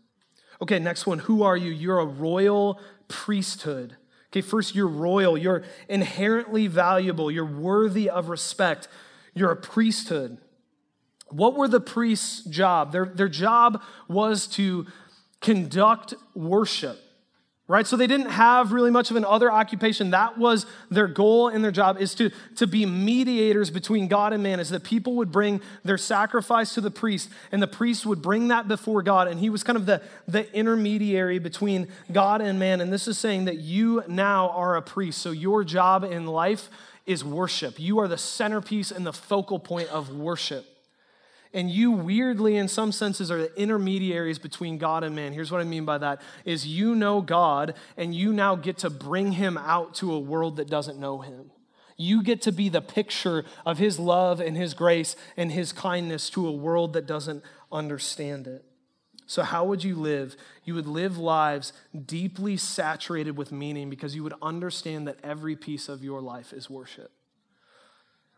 Okay, 0.62 0.80
next 0.80 1.08
one. 1.08 1.20
Who 1.20 1.44
are 1.44 1.58
you? 1.58 1.72
You're 1.72 2.00
a 2.00 2.06
royal 2.06 2.80
priesthood. 3.08 3.98
Okay, 4.30 4.42
first, 4.42 4.76
you're 4.76 4.88
royal. 4.88 5.38
You're 5.38 5.64
inherently 5.90 6.68
valuable. 6.68 7.32
You're 7.32 7.46
worthy 7.46 8.10
of 8.10 8.30
respect. 8.30 8.88
You're 9.34 9.52
a 9.52 9.58
priesthood. 9.58 10.38
What 11.30 11.56
were 11.56 11.68
the 11.68 11.82
priests' 11.82 12.44
job? 12.44 12.92
Their, 12.92 13.06
their 13.06 13.30
job 13.30 13.82
was 14.08 14.48
to 14.48 14.86
conduct 15.42 16.14
worship, 16.36 17.00
right? 17.72 17.88
So 17.88 17.96
they 17.96 18.06
didn't 18.06 18.32
have 18.32 18.74
really 18.74 18.92
much 18.92 19.12
of 19.12 19.16
an 19.16 19.24
other 19.24 19.50
occupation. 19.50 20.12
That 20.12 20.38
was 20.38 20.66
their 20.90 21.08
goal 21.08 21.48
and 21.48 21.64
their 21.64 21.72
job 21.72 22.02
is 22.02 22.14
to, 22.16 22.30
to 22.58 22.68
be 22.68 22.86
mediators 22.86 23.70
between 23.70 24.10
God 24.10 24.34
and 24.34 24.44
man, 24.44 24.60
is 24.60 24.72
that 24.72 24.84
people 24.84 25.16
would 25.16 25.32
bring 25.32 25.62
their 25.86 25.98
sacrifice 25.98 26.74
to 26.74 26.82
the 26.82 26.92
priest, 26.92 27.30
and 27.50 27.62
the 27.62 27.68
priest 27.68 28.06
would 28.06 28.22
bring 28.22 28.50
that 28.50 28.68
before 28.68 29.02
God, 29.02 29.30
and 29.30 29.40
he 29.40 29.50
was 29.50 29.64
kind 29.64 29.78
of 29.78 29.86
the, 29.86 30.02
the 30.28 30.54
intermediary 30.54 31.40
between 31.40 31.88
God 32.12 32.42
and 32.42 32.60
man. 32.60 32.82
And 32.82 32.92
this 32.92 33.08
is 33.08 33.18
saying 33.18 33.46
that 33.46 33.60
you 33.60 34.04
now 34.06 34.50
are 34.50 34.76
a 34.76 34.82
priest, 34.82 35.22
so 35.22 35.32
your 35.32 35.64
job 35.64 36.04
in 36.04 36.28
life 36.28 36.70
is 37.06 37.24
worship. 37.24 37.80
You 37.80 38.00
are 38.00 38.10
the 38.10 38.18
centerpiece 38.18 38.92
and 38.92 39.06
the 39.06 39.14
focal 39.14 39.60
point 39.60 39.88
of 39.88 40.14
worship. 40.14 40.71
And 41.54 41.70
you 41.70 41.92
weirdly, 41.92 42.56
in 42.56 42.68
some 42.68 42.92
senses, 42.92 43.30
are 43.30 43.40
the 43.40 43.62
intermediaries 43.62 44.40
between 44.40 44.78
God 44.78 45.04
and 45.04 45.16
man. 45.16 45.34
Here's 45.34 45.52
what 45.52 45.60
I 45.60 45.66
mean 45.66 45.84
by 45.84 45.98
that 45.98 46.22
is 46.46 46.66
you 46.66 46.96
know 46.96 47.22
God, 47.22 47.76
and 47.98 48.16
you 48.16 48.32
now 48.32 48.56
get 48.56 48.80
to 48.80 48.90
bring 48.90 49.34
him 49.34 49.58
out 49.58 49.96
to 49.96 50.14
a 50.14 50.20
world 50.20 50.58
that 50.58 50.70
doesn't 50.70 50.98
know 50.98 51.20
him. 51.20 51.52
You 51.98 52.24
get 52.24 52.42
to 52.44 52.52
be 52.52 52.70
the 52.70 52.82
picture 52.82 53.44
of 53.66 53.78
his 53.78 54.00
love 54.00 54.40
and 54.40 54.56
his 54.56 54.74
grace 54.74 55.16
and 55.36 55.52
his 55.52 55.74
kindness 55.74 56.30
to 56.32 56.48
a 56.48 56.52
world 56.52 56.94
that 56.94 57.06
doesn't 57.06 57.44
understand 57.72 58.48
it. 58.48 58.64
So, 59.28 59.44
how 59.44 59.66
would 59.66 59.84
you 59.84 59.96
live? 59.96 60.36
You 60.64 60.74
would 60.76 60.88
live 60.88 61.18
lives 61.18 61.74
deeply 62.06 62.58
saturated 62.58 63.38
with 63.38 63.52
meaning 63.52 63.90
because 63.90 64.16
you 64.16 64.24
would 64.24 64.34
understand 64.42 65.08
that 65.08 65.20
every 65.24 65.56
piece 65.56 65.90
of 65.90 66.04
your 66.04 66.22
life 66.22 66.54
is 66.54 66.70
worship. 66.70 67.12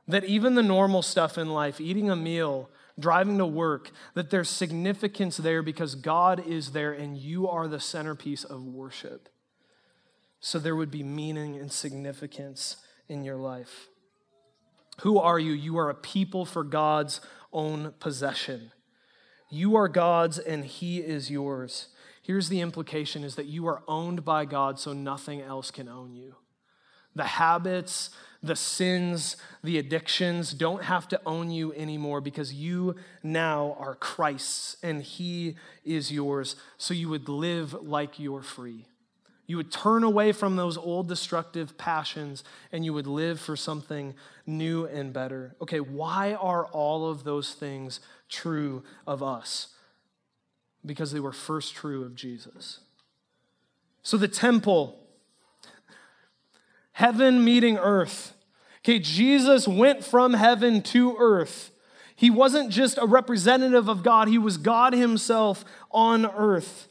That 0.07 0.25
even 0.25 0.55
the 0.55 0.63
normal 0.63 1.01
stuff 1.01 1.37
in 1.37 1.49
life, 1.49 1.79
eating 1.79 2.09
a 2.09 2.15
meal, 2.15 2.69
driving 2.99 3.37
to 3.37 3.45
work, 3.45 3.91
that 4.13 4.29
there's 4.29 4.49
significance 4.49 5.37
there 5.37 5.63
because 5.63 5.95
God 5.95 6.45
is 6.45 6.71
there 6.71 6.91
and 6.91 7.17
you 7.17 7.47
are 7.47 7.67
the 7.67 7.79
centerpiece 7.79 8.43
of 8.43 8.63
worship. 8.63 9.29
So 10.39 10.59
there 10.59 10.75
would 10.75 10.91
be 10.91 11.03
meaning 11.03 11.55
and 11.55 11.71
significance 11.71 12.77
in 13.07 13.23
your 13.23 13.37
life. 13.37 13.87
Who 15.01 15.17
are 15.17 15.39
you? 15.39 15.53
You 15.53 15.77
are 15.77 15.89
a 15.89 15.95
people 15.95 16.45
for 16.45 16.63
God's 16.63 17.21
own 17.51 17.93
possession. 17.99 18.71
You 19.49 19.75
are 19.75 19.87
God's 19.87 20.37
and 20.37 20.65
He 20.65 20.99
is 20.99 21.31
yours. 21.31 21.87
Here's 22.21 22.49
the 22.49 22.61
implication 22.61 23.23
is 23.23 23.35
that 23.35 23.47
you 23.47 23.67
are 23.67 23.83
owned 23.87 24.23
by 24.23 24.45
God 24.45 24.79
so 24.79 24.93
nothing 24.93 25.41
else 25.41 25.71
can 25.71 25.87
own 25.87 26.13
you. 26.13 26.35
The 27.15 27.23
habits, 27.23 28.09
the 28.43 28.55
sins, 28.57 29.37
the 29.63 29.79
addictions 29.79 30.53
don't 30.53 30.83
have 30.83 31.07
to 31.07 31.21
own 31.25 31.49
you 31.49 31.73
anymore 31.73 32.19
because 32.19 32.53
you 32.53 32.95
now 33.23 33.77
are 33.79 33.95
Christ's 33.95 34.75
and 34.83 35.01
He 35.01 35.55
is 35.85 36.11
yours. 36.11 36.57
So 36.77 36.93
you 36.93 37.07
would 37.07 37.29
live 37.29 37.73
like 37.73 38.19
you're 38.19 38.41
free. 38.41 38.85
You 39.45 39.57
would 39.57 39.71
turn 39.71 40.03
away 40.03 40.31
from 40.31 40.55
those 40.55 40.77
old 40.77 41.07
destructive 41.07 41.77
passions 41.77 42.43
and 42.71 42.85
you 42.85 42.93
would 42.93 43.07
live 43.07 43.39
for 43.39 43.55
something 43.55 44.13
new 44.45 44.85
and 44.85 45.13
better. 45.13 45.55
Okay, 45.61 45.79
why 45.79 46.33
are 46.33 46.65
all 46.65 47.09
of 47.09 47.23
those 47.23 47.53
things 47.53 47.99
true 48.29 48.83
of 49.07 49.23
us? 49.23 49.69
Because 50.85 51.11
they 51.11 51.19
were 51.19 51.33
first 51.33 51.75
true 51.75 52.03
of 52.03 52.15
Jesus. 52.15 52.79
So 54.01 54.17
the 54.17 54.27
temple, 54.27 54.99
heaven 56.93 57.43
meeting 57.43 57.77
earth, 57.77 58.33
Okay, 58.83 58.99
Jesus 58.99 59.65
went 59.65 60.03
from 60.03 60.33
heaven 60.33 60.81
to 60.81 61.15
earth. 61.17 61.71
He 62.15 62.29
wasn't 62.29 62.69
just 62.69 62.97
a 62.97 63.05
representative 63.05 63.87
of 63.87 64.03
God, 64.03 64.27
he 64.27 64.37
was 64.37 64.57
God 64.57 64.93
himself 64.93 65.63
on 65.91 66.25
earth. 66.25 66.87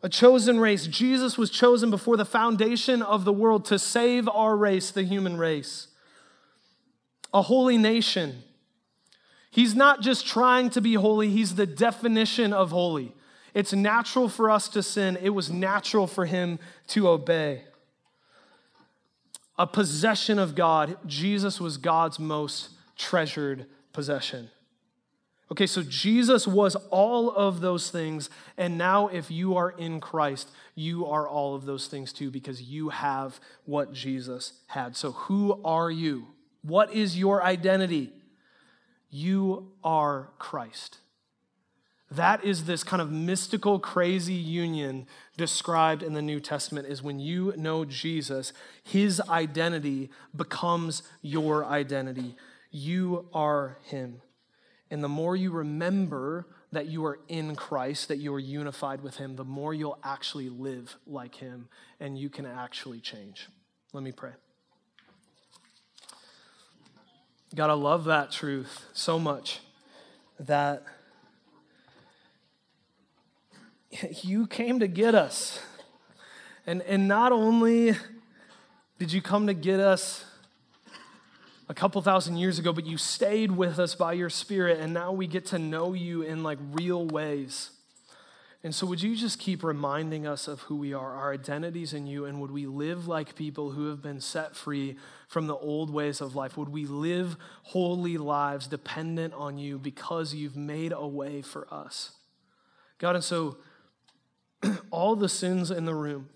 A 0.00 0.08
chosen 0.08 0.60
race. 0.60 0.86
Jesus 0.86 1.36
was 1.36 1.50
chosen 1.50 1.90
before 1.90 2.16
the 2.16 2.24
foundation 2.24 3.02
of 3.02 3.24
the 3.24 3.32
world 3.32 3.64
to 3.64 3.80
save 3.80 4.28
our 4.28 4.56
race, 4.56 4.92
the 4.92 5.02
human 5.02 5.36
race. 5.36 5.88
A 7.34 7.42
holy 7.42 7.76
nation. 7.76 8.44
He's 9.50 9.74
not 9.74 10.00
just 10.00 10.24
trying 10.24 10.70
to 10.70 10.80
be 10.80 10.94
holy, 10.94 11.30
he's 11.30 11.56
the 11.56 11.66
definition 11.66 12.52
of 12.52 12.70
holy. 12.70 13.12
It's 13.54 13.72
natural 13.72 14.28
for 14.28 14.48
us 14.48 14.68
to 14.68 14.84
sin, 14.84 15.18
it 15.20 15.30
was 15.30 15.50
natural 15.50 16.06
for 16.06 16.26
him 16.26 16.60
to 16.88 17.08
obey 17.08 17.64
a 19.58 19.66
possession 19.66 20.38
of 20.38 20.54
God, 20.54 20.96
Jesus 21.06 21.60
was 21.60 21.76
God's 21.76 22.18
most 22.18 22.70
treasured 22.96 23.66
possession. 23.92 24.50
Okay, 25.50 25.66
so 25.66 25.82
Jesus 25.82 26.46
was 26.46 26.76
all 26.90 27.30
of 27.30 27.60
those 27.60 27.90
things, 27.90 28.28
and 28.58 28.76
now 28.76 29.08
if 29.08 29.30
you 29.30 29.56
are 29.56 29.70
in 29.70 29.98
Christ, 29.98 30.50
you 30.74 31.06
are 31.06 31.26
all 31.26 31.54
of 31.54 31.64
those 31.64 31.86
things 31.86 32.12
too 32.12 32.30
because 32.30 32.60
you 32.60 32.90
have 32.90 33.40
what 33.64 33.92
Jesus 33.94 34.52
had. 34.66 34.94
So, 34.94 35.12
who 35.12 35.60
are 35.64 35.90
you? 35.90 36.26
What 36.62 36.92
is 36.92 37.18
your 37.18 37.42
identity? 37.42 38.12
You 39.10 39.72
are 39.82 40.28
Christ. 40.38 40.98
That 42.10 42.42
is 42.42 42.64
this 42.64 42.82
kind 42.82 43.02
of 43.02 43.10
mystical, 43.10 43.78
crazy 43.78 44.34
union 44.34 45.06
described 45.36 46.02
in 46.02 46.14
the 46.14 46.22
New 46.22 46.40
Testament 46.40 46.88
is 46.88 47.02
when 47.02 47.20
you 47.20 47.52
know 47.56 47.84
Jesus, 47.84 48.52
his 48.82 49.20
identity 49.28 50.10
becomes 50.34 51.02
your 51.20 51.66
identity. 51.66 52.34
You 52.70 53.28
are 53.34 53.76
him. 53.84 54.22
And 54.90 55.04
the 55.04 55.08
more 55.08 55.36
you 55.36 55.50
remember 55.50 56.46
that 56.72 56.86
you 56.86 57.04
are 57.04 57.18
in 57.28 57.54
Christ, 57.56 58.08
that 58.08 58.18
you 58.18 58.32
are 58.34 58.38
unified 58.38 59.02
with 59.02 59.16
him, 59.16 59.36
the 59.36 59.44
more 59.44 59.74
you'll 59.74 59.98
actually 60.02 60.48
live 60.48 60.96
like 61.06 61.34
him 61.34 61.68
and 62.00 62.18
you 62.18 62.30
can 62.30 62.46
actually 62.46 63.00
change. 63.00 63.48
Let 63.92 64.02
me 64.02 64.12
pray. 64.12 64.32
God, 67.54 67.70
I 67.70 67.74
love 67.74 68.04
that 68.04 68.30
truth 68.30 68.86
so 68.92 69.18
much 69.18 69.60
that 70.38 70.84
you 74.22 74.46
came 74.46 74.80
to 74.80 74.88
get 74.88 75.14
us. 75.14 75.60
And, 76.66 76.82
and 76.82 77.08
not 77.08 77.32
only 77.32 77.96
did 78.98 79.12
you 79.12 79.22
come 79.22 79.46
to 79.46 79.54
get 79.54 79.80
us 79.80 80.24
a 81.68 81.74
couple 81.74 82.00
thousand 82.02 82.36
years 82.36 82.58
ago, 82.58 82.72
but 82.72 82.86
you 82.86 82.98
stayed 82.98 83.52
with 83.52 83.78
us 83.78 83.94
by 83.94 84.12
your 84.12 84.30
spirit, 84.30 84.80
and 84.80 84.92
now 84.92 85.12
we 85.12 85.26
get 85.26 85.46
to 85.46 85.58
know 85.58 85.92
you 85.92 86.22
in 86.22 86.42
like 86.42 86.58
real 86.72 87.06
ways. 87.06 87.70
And 88.64 88.74
so, 88.74 88.86
would 88.86 89.00
you 89.00 89.14
just 89.14 89.38
keep 89.38 89.62
reminding 89.62 90.26
us 90.26 90.48
of 90.48 90.62
who 90.62 90.76
we 90.76 90.92
are, 90.92 91.14
our 91.14 91.32
identities 91.32 91.92
in 91.92 92.06
you, 92.06 92.24
and 92.24 92.40
would 92.40 92.50
we 92.50 92.66
live 92.66 93.06
like 93.06 93.36
people 93.36 93.70
who 93.70 93.88
have 93.88 94.02
been 94.02 94.20
set 94.20 94.56
free 94.56 94.96
from 95.28 95.46
the 95.46 95.54
old 95.54 95.90
ways 95.90 96.20
of 96.20 96.34
life? 96.34 96.56
Would 96.56 96.70
we 96.70 96.84
live 96.84 97.36
holy 97.62 98.18
lives 98.18 98.66
dependent 98.66 99.32
on 99.34 99.58
you 99.58 99.78
because 99.78 100.34
you've 100.34 100.56
made 100.56 100.92
a 100.92 101.06
way 101.06 101.40
for 101.40 101.72
us? 101.72 102.12
God, 102.98 103.14
and 103.14 103.22
so 103.22 103.58
all 104.90 105.16
the 105.16 105.28
sins 105.28 105.70
in 105.70 105.84
the 105.84 105.94
room, 105.94 106.28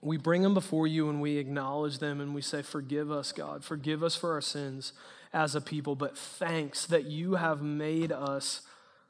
we 0.00 0.16
bring 0.16 0.42
them 0.42 0.54
before 0.54 0.86
you 0.86 1.08
and 1.08 1.20
we 1.20 1.38
acknowledge 1.38 1.98
them 1.98 2.20
and 2.20 2.34
we 2.34 2.42
say, 2.42 2.62
Forgive 2.62 3.10
us, 3.10 3.32
God. 3.32 3.64
Forgive 3.64 4.02
us 4.02 4.16
for 4.16 4.32
our 4.32 4.40
sins 4.40 4.92
as 5.32 5.54
a 5.54 5.60
people. 5.60 5.94
But 5.94 6.18
thanks 6.18 6.86
that 6.86 7.04
you 7.04 7.36
have 7.36 7.62
made 7.62 8.10
us 8.10 8.62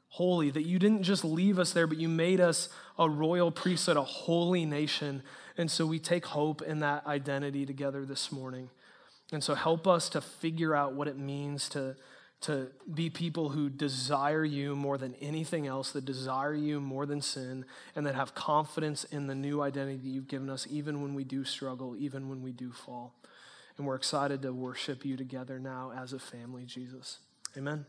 holy, 0.09 0.51
that 0.51 0.63
you 0.63 0.77
didn't 0.77 1.01
just 1.01 1.25
leave 1.25 1.57
us 1.57 1.73
there, 1.73 1.87
but 1.87 1.97
you 1.97 2.07
made 2.07 2.39
us 2.39 2.69
a 2.99 3.09
royal 3.09 3.49
priesthood, 3.49 3.97
a 3.97 4.03
holy 4.03 4.63
nation. 4.63 5.23
And 5.57 5.69
so 5.71 5.87
we 5.87 5.97
take 5.97 6.27
hope 6.27 6.61
in 6.61 6.79
that 6.79 7.07
identity 7.07 7.65
together 7.65 8.05
this 8.05 8.31
morning. 8.31 8.69
And 9.31 9.43
so 9.43 9.55
help 9.55 9.87
us 9.87 10.09
to 10.09 10.21
figure 10.21 10.75
out 10.75 10.93
what 10.93 11.07
it 11.07 11.17
means 11.17 11.67
to 11.69 11.95
to 12.43 12.67
be 12.93 13.09
people 13.09 13.49
who 13.49 13.69
desire 13.69 14.43
you 14.43 14.75
more 14.75 14.97
than 14.97 15.15
anything 15.15 15.65
else, 15.67 15.91
that 15.91 16.05
desire 16.05 16.53
you 16.53 16.79
more 16.79 17.05
than 17.05 17.21
sin, 17.21 17.65
and 17.95 18.05
that 18.05 18.15
have 18.15 18.35
confidence 18.35 19.03
in 19.05 19.27
the 19.27 19.35
new 19.35 19.61
identity 19.61 19.97
that 19.97 20.07
you've 20.07 20.27
given 20.27 20.49
us, 20.49 20.67
even 20.69 21.01
when 21.01 21.13
we 21.13 21.23
do 21.23 21.43
struggle, 21.43 21.95
even 21.97 22.29
when 22.29 22.41
we 22.41 22.51
do 22.51 22.71
fall. 22.71 23.13
And 23.77 23.87
we're 23.87 23.95
excited 23.95 24.41
to 24.43 24.53
worship 24.53 25.05
you 25.05 25.17
together 25.17 25.57
now 25.57 25.91
as 25.95 26.13
a 26.13 26.19
family, 26.19 26.65
Jesus. 26.65 27.19
Amen. 27.57 27.85